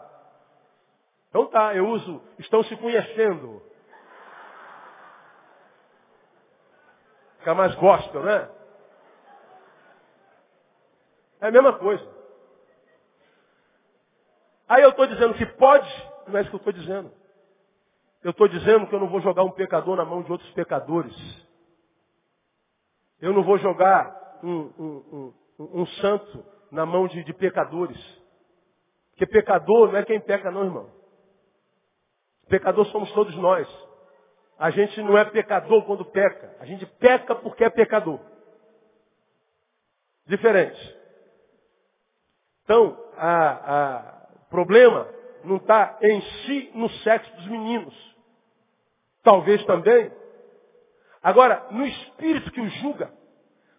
Então 1.29 1.47
tá, 1.47 1.75
eu 1.75 1.89
uso, 1.89 2.23
estão 2.39 2.63
se 2.63 2.77
conhecendo. 2.77 3.61
Fica 7.39 7.57
mais 7.57 7.75
gospel, 7.75 8.23
né? 8.23 8.49
É 11.41 11.49
a 11.49 11.51
mesma 11.51 11.73
coisa. 11.77 12.09
Aí 14.69 14.83
eu 14.83 14.91
estou 14.91 15.09
dizendo 15.09 15.35
que 15.35 15.45
pode, 15.45 15.91
não 16.29 16.39
é 16.39 16.43
isso 16.43 16.51
que 16.51 16.57
eu 16.57 16.59
estou 16.59 16.73
dizendo. 16.73 17.13
Eu 18.23 18.31
estou 18.31 18.47
dizendo 18.47 18.87
que 18.87 18.95
eu 18.95 19.01
não 19.01 19.09
vou 19.09 19.21
jogar 19.21 19.43
um 19.43 19.51
pecador 19.51 19.97
na 19.97 20.05
mão 20.05 20.23
de 20.23 20.31
outros 20.31 20.51
pecadores. 20.53 21.50
Eu 23.21 23.33
não 23.33 23.43
vou 23.43 23.59
jogar 23.59 24.39
um, 24.43 24.59
um, 24.79 25.35
um, 25.59 25.81
um 25.81 25.87
santo 25.87 26.45
na 26.71 26.87
mão 26.87 27.07
de, 27.07 27.23
de 27.25 27.33
pecadores. 27.35 27.99
Porque 29.11 29.27
pecador 29.27 29.93
não 29.93 29.99
é 29.99 30.05
quem 30.05 30.21
peca, 30.21 30.51
não, 30.51 30.65
irmão. 30.65 30.91
Pecador 32.49 32.87
somos 32.87 33.13
todos 33.13 33.35
nós. 33.37 33.69
A 34.59 34.71
gente 34.71 35.01
não 35.03 35.17
é 35.17 35.25
pecador 35.25 35.85
quando 35.85 36.05
peca. 36.05 36.57
A 36.59 36.65
gente 36.65 36.87
peca 36.87 37.35
porque 37.35 37.65
é 37.65 37.71
pecador. 37.71 38.21
Diferente. 40.27 40.99
Então, 42.65 42.97
o 44.47 44.51
problema 44.51 45.09
não 45.45 45.57
está 45.57 45.99
em 46.03 46.21
si 46.23 46.71
no 46.75 46.89
sexo 46.89 47.35
dos 47.37 47.49
meninos. 47.49 48.17
Talvez 49.23 49.65
também. 49.65 50.11
Agora, 51.23 51.67
no 51.71 51.87
espírito 51.87 52.51
que 52.51 52.61
o 52.61 52.69
julga, 52.69 53.13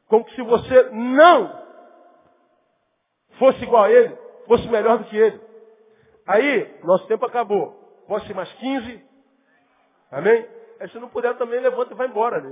como 0.07 0.29
se 0.31 0.41
você 0.43 0.89
não 0.91 1.61
fosse 3.39 3.63
igual 3.63 3.85
a 3.85 3.91
ele, 3.91 4.15
fosse 4.47 4.67
melhor 4.67 4.99
do 4.99 5.05
que 5.05 5.17
ele. 5.17 5.41
Aí, 6.27 6.79
nosso 6.83 7.07
tempo 7.07 7.25
acabou. 7.25 7.71
Pode 8.07 8.27
ser 8.27 8.33
mais 8.33 8.51
15. 8.53 9.03
Amém? 10.11 10.47
Aí 10.79 10.89
se 10.89 10.99
não 10.99 11.09
puder 11.09 11.35
também, 11.37 11.59
levanta 11.59 11.93
e 11.93 11.97
vai 11.97 12.07
embora. 12.07 12.43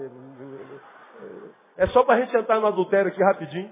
É 1.78 1.88
só 1.88 2.04
para 2.04 2.16
a 2.16 2.22
gente 2.22 2.36
entrar 2.36 2.60
no 2.60 2.68
adultério 2.68 3.12
aqui 3.12 3.22
rapidinho. 3.24 3.72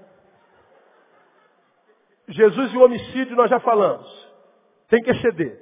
Jesus 2.28 2.72
e 2.72 2.76
o 2.76 2.84
homicídio 2.84 3.36
nós 3.36 3.48
já 3.48 3.58
falamos. 3.60 4.06
Tem 4.88 5.00
que 5.02 5.10
exceder. 5.10 5.60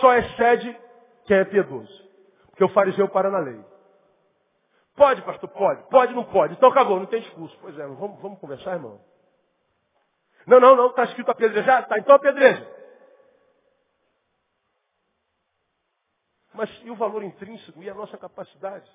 Só 0.00 0.14
excede 0.16 0.78
quem 1.26 1.38
é 1.38 1.44
piedoso. 1.44 2.08
Porque 2.50 2.64
o 2.64 2.68
fariseu 2.68 3.08
para 3.08 3.30
na 3.30 3.38
lei. 3.38 3.60
Pode, 4.94 5.22
pastor? 5.22 5.48
Pode. 5.50 5.88
Pode, 5.88 6.14
não 6.14 6.24
pode. 6.24 6.54
Então 6.54 6.68
acabou, 6.68 6.98
não 6.98 7.06
tem 7.06 7.22
discurso. 7.22 7.56
Pois 7.60 7.78
é, 7.78 7.86
vamos, 7.86 8.20
vamos 8.20 8.38
conversar, 8.38 8.74
irmão? 8.74 9.00
Não, 10.46 10.58
não, 10.60 10.74
não, 10.76 10.86
está 10.88 11.04
escrito 11.04 11.30
apedrejar? 11.30 11.86
Tá, 11.88 11.98
então 11.98 12.14
apedreja. 12.14 12.66
Mas 16.52 16.70
e 16.82 16.90
o 16.90 16.96
valor 16.96 17.22
intrínseco 17.22 17.82
e 17.82 17.88
a 17.88 17.94
nossa 17.94 18.18
capacidade? 18.18 18.90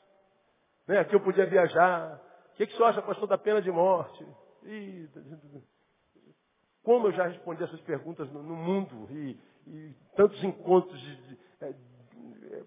Né? 0.87 0.99
Aqui 0.99 1.15
eu 1.15 1.21
podia 1.21 1.45
viajar. 1.45 2.21
O 2.53 2.55
que, 2.57 2.67
que 2.67 2.75
você 2.75 2.83
acha, 2.83 3.01
pastor, 3.01 3.27
da 3.27 3.37
pena 3.37 3.61
de 3.61 3.71
morte? 3.71 4.25
E, 4.63 5.07
como 6.83 7.07
eu 7.07 7.11
já 7.13 7.27
respondi 7.27 7.63
essas 7.63 7.81
perguntas 7.81 8.31
no, 8.31 8.43
no 8.43 8.55
mundo 8.55 9.07
e, 9.11 9.39
e, 9.67 9.95
tantos 10.15 10.43
encontros, 10.43 10.99
de, 10.99 11.15
de, 11.15 11.39
é, 11.61 11.71
de, 11.71 11.94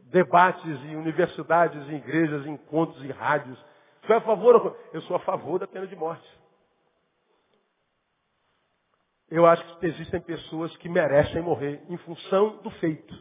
debates 0.05 0.85
em 0.85 0.97
universidades, 0.97 1.89
em 1.89 1.97
igrejas, 1.97 2.47
encontros 2.47 3.03
e 3.05 3.11
rádios. 3.11 3.59
Você 4.03 4.13
é 4.13 4.17
a 4.17 4.21
favor? 4.21 4.77
Eu 4.93 5.01
sou 5.03 5.17
a 5.17 5.21
favor 5.21 5.59
da 5.59 5.67
pena 5.67 5.87
de 5.87 5.97
morte. 5.97 6.27
Eu 9.31 9.45
acho 9.45 9.63
que 9.79 9.87
existem 9.87 10.21
pessoas 10.21 10.75
que 10.79 10.89
merecem 10.89 11.43
morrer 11.43 11.83
em 11.89 11.97
função 11.99 12.57
do 12.59 12.71
feito. 12.73 13.15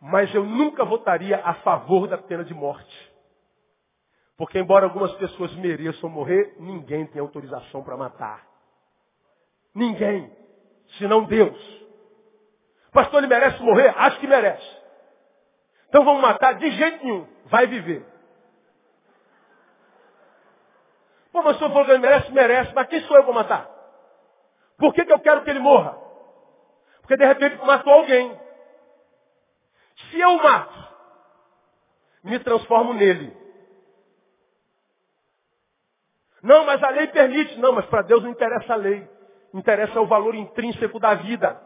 Mas 0.00 0.34
eu 0.34 0.44
nunca 0.44 0.84
votaria 0.84 1.36
a 1.38 1.54
favor 1.54 2.08
da 2.08 2.16
pena 2.16 2.44
de 2.44 2.54
morte. 2.54 3.12
Porque 4.36 4.58
embora 4.58 4.84
algumas 4.84 5.12
pessoas 5.14 5.54
mereçam 5.56 6.10
morrer, 6.10 6.56
ninguém 6.58 7.06
tem 7.06 7.20
autorização 7.20 7.82
para 7.82 7.96
matar. 7.96 8.46
Ninguém. 9.74 10.30
Senão 10.98 11.24
Deus. 11.24 11.85
Pastor, 12.96 13.18
ele 13.18 13.26
merece 13.26 13.62
morrer? 13.62 13.92
Acho 13.94 14.18
que 14.18 14.26
merece. 14.26 14.66
Então 15.90 16.02
vamos 16.02 16.22
matar 16.22 16.54
de 16.54 16.70
jeito 16.70 17.04
nenhum. 17.04 17.28
Vai 17.44 17.66
viver. 17.66 18.02
Pô, 21.30 21.42
mas 21.42 21.56
o 21.56 21.58
senhor 21.58 21.70
falou 21.72 21.84
que 21.84 21.90
ele 21.90 21.98
merece? 21.98 22.32
Merece. 22.32 22.72
Mas 22.74 22.88
quem 22.88 23.02
sou 23.02 23.18
eu 23.18 23.24
para 23.24 23.34
matar? 23.34 23.70
Por 24.78 24.94
que, 24.94 25.04
que 25.04 25.12
eu 25.12 25.20
quero 25.20 25.42
que 25.44 25.50
ele 25.50 25.58
morra? 25.58 25.94
Porque 27.02 27.18
de 27.18 27.26
repente 27.26 27.62
matou 27.66 27.92
alguém. 27.92 28.40
Se 30.10 30.18
eu 30.18 30.34
mato, 30.38 30.88
me 32.24 32.38
transformo 32.38 32.94
nele. 32.94 33.36
Não, 36.42 36.64
mas 36.64 36.82
a 36.82 36.88
lei 36.88 37.08
permite. 37.08 37.58
Não, 37.58 37.72
mas 37.72 37.84
para 37.84 38.00
Deus 38.00 38.22
não 38.22 38.30
interessa 38.30 38.72
a 38.72 38.76
lei 38.76 39.06
interessa 39.52 40.00
o 40.00 40.06
valor 40.06 40.34
intrínseco 40.34 40.98
da 40.98 41.12
vida. 41.14 41.60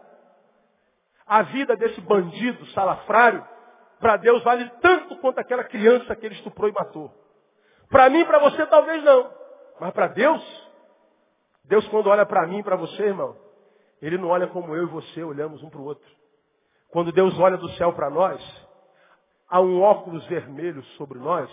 A 1.30 1.42
vida 1.42 1.76
desse 1.76 2.00
bandido 2.00 2.66
salafrário, 2.72 3.46
para 4.00 4.16
Deus 4.16 4.42
vale 4.42 4.68
tanto 4.80 5.16
quanto 5.18 5.38
aquela 5.38 5.62
criança 5.62 6.16
que 6.16 6.26
ele 6.26 6.34
estuprou 6.34 6.68
e 6.68 6.72
matou. 6.72 7.14
Para 7.88 8.10
mim 8.10 8.24
para 8.24 8.40
você 8.40 8.66
talvez 8.66 9.04
não. 9.04 9.30
Mas 9.78 9.92
para 9.92 10.08
Deus, 10.08 10.42
Deus 11.64 11.86
quando 11.86 12.08
olha 12.08 12.26
para 12.26 12.46
mim 12.48 12.58
e 12.58 12.62
para 12.64 12.74
você, 12.74 13.04
irmão, 13.04 13.36
Ele 14.02 14.18
não 14.18 14.28
olha 14.28 14.48
como 14.48 14.74
eu 14.74 14.82
e 14.82 14.86
você 14.86 15.22
olhamos 15.22 15.62
um 15.62 15.70
para 15.70 15.80
o 15.80 15.84
outro. 15.84 16.10
Quando 16.90 17.12
Deus 17.12 17.38
olha 17.38 17.56
do 17.56 17.68
céu 17.74 17.92
para 17.92 18.10
nós, 18.10 18.42
há 19.48 19.60
um 19.60 19.80
óculos 19.80 20.26
vermelho 20.26 20.82
sobre 20.98 21.20
nós, 21.20 21.48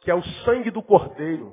que 0.00 0.10
é 0.10 0.14
o 0.14 0.22
sangue 0.44 0.70
do 0.70 0.82
cordeiro. 0.82 1.52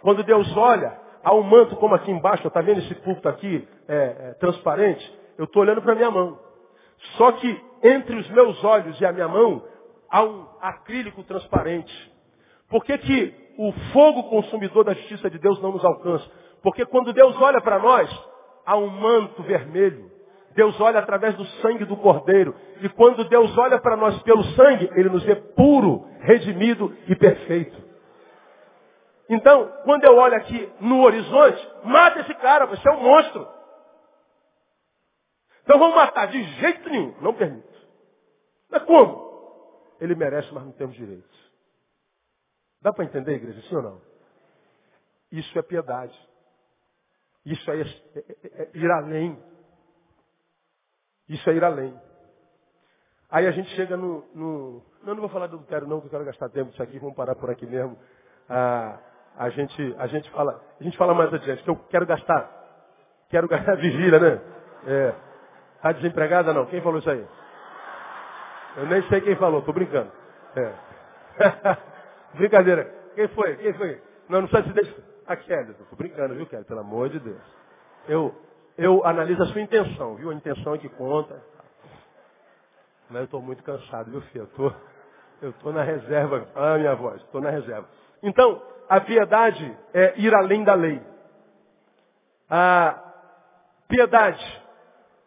Quando 0.00 0.22
Deus 0.22 0.56
olha, 0.56 1.00
Há 1.26 1.34
um 1.34 1.42
manto 1.42 1.74
como 1.74 1.92
aqui 1.92 2.08
embaixo, 2.08 2.46
está 2.46 2.60
vendo 2.60 2.78
esse 2.78 2.94
púlpito 2.94 3.28
aqui, 3.28 3.68
é, 3.88 3.96
é, 3.96 4.34
transparente? 4.34 5.20
Eu 5.36 5.46
estou 5.46 5.62
olhando 5.62 5.82
para 5.82 5.96
minha 5.96 6.08
mão. 6.08 6.38
Só 7.16 7.32
que 7.32 7.60
entre 7.82 8.16
os 8.16 8.28
meus 8.30 8.62
olhos 8.64 9.00
e 9.00 9.06
a 9.06 9.12
minha 9.12 9.28
mão, 9.28 9.62
há 10.10 10.22
um 10.22 10.46
acrílico 10.60 11.22
transparente. 11.24 12.12
Por 12.68 12.84
que, 12.84 12.98
que 12.98 13.34
o 13.58 13.72
fogo 13.92 14.24
consumidor 14.24 14.84
da 14.84 14.94
justiça 14.94 15.30
de 15.30 15.38
Deus 15.38 15.60
não 15.62 15.72
nos 15.72 15.84
alcança? 15.84 16.28
Porque 16.62 16.84
quando 16.84 17.12
Deus 17.12 17.36
olha 17.40 17.60
para 17.60 17.78
nós, 17.78 18.10
há 18.64 18.76
um 18.76 18.88
manto 18.88 19.42
vermelho. 19.42 20.10
Deus 20.54 20.80
olha 20.80 20.98
através 20.98 21.34
do 21.36 21.44
sangue 21.60 21.84
do 21.84 21.96
Cordeiro. 21.96 22.54
E 22.80 22.88
quando 22.88 23.24
Deus 23.24 23.56
olha 23.58 23.78
para 23.78 23.96
nós 23.96 24.20
pelo 24.22 24.42
sangue, 24.42 24.90
Ele 24.94 25.10
nos 25.10 25.22
vê 25.22 25.36
puro, 25.36 26.06
redimido 26.20 26.96
e 27.06 27.14
perfeito. 27.14 27.76
Então, 29.28 29.70
quando 29.84 30.04
eu 30.04 30.16
olho 30.16 30.34
aqui 30.34 30.68
no 30.80 31.02
horizonte, 31.02 31.68
mata 31.84 32.20
esse 32.20 32.34
cara, 32.34 32.66
você 32.66 32.88
é 32.88 32.92
um 32.92 33.02
monstro. 33.02 33.46
Então 35.66 35.80
vamos 35.80 35.96
matar, 35.96 36.28
de 36.28 36.40
jeito 36.60 36.88
nenhum, 36.88 37.20
não 37.20 37.34
permito. 37.34 37.68
Mas 38.70 38.84
como? 38.84 39.26
Ele 40.00 40.14
merece, 40.14 40.54
mas 40.54 40.64
não 40.64 40.70
temos 40.70 40.94
direitos. 40.94 41.52
Dá 42.80 42.92
para 42.92 43.04
entender, 43.04 43.34
igreja, 43.34 43.60
sim 43.62 43.74
ou 43.74 43.82
não? 43.82 44.00
Isso 45.32 45.58
é 45.58 45.62
piedade. 45.62 46.16
Isso 47.44 47.68
é, 47.68 47.80
é, 47.80 47.84
é, 47.84 48.62
é 48.62 48.70
ir 48.74 48.88
além. 48.92 49.42
Isso 51.28 51.50
é 51.50 51.54
ir 51.54 51.64
além. 51.64 52.00
Aí 53.28 53.48
a 53.48 53.50
gente 53.50 53.68
chega 53.70 53.96
no, 53.96 54.24
no. 54.32 54.82
Não, 55.02 55.14
não 55.14 55.20
vou 55.20 55.28
falar 55.28 55.48
do 55.48 55.56
adultério, 55.56 55.88
não, 55.88 56.00
que 56.00 56.06
eu 56.06 56.10
quero 56.10 56.24
gastar 56.24 56.48
tempo 56.48 56.70
disso 56.70 56.82
aqui, 56.82 57.00
vamos 57.00 57.16
parar 57.16 57.34
por 57.34 57.50
aqui 57.50 57.66
mesmo. 57.66 57.98
Ah, 58.48 59.00
a 59.36 59.50
gente, 59.50 59.96
a 59.98 60.06
gente 60.06 60.30
fala, 60.30 60.62
a 60.80 60.84
gente 60.84 60.96
fala 60.96 61.12
mais 61.12 61.34
adiante, 61.34 61.64
que 61.64 61.70
eu 61.70 61.76
quero 61.90 62.06
gastar, 62.06 63.24
quero 63.28 63.48
gastar 63.48 63.74
vigília, 63.82 64.20
né? 64.20 64.40
É. 64.86 65.25
Tá 65.82 65.92
desempregada 65.92 66.52
não? 66.52 66.66
Quem 66.66 66.80
falou 66.80 66.98
isso 66.98 67.10
aí? 67.10 67.26
Eu 68.76 68.86
nem 68.86 69.02
sei 69.08 69.20
quem 69.20 69.36
falou, 69.36 69.62
tô 69.62 69.72
brincando. 69.72 70.10
É. 70.54 70.72
Brincadeira. 72.34 72.92
Quem 73.14 73.28
foi? 73.28 73.56
Quem 73.56 73.72
foi? 73.74 74.02
Não, 74.28 74.42
não 74.42 74.48
precisa 74.48 74.68
se 74.68 74.74
deixar. 74.74 75.02
A 75.26 75.34
Kelly, 75.34 75.74
tô 75.74 75.96
brincando, 75.96 76.34
viu, 76.34 76.46
Kelly? 76.46 76.64
Pelo 76.64 76.80
amor 76.80 77.08
de 77.08 77.18
Deus. 77.18 77.42
Eu, 78.06 78.34
eu 78.78 79.04
analiso 79.04 79.42
a 79.42 79.46
sua 79.46 79.60
intenção, 79.60 80.14
viu? 80.14 80.30
A 80.30 80.34
intenção 80.34 80.74
é 80.74 80.78
que 80.78 80.88
conta. 80.90 81.42
Mas 83.08 83.20
eu 83.20 83.24
estou 83.24 83.42
muito 83.42 83.62
cansado, 83.62 84.10
viu, 84.10 84.20
filho? 84.22 84.44
Eu 84.44 84.46
tô, 84.48 84.72
eu 85.42 85.52
tô 85.54 85.72
na 85.72 85.82
reserva. 85.82 86.46
Ah, 86.54 86.76
minha 86.78 86.94
voz, 86.94 87.20
estou 87.22 87.40
na 87.40 87.50
reserva. 87.50 87.88
Então, 88.22 88.62
a 88.88 89.00
piedade 89.00 89.76
é 89.92 90.14
ir 90.16 90.34
além 90.34 90.62
da 90.62 90.74
lei. 90.74 91.02
A 92.48 93.02
piedade, 93.88 94.62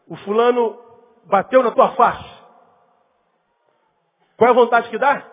o 0.10 0.16
fulano 0.18 0.78
bateu 1.26 1.62
na 1.62 1.72
tua 1.72 1.91
face. 1.91 2.39
Qual 4.36 4.47
é 4.47 4.51
a 4.51 4.55
vontade 4.55 4.89
que 4.89 4.97
dá? 4.97 5.24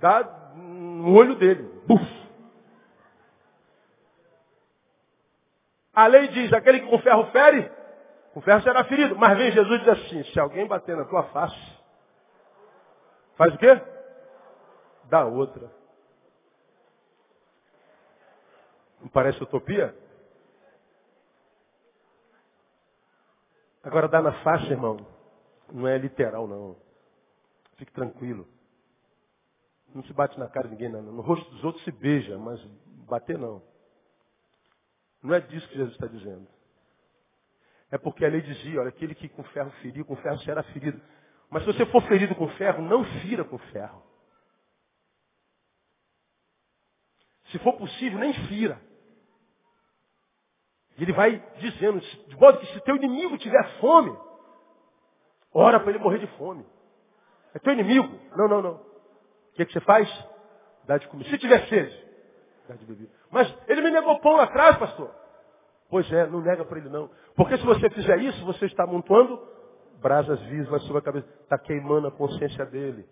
Dá 0.00 0.24
no 0.56 1.14
olho 1.14 1.36
dele. 1.36 1.62
Buf. 1.86 2.22
A 5.94 6.06
lei 6.06 6.28
diz, 6.28 6.52
aquele 6.52 6.80
que 6.80 6.88
com 6.88 6.98
ferro 6.98 7.26
fere, 7.30 7.70
Com 8.32 8.40
ferro 8.40 8.62
será 8.62 8.82
ferido. 8.84 9.14
Mas 9.16 9.36
vem 9.36 9.52
Jesus 9.52 9.80
e 9.80 9.84
diz 9.84 9.88
assim, 9.88 10.24
se 10.24 10.40
alguém 10.40 10.66
bater 10.66 10.96
na 10.96 11.04
tua 11.04 11.22
face, 11.24 11.78
faz 13.36 13.54
o 13.54 13.58
quê? 13.58 13.80
Dá 15.04 15.24
outra. 15.26 15.70
Não 19.00 19.08
parece 19.08 19.42
utopia? 19.42 19.94
Agora, 23.82 24.08
dar 24.08 24.22
na 24.22 24.32
face, 24.42 24.70
irmão, 24.70 24.96
não 25.72 25.88
é 25.88 25.98
literal, 25.98 26.46
não. 26.46 26.76
Fique 27.76 27.92
tranquilo. 27.92 28.46
Não 29.94 30.02
se 30.04 30.12
bate 30.12 30.38
na 30.38 30.48
cara 30.48 30.68
de 30.68 30.74
ninguém, 30.74 30.88
não. 30.88 31.02
No 31.02 31.22
rosto 31.22 31.50
dos 31.50 31.64
outros 31.64 31.84
se 31.84 31.90
beija, 31.90 32.38
mas 32.38 32.62
bater 33.08 33.38
não. 33.38 33.62
Não 35.22 35.34
é 35.34 35.40
disso 35.40 35.68
que 35.68 35.76
Jesus 35.76 35.94
está 35.94 36.06
dizendo. 36.06 36.46
É 37.90 37.98
porque 37.98 38.24
a 38.24 38.28
lei 38.28 38.40
dizia, 38.40 38.80
olha, 38.80 38.88
aquele 38.88 39.14
que 39.14 39.28
com 39.28 39.44
ferro 39.44 39.70
ferir, 39.82 40.04
com 40.04 40.16
ferro 40.16 40.38
será 40.40 40.62
ferido. 40.62 41.00
Mas 41.50 41.64
se 41.64 41.72
você 41.72 41.84
for 41.86 42.02
ferido 42.04 42.34
com 42.34 42.48
ferro, 42.50 42.82
não 42.82 43.04
fira 43.20 43.44
com 43.44 43.58
ferro. 43.58 44.02
Se 47.50 47.58
for 47.58 47.74
possível, 47.74 48.18
nem 48.18 48.32
fira. 48.48 48.80
E 50.98 51.02
ele 51.02 51.12
vai 51.12 51.42
dizendo, 51.58 52.00
de 52.00 52.36
modo 52.36 52.58
que 52.58 52.66
se 52.66 52.80
teu 52.80 52.96
inimigo 52.96 53.38
tiver 53.38 53.80
fome, 53.80 54.16
ora 55.52 55.80
para 55.80 55.90
ele 55.90 55.98
morrer 55.98 56.18
de 56.18 56.26
fome. 56.38 56.64
É 57.54 57.58
teu 57.58 57.72
inimigo? 57.72 58.08
Não, 58.36 58.48
não, 58.48 58.62
não. 58.62 58.74
O 58.74 59.54
que, 59.54 59.62
é 59.62 59.64
que 59.64 59.72
você 59.72 59.80
faz? 59.80 60.08
Dá 60.86 60.98
de 60.98 61.06
comer. 61.08 61.24
Se 61.24 61.38
tiver 61.38 61.66
sede, 61.68 62.06
dá 62.68 62.74
de 62.74 62.84
beber. 62.84 63.10
Mas 63.30 63.54
ele 63.68 63.82
me 63.82 63.90
negou 63.90 64.18
pão 64.20 64.36
lá 64.36 64.44
atrás, 64.44 64.76
pastor. 64.76 65.10
Pois 65.88 66.10
é, 66.10 66.26
não 66.26 66.40
nega 66.40 66.64
para 66.64 66.78
ele 66.78 66.88
não. 66.88 67.10
Porque 67.36 67.56
se 67.58 67.64
você 67.64 67.90
fizer 67.90 68.18
isso, 68.20 68.44
você 68.44 68.66
está 68.66 68.84
amontoando 68.84 69.40
brasas 70.00 70.40
vivas 70.42 70.82
sobre 70.84 70.98
a 70.98 71.02
cabeça. 71.02 71.28
Está 71.42 71.58
queimando 71.58 72.08
a 72.08 72.10
consciência 72.10 72.64
dele. 72.66 73.06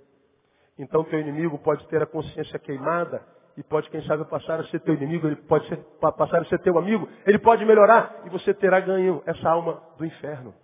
Então 0.79 1.05
teu 1.05 1.21
inimigo 1.21 1.59
pode 1.59 1.87
ter 1.89 2.03
a 2.03 2.07
consciência 2.07 2.59
queimada 2.59 3.23
e 3.57 3.63
pode, 3.63 3.91
quem 3.91 4.03
sabe, 4.05 4.25
passar 4.25 4.61
a 4.61 4.65
ser 4.65 4.81
teu 4.81 4.95
inimigo, 4.95 5.27
ele 5.27 5.37
pode 5.37 5.67
ser, 5.69 5.77
passar 6.01 6.41
a 6.41 6.45
ser 6.47 6.59
teu 6.61 6.79
amigo, 6.79 7.09
ele 7.27 7.39
pode 7.39 7.65
melhorar 7.65 8.23
e 8.25 8.31
você 8.31 8.55
terá 8.55 8.81
ganho 8.81 9.23
essa 9.27 9.49
alma 9.49 9.83
do 9.99 10.05
inferno. 10.07 10.55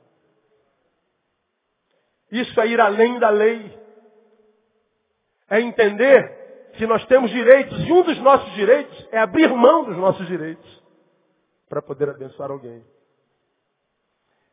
Isso 2.30 2.61
é 2.61 2.66
ir 2.66 2.80
além 2.80 3.18
da 3.18 3.30
lei. 3.30 3.87
É 5.49 5.61
entender 5.61 6.72
que 6.76 6.87
nós 6.87 7.05
temos 7.07 7.30
direitos 7.30 7.78
e 7.87 7.93
um 7.93 8.03
dos 8.03 8.18
nossos 8.20 8.53
direitos 8.55 9.09
é 9.12 9.18
abrir 9.18 9.49
mão 9.49 9.84
dos 9.84 9.97
nossos 9.97 10.26
direitos 10.26 10.84
para 11.68 11.80
poder 11.80 12.09
abençoar 12.09 12.51
alguém. 12.51 12.84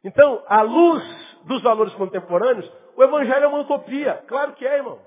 Então, 0.03 0.43
à 0.47 0.61
luz 0.61 1.03
dos 1.45 1.61
valores 1.61 1.93
contemporâneos, 1.95 2.69
o 2.95 3.03
Evangelho 3.03 3.45
é 3.45 3.47
uma 3.47 3.61
utopia. 3.61 4.23
Claro 4.27 4.53
que 4.53 4.65
é, 4.65 4.77
irmão. 4.77 4.99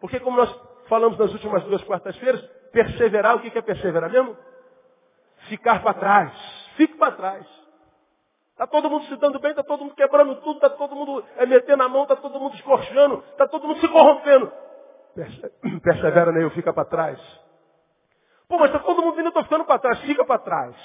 Porque 0.00 0.18
como 0.20 0.36
nós 0.36 0.52
falamos 0.88 1.18
nas 1.18 1.32
últimas 1.32 1.62
duas 1.64 1.82
quartas-feiras, 1.84 2.40
perseverar, 2.72 3.36
o 3.36 3.40
que 3.40 3.56
é 3.56 3.62
perseverar 3.62 4.10
mesmo? 4.10 4.36
Ficar 5.48 5.82
para 5.82 5.94
trás. 5.94 6.32
Fique 6.76 6.96
para 6.96 7.12
trás. 7.12 7.46
Está 8.52 8.66
todo 8.66 8.88
mundo 8.90 9.04
se 9.06 9.16
dando 9.16 9.40
bem, 9.40 9.50
está 9.50 9.62
todo 9.62 9.84
mundo 9.84 9.94
quebrando 9.94 10.36
tudo, 10.36 10.54
está 10.56 10.70
todo 10.70 10.94
mundo 10.94 11.24
é, 11.36 11.46
metendo 11.46 11.82
a 11.82 11.88
mão, 11.88 12.02
está 12.02 12.16
todo 12.16 12.38
mundo 12.38 12.54
escorchando, 12.54 13.24
está 13.30 13.48
todo 13.48 13.66
mundo 13.66 13.80
se 13.80 13.88
corrompendo. 13.88 14.52
Persevera, 15.82 16.32
né? 16.32 16.42
Eu 16.44 16.50
fica 16.50 16.72
para 16.72 16.84
trás. 16.84 17.18
Pô, 18.48 18.58
mas 18.58 18.70
está 18.70 18.78
todo 18.78 19.02
mundo 19.02 19.16
vindo, 19.16 19.26
eu 19.26 19.28
estou 19.28 19.42
ficando 19.44 19.64
para 19.64 19.78
trás. 19.78 20.00
Fica 20.00 20.24
para 20.24 20.38
trás. 20.38 20.76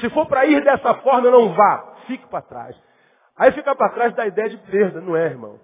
Se 0.00 0.10
for 0.10 0.26
para 0.26 0.46
ir 0.46 0.62
dessa 0.64 0.94
forma, 0.94 1.30
não 1.30 1.54
vá. 1.54 1.94
Fique 2.06 2.26
para 2.28 2.42
trás. 2.42 2.76
Aí 3.36 3.52
fica 3.52 3.74
para 3.74 3.90
trás 3.90 4.14
da 4.14 4.26
ideia 4.26 4.48
de 4.48 4.56
perda, 4.70 5.00
não 5.00 5.16
é, 5.16 5.26
irmão? 5.26 5.60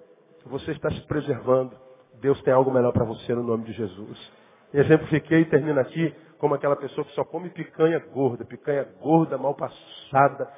Você 0.47 0.73
está 0.73 0.91
se 0.91 1.01
preservando. 1.07 1.84
Deus 2.25 2.41
tem 2.41 2.55
algo 2.55 2.73
melhor 2.73 2.91
para 2.91 3.05
você 3.05 3.35
no 3.35 3.43
nome 3.43 3.65
de 3.65 3.73
Jesus. 3.75 4.33
Exemplifiquei 4.73 5.41
e 5.41 5.45
termino 5.45 5.79
aqui 5.79 6.11
como 6.39 6.55
aquela 6.55 6.75
pessoa 6.75 7.05
que 7.05 7.13
só 7.13 7.23
come 7.23 7.51
picanha 7.51 7.99
gorda, 7.99 8.47
picanha 8.47 8.89
gorda, 8.99 9.37
mal 9.37 9.55
passada, 9.55 10.51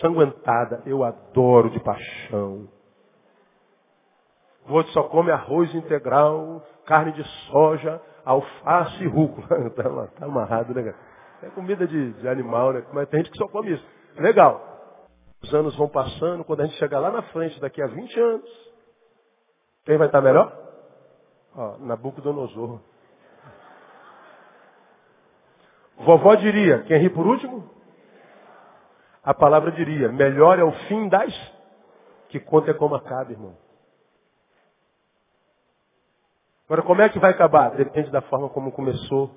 sanguentada. 0.00 0.82
Eu 0.86 1.04
adoro 1.04 1.68
de 1.68 1.78
paixão. 1.80 2.66
O 4.66 4.72
outro 4.72 4.90
só 4.92 5.02
come 5.02 5.30
arroz 5.30 5.74
integral, 5.74 6.64
carne 6.86 7.12
de 7.12 7.22
soja, 7.50 8.00
alface 8.24 9.04
e 9.04 9.06
rúcula. 9.06 9.46
Está 9.68 10.06
tá 10.18 10.24
amarrado, 10.24 10.72
né, 10.72 10.94
É 11.42 11.50
comida 11.50 11.86
de, 11.86 12.14
de, 12.14 12.28
animal, 12.28 12.72
né? 12.72 12.82
Mas 12.94 13.10
tem 13.10 13.20
gente 13.20 13.30
que 13.30 13.36
só 13.36 13.46
come 13.46 13.74
isso. 13.74 13.86
Legal. 14.16 14.58
Os 15.42 15.52
anos 15.52 15.76
vão 15.76 15.88
passando, 15.90 16.44
quando 16.44 16.62
a 16.62 16.64
gente 16.64 16.78
chegar 16.78 16.98
lá 16.98 17.10
na 17.10 17.20
frente, 17.24 17.60
daqui 17.60 17.82
a 17.82 17.86
20 17.88 18.20
anos, 18.20 18.50
quem 19.84 19.98
vai 19.98 20.06
estar 20.06 20.22
melhor? 20.22 20.69
Ó, 21.54 21.78
Nabucodonosor. 21.78 22.80
Vovó 25.98 26.34
diria, 26.36 26.82
quem 26.84 26.98
ri 26.98 27.10
por 27.10 27.26
último? 27.26 27.68
A 29.22 29.34
palavra 29.34 29.70
diria, 29.72 30.10
melhor 30.10 30.58
é 30.58 30.64
o 30.64 30.72
fim 30.88 31.08
das 31.08 31.32
que 32.28 32.40
conta 32.40 32.70
é 32.70 32.74
como 32.74 32.94
acaba, 32.94 33.32
irmão. 33.32 33.56
Agora, 36.64 36.82
como 36.82 37.02
é 37.02 37.08
que 37.08 37.18
vai 37.18 37.32
acabar? 37.32 37.70
Depende 37.70 38.10
da 38.10 38.22
forma 38.22 38.48
como 38.48 38.70
começou. 38.70 39.36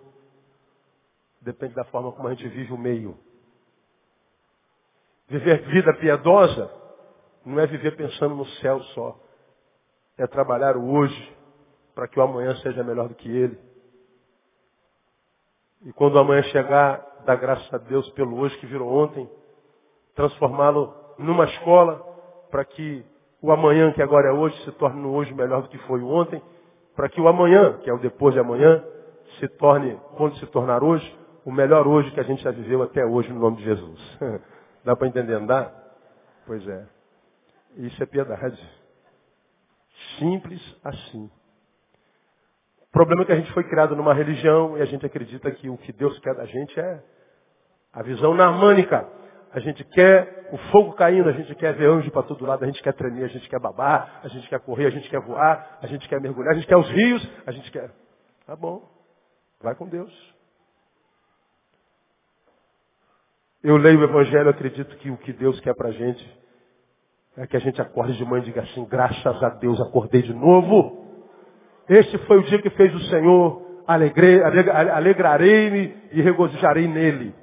Depende 1.42 1.74
da 1.74 1.84
forma 1.86 2.12
como 2.12 2.28
a 2.28 2.34
gente 2.34 2.48
vive 2.48 2.72
o 2.72 2.78
meio. 2.78 3.18
Viver 5.28 5.64
vida 5.68 5.94
piedosa 5.96 6.72
não 7.44 7.60
é 7.60 7.66
viver 7.66 7.96
pensando 7.98 8.36
no 8.36 8.46
céu 8.46 8.80
só. 8.94 9.20
É 10.16 10.28
trabalhar 10.28 10.78
o 10.78 10.92
hoje 10.92 11.33
para 11.94 12.08
que 12.08 12.20
o 12.20 12.24
amanhã 12.24 12.56
seja 12.58 12.84
melhor 12.84 13.08
do 13.08 13.16
que 13.16 13.30
ele. 13.30 13.58
E 15.86 15.94
quando 15.94 16.16
o 16.16 16.20
amanhã 16.20 16.44
chegar, 16.44 17.06
dá 17.26 17.36
graças 17.36 17.72
a 17.74 17.78
Deus 17.78 18.10
pelo 18.12 18.40
hoje 18.40 18.58
que 18.58 18.66
virou 18.66 18.90
ontem, 18.90 19.30
transformá-lo 20.16 20.94
numa 21.18 21.46
escola 21.46 22.02
para 22.50 22.64
que 22.64 23.06
o 23.42 23.52
amanhã, 23.52 23.92
que 23.92 24.02
agora 24.02 24.30
é 24.30 24.32
hoje, 24.32 24.56
se 24.64 24.72
torne 24.74 25.06
hoje 25.06 25.34
melhor 25.34 25.64
do 25.64 25.70
que 25.70 25.78
foi 25.80 26.02
ontem, 26.02 26.42
para 26.96 27.10
que 27.10 27.20
o 27.20 27.28
amanhã, 27.28 27.80
que 27.80 27.90
é 27.90 27.94
o 27.94 28.00
depois 28.00 28.34
de 28.34 28.40
amanhã, 28.40 28.84
se 29.40 29.48
torne, 29.50 30.00
quando 30.16 30.38
se 30.38 30.46
tornar 30.48 30.84
hoje, 30.84 31.20
o 31.44 31.52
melhor 31.52 31.88
hoje 31.88 32.12
que 32.12 32.20
a 32.20 32.24
gente 32.24 32.42
já 32.42 32.52
viveu 32.52 32.82
até 32.82 33.06
hoje 33.06 33.32
no 33.34 33.40
nome 33.40 33.58
de 33.58 33.64
Jesus. 33.64 34.20
Dá 34.84 34.96
para 34.96 35.08
entender, 35.08 35.40
não 35.40 35.46
dá? 35.46 35.72
Pois 36.46 36.68
é. 36.68 36.86
Isso 37.78 38.04
é 38.04 38.06
piedade. 38.06 38.62
Simples 40.20 40.62
assim. 40.84 41.32
O 42.94 43.00
problema 43.02 43.24
é 43.24 43.26
que 43.26 43.32
a 43.32 43.38
gente 43.38 43.52
foi 43.54 43.64
criado 43.64 43.96
numa 43.96 44.14
religião 44.14 44.78
e 44.78 44.82
a 44.84 44.86
gente 44.86 45.04
acredita 45.04 45.50
que 45.50 45.68
o 45.68 45.76
que 45.80 45.92
Deus 45.92 46.20
quer 46.20 46.36
da 46.36 46.46
gente 46.46 46.80
é 46.80 47.04
a 47.92 48.04
visão 48.04 48.36
narmânica. 48.36 49.10
A 49.52 49.60
gente 49.60 49.84
quer 49.84 50.48
o 50.52 50.58
fogo 50.70 50.94
caindo, 50.94 51.28
a 51.28 51.32
gente 51.32 51.56
quer 51.56 51.74
ver 51.74 51.90
anjo 51.90 52.12
para 52.12 52.22
todo 52.22 52.46
lado, 52.46 52.62
a 52.62 52.68
gente 52.68 52.84
quer 52.84 52.94
tremer, 52.94 53.24
a 53.24 53.30
gente 53.30 53.50
quer 53.50 53.60
babar, 53.60 54.22
a 54.24 54.28
gente 54.28 54.48
quer 54.48 54.60
correr, 54.60 54.86
a 54.86 54.90
gente 54.92 55.10
quer 55.10 55.20
voar, 55.22 55.80
a 55.82 55.88
gente 55.88 56.08
quer 56.08 56.22
mergulhar, 56.22 56.52
a 56.52 56.56
gente 56.56 56.68
quer 56.68 56.78
os 56.78 56.88
rios, 56.92 57.28
a 57.48 57.52
gente 57.52 57.72
quer. 57.72 57.90
Tá 58.46 58.56
bom, 58.56 58.88
vai 59.60 59.74
com 59.74 59.88
Deus. 59.88 60.14
Eu 63.64 63.76
leio 63.78 64.02
o 64.02 64.04
Evangelho, 64.04 64.52
acredito 64.52 64.96
que 64.98 65.10
o 65.10 65.18
que 65.18 65.34
Deus 65.34 65.60
quer 65.62 65.74
para 65.74 65.90
a 65.90 65.94
gente 65.94 66.40
é 67.38 67.48
que 67.48 67.58
a 67.58 67.60
gente 67.60 67.82
acorde 67.82 68.16
de 68.16 68.24
manhã 68.24 68.44
e 68.44 68.46
diga 68.46 68.62
assim, 68.62 68.86
graças 68.86 69.42
a 69.42 69.50
Deus 69.50 69.82
acordei 69.82 70.22
de 70.22 70.34
novo. 70.36 71.03
Este 71.90 72.18
foi 72.20 72.40
o 72.40 72.44
dia 72.44 72.62
que 72.62 72.70
fez 72.72 72.94
o 72.94 73.00
Senhor, 73.10 73.62
alegrarei-me 73.86 75.96
e 76.12 76.22
regozijarei 76.22 76.88
nele. 76.88 77.34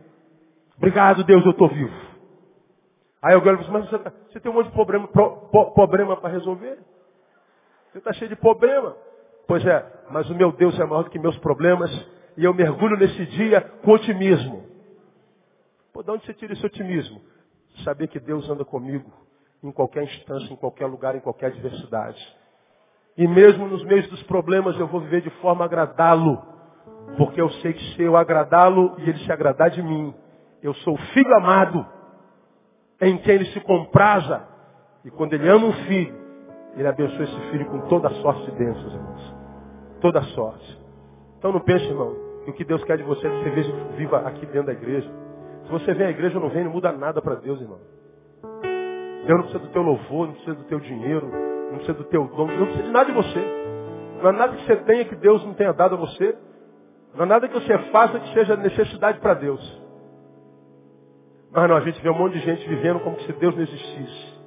Obrigado, 0.77 1.25
Deus, 1.25 1.45
eu 1.45 1.51
estou 1.51 1.69
vivo. 1.69 2.11
Aí 3.23 3.35
alguém 3.35 3.57
fala, 3.59 3.71
mas 3.71 3.91
você, 3.91 3.99
tá, 3.99 4.13
você, 4.31 4.41
tem 4.41 4.51
um 4.51 4.55
monte 4.55 4.69
de 4.69 4.73
problema, 4.73 5.09
problema 5.75 6.17
para 6.17 6.31
resolver? 6.31 6.79
Você 7.93 7.99
está 7.99 8.13
cheio 8.15 8.31
de 8.31 8.37
problema. 8.37 8.97
Pois 9.47 9.65
é, 9.67 9.85
mas 10.11 10.31
o 10.31 10.35
meu 10.35 10.53
Deus 10.53 10.79
é 10.79 10.85
maior 10.85 11.03
do 11.03 11.11
que 11.11 11.19
meus 11.19 11.37
problemas 11.39 11.91
e 12.37 12.45
eu 12.45 12.55
mergulho 12.55 12.97
nesse 12.97 13.27
dia 13.27 13.61
com 13.83 13.93
otimismo. 13.93 14.65
Pô, 15.93 16.03
de 16.03 16.11
onde 16.11 16.25
você 16.25 16.33
tira 16.33 16.53
esse 16.53 16.65
otimismo? 16.65 17.21
Saber 17.85 18.09
que 18.09 18.19
Deus 18.19 18.49
anda 18.49 18.65
comigo 18.65 19.11
em 19.63 19.71
qualquer 19.71 20.05
instância, 20.05 20.53
em 20.53 20.57
qualquer 20.57 20.87
lugar, 20.87 21.15
em 21.15 21.21
qualquer 21.21 21.47
adversidade. 21.47 22.19
E 23.17 23.27
mesmo 23.27 23.67
nos 23.67 23.85
meios 23.85 24.07
dos 24.09 24.23
problemas 24.25 24.79
eu 24.79 24.87
vou 24.87 25.01
viver 25.01 25.21
de 25.21 25.31
forma 25.41 25.65
a 25.65 25.67
agradá-lo. 25.67 26.41
Porque 27.17 27.41
eu 27.41 27.51
sei 27.51 27.73
que 27.73 27.95
se 27.95 28.03
eu 28.03 28.17
agradá-lo 28.17 28.95
e 28.99 29.09
ele 29.09 29.19
se 29.19 29.33
agradar 29.33 29.71
de 29.71 29.83
mim, 29.83 30.15
eu 30.63 30.73
sou 30.75 30.97
filho 30.97 31.35
amado 31.35 31.87
em 33.01 33.17
quem 33.19 33.35
ele 33.37 33.47
se 33.47 33.61
compraza. 33.61 34.47
E 35.05 35.11
quando 35.11 35.33
ele 35.33 35.49
ama 35.49 35.67
um 35.67 35.73
filho, 35.73 36.15
ele 36.77 36.87
abençoa 36.87 37.25
esse 37.25 37.41
filho 37.51 37.67
com 37.67 37.81
toda 37.89 38.09
a 38.09 38.15
sorte 38.15 38.45
de 38.45 38.53
bênçãos, 38.53 38.93
irmãos. 38.93 39.35
Toda 40.01 40.21
a 40.21 40.25
sorte. 40.25 40.81
Então 41.39 41.53
não 41.53 41.61
pense, 41.61 41.85
irmão, 41.87 42.15
que 42.45 42.51
o 42.51 42.55
que 42.55 42.65
Deus 42.65 42.85
quer 42.85 42.99
de 42.99 43.03
você 43.03 43.27
é 43.27 43.31
que 43.31 43.51
você 43.51 43.73
viva 43.97 44.19
aqui 44.19 44.47
dentro 44.47 44.67
da 44.67 44.73
igreja. 44.73 45.11
Se 45.65 45.71
você 45.71 45.95
vem 45.95 46.07
à 46.07 46.11
igreja 46.11 46.39
não 46.39 46.49
vem, 46.49 46.65
não 46.65 46.73
muda 46.73 46.93
nada 46.93 47.21
para 47.21 47.37
Deus, 47.37 47.61
irmão. 47.61 47.79
Deus 49.27 49.29
não 49.29 49.43
precisa 49.43 49.59
do 49.59 49.69
teu 49.69 49.83
louvor, 49.83 50.27
não 50.27 50.35
precisa 50.35 50.55
do 50.55 50.65
teu 50.65 50.81
dinheiro, 50.81 51.31
não 51.71 51.77
precisa 51.79 51.95
do 51.95 52.05
teu 52.05 52.27
dom, 52.27 52.47
não 52.47 52.67
precisa 52.67 52.83
de 52.83 52.91
nada 52.91 53.07
de 53.07 53.13
você. 53.13 53.61
Não 54.23 54.31
há 54.31 54.33
nada 54.33 54.57
que 54.57 54.67
você 54.67 54.77
tenha 54.77 55.05
que 55.05 55.17
Deus 55.17 55.45
não 55.45 55.55
tenha 55.55 55.73
dado 55.73 55.95
a 55.95 55.99
você. 55.99 56.37
Não 57.15 57.23
há 57.23 57.27
nada 57.27 57.49
que 57.49 57.55
você 57.55 57.79
faça 57.91 58.19
que 58.21 58.33
seja 58.35 58.57
necessidade 58.57 59.19
para 59.21 59.35
Deus. 59.35 59.83
Mas 61.53 61.69
não, 61.69 61.77
a 61.77 61.81
gente 61.81 62.01
vê 62.01 62.11
um 62.11 62.19
monte 62.19 62.35
de 62.35 62.41
gente 62.41 62.69
vivendo 62.69 63.01
como 63.01 63.19
se 63.21 63.33
Deus 63.33 63.55
não 63.55 63.63
existisse. 63.63 64.41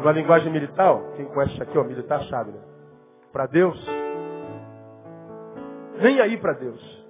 Uma 0.00 0.12
linguagem 0.12 0.52
militar, 0.52 0.96
quem 1.16 1.26
conhece 1.26 1.54
isso 1.54 1.62
aqui, 1.62 1.76
ó, 1.76 1.82
militar 1.82 2.22
sabe, 2.24 2.52
né? 2.52 2.60
Para 3.32 3.46
Deus, 3.46 3.84
nem 6.00 6.20
aí 6.20 6.36
para 6.36 6.52
Deus. 6.52 7.06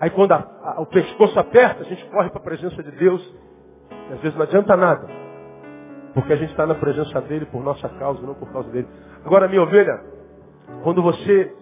Aí 0.00 0.10
quando 0.10 0.32
a, 0.32 0.38
a, 0.38 0.80
o 0.80 0.86
pescoço 0.86 1.38
aperta, 1.38 1.82
a 1.82 1.84
gente 1.84 2.04
corre 2.06 2.30
para 2.30 2.40
a 2.40 2.44
presença 2.44 2.82
de 2.82 2.90
Deus. 2.90 3.22
E 4.10 4.12
às 4.14 4.20
vezes 4.20 4.36
não 4.36 4.42
adianta 4.42 4.76
nada. 4.76 5.21
Porque 6.14 6.32
a 6.32 6.36
gente 6.36 6.50
está 6.50 6.66
na 6.66 6.74
presença 6.74 7.20
dele 7.22 7.46
por 7.46 7.62
nossa 7.62 7.88
causa, 7.88 8.20
não 8.22 8.34
por 8.34 8.50
causa 8.52 8.70
dele. 8.70 8.88
Agora, 9.24 9.48
minha 9.48 9.62
ovelha, 9.62 10.02
quando 10.82 11.02
você 11.02 11.54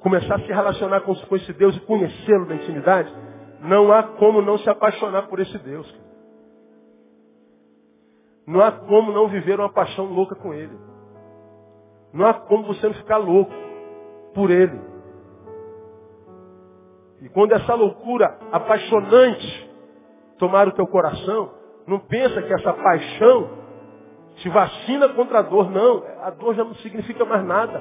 começar 0.00 0.34
a 0.34 0.40
se 0.40 0.46
relacionar 0.46 1.00
com, 1.02 1.14
com 1.14 1.36
esse 1.36 1.52
Deus 1.52 1.76
e 1.76 1.80
conhecê-lo 1.80 2.46
na 2.46 2.56
intimidade, 2.56 3.12
não 3.60 3.92
há 3.92 4.02
como 4.02 4.42
não 4.42 4.58
se 4.58 4.68
apaixonar 4.68 5.28
por 5.28 5.38
esse 5.38 5.56
Deus. 5.58 6.02
Não 8.46 8.60
há 8.60 8.72
como 8.72 9.12
não 9.12 9.28
viver 9.28 9.60
uma 9.60 9.72
paixão 9.72 10.06
louca 10.06 10.34
com 10.34 10.52
Ele. 10.52 10.76
Não 12.12 12.26
há 12.26 12.34
como 12.34 12.64
você 12.64 12.86
não 12.86 12.94
ficar 12.94 13.18
louco 13.18 13.52
por 14.34 14.50
Ele. 14.50 14.80
E 17.20 17.28
quando 17.28 17.52
essa 17.52 17.74
loucura 17.74 18.36
apaixonante 18.50 19.70
tomar 20.38 20.66
o 20.66 20.72
teu 20.72 20.88
coração, 20.88 21.52
não 21.86 22.00
pensa 22.00 22.42
que 22.42 22.52
essa 22.52 22.72
paixão 22.72 23.61
te 24.42 24.48
vacina 24.48 25.08
contra 25.10 25.38
a 25.38 25.42
dor. 25.42 25.70
Não, 25.70 26.04
a 26.20 26.30
dor 26.30 26.54
já 26.54 26.64
não 26.64 26.74
significa 26.76 27.24
mais 27.24 27.44
nada. 27.44 27.80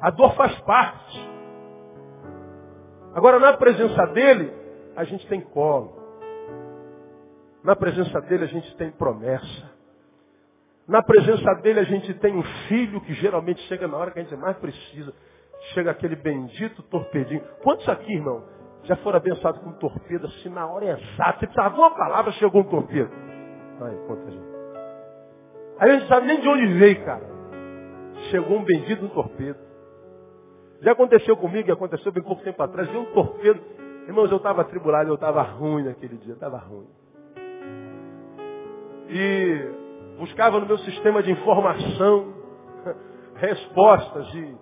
A 0.00 0.10
dor 0.10 0.34
faz 0.34 0.58
parte. 0.60 1.28
Agora, 3.14 3.38
na 3.38 3.56
presença 3.56 4.06
dele, 4.08 4.52
a 4.96 5.04
gente 5.04 5.26
tem 5.28 5.40
colo. 5.40 5.96
Na 7.64 7.74
presença 7.74 8.20
dele, 8.22 8.44
a 8.44 8.48
gente 8.48 8.76
tem 8.76 8.90
promessa. 8.90 9.70
Na 10.86 11.02
presença 11.02 11.54
dele, 11.56 11.80
a 11.80 11.84
gente 11.84 12.12
tem 12.14 12.34
um 12.34 12.42
filho 12.68 13.00
que 13.00 13.14
geralmente 13.14 13.60
chega 13.62 13.86
na 13.86 13.96
hora 13.96 14.10
que 14.10 14.18
a 14.18 14.22
gente 14.22 14.36
mais 14.36 14.56
precisa. 14.58 15.14
Chega 15.74 15.90
aquele 15.90 16.16
bendito 16.16 16.82
torpedinho. 16.84 17.42
Quantos 17.62 17.88
aqui, 17.88 18.12
irmão, 18.12 18.44
já 18.84 18.96
foram 18.96 19.18
abençoados 19.18 19.60
com 19.60 19.72
torpedo 19.72 20.26
assim 20.26 20.48
na 20.48 20.66
hora 20.66 20.84
exata? 20.84 21.40
Você 21.40 21.46
precisava 21.46 21.74
de 21.74 21.80
uma 21.80 21.90
palavra, 21.90 22.32
chegou 22.32 22.62
um 22.62 22.68
torpedo. 22.70 23.10
Aí, 23.80 23.96
conta, 24.06 24.30
gente. 24.30 24.47
Aí 25.78 25.90
a 25.90 25.98
gente 25.98 26.08
sabe 26.08 26.26
nem 26.26 26.40
de 26.40 26.48
onde 26.48 26.66
veio, 26.78 27.04
cara. 27.04 27.24
Chegou 28.30 28.58
um 28.58 28.64
bendito 28.64 29.04
um 29.04 29.08
torpedo. 29.08 29.58
Já 30.80 30.92
aconteceu 30.92 31.36
comigo, 31.36 31.68
e 31.68 31.72
aconteceu 31.72 32.12
bem 32.12 32.22
pouco 32.22 32.42
tempo 32.42 32.62
atrás, 32.62 32.88
veio 32.88 33.02
um 33.02 33.12
torpedo. 33.12 33.60
Irmãos, 34.06 34.30
eu 34.30 34.38
estava 34.38 34.62
atribulado, 34.62 35.10
eu 35.10 35.14
estava 35.14 35.42
ruim 35.42 35.84
naquele 35.84 36.16
dia, 36.18 36.34
estava 36.34 36.58
ruim. 36.58 36.88
E 39.08 39.70
buscava 40.18 40.58
no 40.60 40.66
meu 40.66 40.78
sistema 40.78 41.22
de 41.22 41.30
informação 41.30 42.34
respostas 43.36 44.34
e 44.34 44.56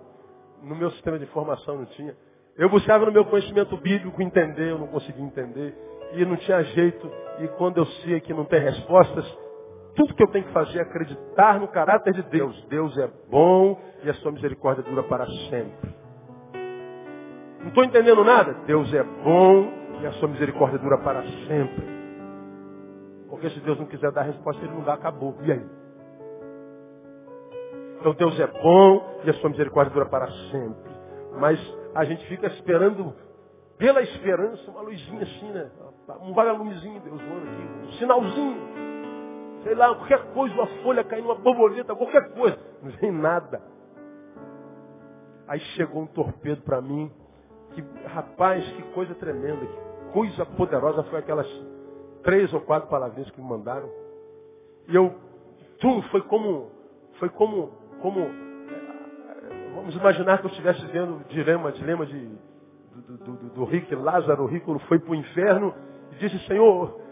no 0.63 0.75
meu 0.75 0.91
sistema 0.91 1.17
de 1.17 1.25
informação 1.25 1.77
não 1.77 1.85
tinha. 1.85 2.15
Eu 2.57 2.69
buscava 2.69 3.05
no 3.05 3.11
meu 3.11 3.25
conhecimento 3.25 3.77
bíblico 3.77 4.21
entender, 4.21 4.71
eu 4.71 4.79
não 4.79 4.87
conseguia 4.87 5.23
entender. 5.23 5.75
E 6.13 6.25
não 6.25 6.35
tinha 6.37 6.63
jeito. 6.63 7.09
E 7.39 7.47
quando 7.49 7.77
eu 7.77 7.85
sei 7.85 8.19
que 8.21 8.33
não 8.33 8.45
tem 8.45 8.59
respostas, 8.59 9.37
tudo 9.97 10.13
que 10.13 10.23
eu 10.23 10.27
tenho 10.27 10.45
que 10.45 10.53
fazer 10.53 10.77
é 10.77 10.81
acreditar 10.83 11.59
no 11.59 11.67
caráter 11.67 12.13
de 12.13 12.21
Deus. 12.29 12.63
Deus 12.69 12.95
é 12.99 13.09
bom 13.29 13.81
e 14.03 14.09
a 14.09 14.13
sua 14.13 14.31
misericórdia 14.31 14.83
dura 14.83 15.01
para 15.03 15.25
sempre. 15.49 15.95
Não 17.61 17.69
estou 17.69 17.83
entendendo 17.83 18.23
nada? 18.23 18.53
Deus 18.67 18.93
é 18.93 19.03
bom 19.03 19.73
e 19.99 20.05
a 20.05 20.11
sua 20.13 20.29
misericórdia 20.29 20.77
dura 20.77 20.99
para 20.99 21.23
sempre. 21.47 21.97
Porque 23.27 23.49
se 23.49 23.59
Deus 23.61 23.79
não 23.79 23.87
quiser 23.87 24.11
dar 24.11 24.21
a 24.21 24.25
resposta, 24.25 24.63
ele 24.63 24.73
não 24.73 24.83
dá, 24.83 24.93
acabou. 24.93 25.35
E 25.41 25.51
aí? 25.51 25.65
Então 27.99 28.13
Deus 28.13 28.39
é 28.39 28.47
bom 28.47 29.21
e 29.25 29.29
a 29.31 29.33
sua 29.33 29.49
misericórdia 29.49 29.91
dura 29.91 30.05
para 30.05 30.27
sempre. 30.51 30.91
Mas 31.39 31.59
a 31.95 32.05
gente 32.05 32.23
fica 32.27 32.45
esperando, 32.47 33.15
pela 33.79 34.01
esperança, 34.03 34.69
uma 34.69 34.81
luzinha 34.81 35.23
assim, 35.23 35.51
né? 35.51 35.71
Um 36.21 36.33
vagalumezinho, 36.33 37.01
Deus 37.01 37.19
manda 37.19 37.49
aqui, 37.49 37.87
um 37.87 37.91
sinalzinho. 37.93 38.86
Sei 39.67 39.75
lá, 39.75 39.93
qualquer 39.93 40.31
coisa, 40.33 40.55
uma 40.55 40.67
folha 40.81 41.03
caindo, 41.03 41.25
uma 41.25 41.35
borboleta, 41.35 41.93
qualquer 41.93 42.29
coisa. 42.29 42.57
Não 42.81 42.89
vem 42.89 43.11
nada. 43.11 43.61
Aí 45.45 45.59
chegou 45.75 46.03
um 46.03 46.07
torpedo 46.07 46.61
para 46.61 46.79
mim. 46.79 47.11
Que, 47.73 47.83
rapaz, 48.05 48.65
que 48.71 48.81
coisa 48.93 49.13
tremenda, 49.15 49.65
que 49.65 50.13
coisa 50.13 50.45
poderosa 50.45 51.03
foi 51.03 51.19
aquelas 51.19 51.47
três 52.23 52.51
ou 52.53 52.61
quatro 52.61 52.89
palavrinhas 52.89 53.29
que 53.29 53.41
me 53.41 53.47
mandaram. 53.47 53.89
E 54.87 54.95
eu, 54.95 55.13
tum, 55.81 56.01
foi 56.03 56.21
como, 56.21 56.71
foi 57.19 57.27
como, 57.27 57.69
como, 58.01 58.25
vamos 59.75 59.93
imaginar 59.97 60.37
que 60.37 60.45
eu 60.45 60.49
estivesse 60.49 60.85
vendo 60.85 61.17
o 61.17 61.23
dilema, 61.25 61.73
dilema 61.73 62.05
de, 62.05 62.25
do, 62.95 63.17
do, 63.17 63.31
do, 63.33 63.49
do 63.49 63.65
rico 63.65 63.93
Lázaro. 63.95 64.43
O 64.43 64.47
rico 64.47 64.79
foi 64.87 64.97
para 64.97 65.11
o 65.11 65.15
inferno 65.15 65.75
e 66.13 66.15
disse, 66.15 66.39
Senhor, 66.47 67.05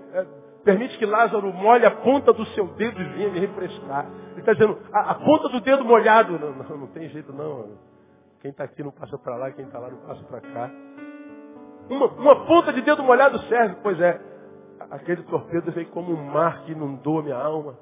permite 0.65 0.97
que 0.97 1.05
Lázaro 1.05 1.53
molhe 1.53 1.85
a 1.85 1.91
ponta 1.91 2.33
do 2.33 2.45
seu 2.47 2.67
dedo 2.69 2.99
e 2.99 3.05
venha 3.09 3.29
me 3.29 3.39
refrescar. 3.39 4.07
Ele 4.31 4.39
está 4.39 4.53
dizendo, 4.53 4.77
a, 4.91 5.11
a, 5.11 5.15
ponta 5.15 5.47
do 5.47 5.61
dedo 5.61 5.85
molhado. 5.85 6.37
Não, 6.37 6.51
não, 6.51 6.77
não 6.77 6.87
tem 6.87 7.07
jeito 7.09 7.31
não. 7.31 7.77
Quem 8.41 8.51
está 8.51 8.65
aqui 8.65 8.83
não 8.83 8.91
passa 8.91 9.17
para 9.17 9.37
lá, 9.37 9.51
quem 9.51 9.65
está 9.65 9.79
lá 9.79 9.89
não 9.89 9.99
passa 9.99 10.23
para 10.23 10.41
cá. 10.41 10.71
Uma, 11.89 12.07
uma 12.07 12.45
ponta 12.45 12.73
de 12.73 12.81
dedo 12.81 13.03
molhado 13.03 13.39
serve, 13.43 13.77
pois 13.81 14.01
é 14.01 14.19
aquele 14.91 15.23
torpedo 15.23 15.71
veio 15.71 15.87
como 15.89 16.11
um 16.11 16.23
mar 16.25 16.63
que 16.63 16.71
inundou 16.71 17.19
a 17.19 17.23
minha 17.23 17.37
alma 17.37 17.77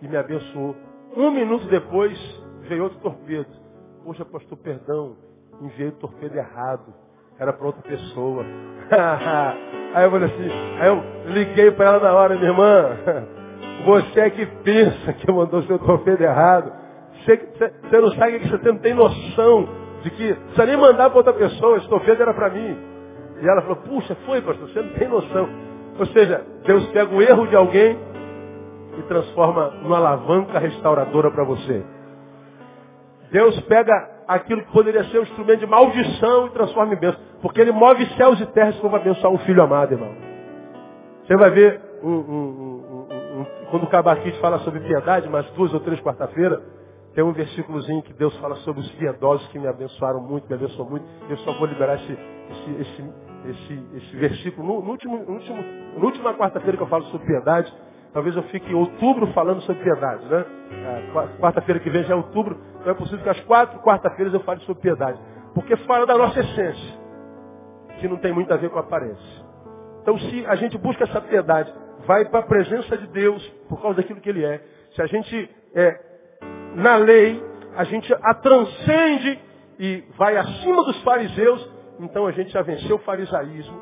e 0.00 0.08
me 0.08 0.16
abençoou. 0.16 0.76
Um 1.16 1.30
minuto 1.30 1.66
depois 1.66 2.18
veio 2.68 2.84
outro 2.84 2.98
torpedo. 3.00 3.48
Poxa, 4.04 4.24
pastor, 4.24 4.58
perdão, 4.58 5.16
enviei 5.60 5.88
o 5.88 5.92
torpedo 5.92 6.36
errado. 6.36 6.94
Era 7.38 7.52
para 7.52 7.66
outra 7.66 7.82
pessoa. 7.82 8.44
aí 9.94 10.04
eu 10.04 10.10
falei 10.10 10.28
assim, 10.28 10.50
aí 10.80 10.88
eu 10.88 11.32
liguei 11.32 11.70
para 11.70 11.86
ela 11.86 12.00
na 12.00 12.12
hora, 12.14 12.34
minha 12.34 12.50
irmã, 12.50 12.96
você 13.86 14.20
é 14.20 14.30
que 14.30 14.44
pensa 14.64 15.12
que 15.12 15.30
mandou 15.30 15.62
seu 15.62 15.78
torpedo 15.78 16.22
errado. 16.22 16.72
Você, 17.24 17.40
não 17.92 18.10
sabe 18.12 18.40
que 18.40 18.48
você 18.48 18.72
não 18.72 18.78
tem 18.78 18.94
noção 18.94 19.68
de 20.02 20.10
que 20.10 20.34
precisa 20.34 20.66
nem 20.66 20.76
mandar 20.76 21.10
para 21.10 21.18
outra 21.18 21.32
pessoa, 21.32 21.76
esse 21.76 21.88
torpedo 21.88 22.22
era 22.22 22.34
para 22.34 22.50
mim. 22.50 22.76
E 23.40 23.48
ela 23.48 23.62
falou, 23.62 23.76
puxa, 23.76 24.16
foi, 24.26 24.40
pastor, 24.40 24.68
você 24.68 24.82
não 24.82 24.90
tem 24.90 25.08
noção. 25.08 25.48
Ou 25.98 26.06
seja, 26.06 26.44
Deus 26.64 26.86
pega 26.88 27.14
o 27.14 27.22
erro 27.22 27.46
de 27.46 27.54
alguém 27.54 27.98
e 28.98 29.02
transforma 29.02 29.70
numa 29.82 29.98
alavanca 29.98 30.58
restauradora 30.58 31.30
para 31.30 31.44
você. 31.44 31.84
Deus 33.30 33.58
pega 33.62 33.92
aquilo 34.26 34.62
que 34.64 34.72
poderia 34.72 35.04
ser 35.04 35.18
um 35.18 35.22
instrumento 35.22 35.60
de 35.60 35.66
maldição 35.66 36.46
e 36.46 36.50
transforma 36.50 36.94
em 36.94 36.98
bênção. 36.98 37.20
Porque 37.40 37.60
ele 37.60 37.72
move 37.72 38.04
céus 38.16 38.40
e 38.40 38.46
terras 38.46 38.76
para 38.76 38.96
abençoar 38.96 39.32
um 39.32 39.38
filho 39.38 39.62
amado, 39.62 39.92
irmão. 39.92 40.14
Você 41.26 41.36
vai 41.36 41.50
ver, 41.50 41.80
um, 42.02 42.10
um, 42.10 43.06
um, 43.40 43.46
quando 43.70 43.84
o 43.84 43.88
Cabaquite 43.88 44.38
fala 44.40 44.58
sobre 44.60 44.80
piedade, 44.80 45.28
mas 45.28 45.48
duas 45.50 45.72
ou 45.74 45.80
três 45.80 46.00
quarta-feira, 46.00 46.62
tem 47.14 47.24
um 47.24 47.32
versículozinho 47.32 48.02
que 48.02 48.12
Deus 48.12 48.36
fala 48.38 48.56
sobre 48.56 48.80
os 48.80 48.90
piedosos 48.92 49.46
que 49.48 49.58
me 49.58 49.66
abençoaram 49.66 50.20
muito, 50.20 50.48
me 50.48 50.54
abençoou 50.54 50.88
muito. 50.88 51.04
Eu 51.28 51.36
só 51.38 51.52
vou 51.52 51.66
liberar 51.66 51.96
esse, 51.96 52.12
esse, 52.12 52.80
esse 52.80 53.28
esse, 53.46 53.86
esse 53.96 54.16
versículo 54.16 54.66
no, 54.66 54.82
no 54.82 54.90
último, 54.90 55.18
no 55.18 55.34
último, 55.34 55.64
na 55.96 56.04
última 56.04 56.34
quarta-feira 56.34 56.76
que 56.76 56.82
eu 56.82 56.88
falo 56.88 57.04
sobre 57.04 57.26
piedade. 57.26 57.72
Talvez 58.12 58.34
eu 58.34 58.42
fique 58.44 58.70
em 58.72 58.74
outubro 58.74 59.26
falando 59.28 59.60
sobre 59.62 59.82
piedade, 59.82 60.24
né? 60.26 60.44
Quarta-feira 61.40 61.80
que 61.80 61.90
vem 61.90 62.04
já 62.04 62.14
é 62.14 62.16
outubro, 62.16 62.58
então 62.80 62.92
é 62.92 62.94
possível 62.94 63.22
que 63.22 63.28
as 63.28 63.40
quatro 63.40 63.80
quarta-feiras 63.80 64.32
eu 64.32 64.40
fale 64.40 64.60
sobre 64.60 64.82
piedade. 64.82 65.18
Porque 65.54 65.76
fala 65.78 66.06
da 66.06 66.16
nossa 66.16 66.40
essência, 66.40 66.98
que 68.00 68.08
não 68.08 68.16
tem 68.16 68.32
muito 68.32 68.52
a 68.52 68.56
ver 68.56 68.70
com 68.70 68.78
a 68.78 68.82
aparência. 68.82 69.46
Então 70.02 70.18
se 70.18 70.46
a 70.46 70.54
gente 70.56 70.78
busca 70.78 71.04
essa 71.04 71.20
piedade, 71.20 71.72
vai 72.06 72.24
para 72.24 72.40
a 72.40 72.42
presença 72.42 72.96
de 72.96 73.06
Deus 73.08 73.46
por 73.68 73.80
causa 73.80 73.98
daquilo 73.98 74.20
que 74.20 74.28
Ele 74.28 74.44
é. 74.44 74.62
Se 74.94 75.02
a 75.02 75.06
gente 75.06 75.50
é 75.74 76.00
na 76.74 76.96
lei, 76.96 77.42
a 77.76 77.84
gente 77.84 78.12
a 78.12 78.34
transcende 78.34 79.38
e 79.78 80.04
vai 80.16 80.36
acima 80.36 80.84
dos 80.84 81.00
fariseus, 81.02 81.70
então 82.00 82.26
a 82.26 82.32
gente 82.32 82.50
já 82.50 82.62
venceu 82.62 82.96
o 82.96 83.00
farisaísmo, 83.00 83.80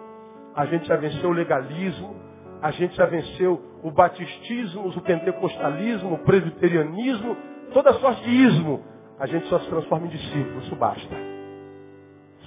a 0.54 0.66
gente 0.66 0.86
já 0.86 0.96
venceu 0.96 1.30
o 1.30 1.32
legalismo, 1.32 2.25
a 2.62 2.70
gente 2.70 2.96
já 2.96 3.06
venceu 3.06 3.60
o 3.82 3.90
batistismo, 3.90 4.88
o 4.88 5.00
pentecostalismo, 5.00 6.14
o 6.14 6.18
presbiterianismo, 6.18 7.36
toda 7.72 7.92
sorte 7.94 8.22
de 8.22 8.30
ismo. 8.30 8.82
A 9.18 9.26
gente 9.26 9.46
só 9.48 9.58
se 9.60 9.68
transforma 9.68 10.06
em 10.06 10.10
discípulo, 10.10 10.60
isso 10.60 10.76
basta. 10.76 11.14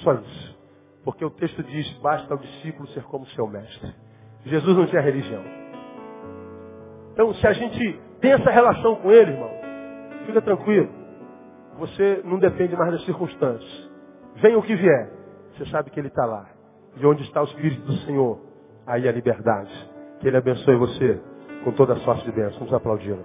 Só 0.03 0.14
isso. 0.14 0.60
Porque 1.03 1.24
o 1.24 1.30
texto 1.30 1.64
diz, 1.64 1.89
basta 1.99 2.34
ao 2.34 2.39
discípulo 2.39 2.88
ser 2.89 3.03
como 3.03 3.26
seu 3.28 3.47
mestre. 3.47 3.93
Jesus 4.45 4.78
não 4.78 4.86
tinha 4.86 5.01
religião. 5.01 5.43
Então, 7.14 7.34
se 7.34 7.47
a 7.47 7.53
gente 7.53 7.99
tem 8.22 8.32
essa 8.32 8.49
relação 8.49 8.95
com 8.97 9.12
ele, 9.12 9.32
irmão, 9.32 9.51
fica 10.26 10.41
tranquilo. 10.41 10.89
Você 11.78 12.22
não 12.26 12.39
depende 12.39 12.76
mais 12.76 12.91
das 12.91 13.05
circunstâncias. 13.05 13.89
Venha 14.36 14.57
o 14.57 14.64
que 14.64 14.76
vier, 14.76 15.12
você 15.53 15.66
sabe 15.68 15.89
que 15.89 15.99
ele 15.99 16.07
está 16.07 16.26
lá. 16.26 16.47
De 16.95 17.05
onde 17.05 17.24
está 17.24 17.41
o 17.41 17.45
Espírito 17.45 17.82
do 17.82 17.93
Senhor, 17.99 18.39
aí 18.86 19.07
a 19.07 19.12
liberdade. 19.12 19.72
Que 20.20 20.28
ele 20.28 20.38
abençoe 20.38 20.76
você 20.76 21.20
com 21.63 21.72
toda 21.72 21.93
a 21.93 21.97
sorte 21.97 22.26
de 22.26 22.32
bênção. 22.32 22.59
Vamos 22.59 22.74
aplaudir. 22.74 23.17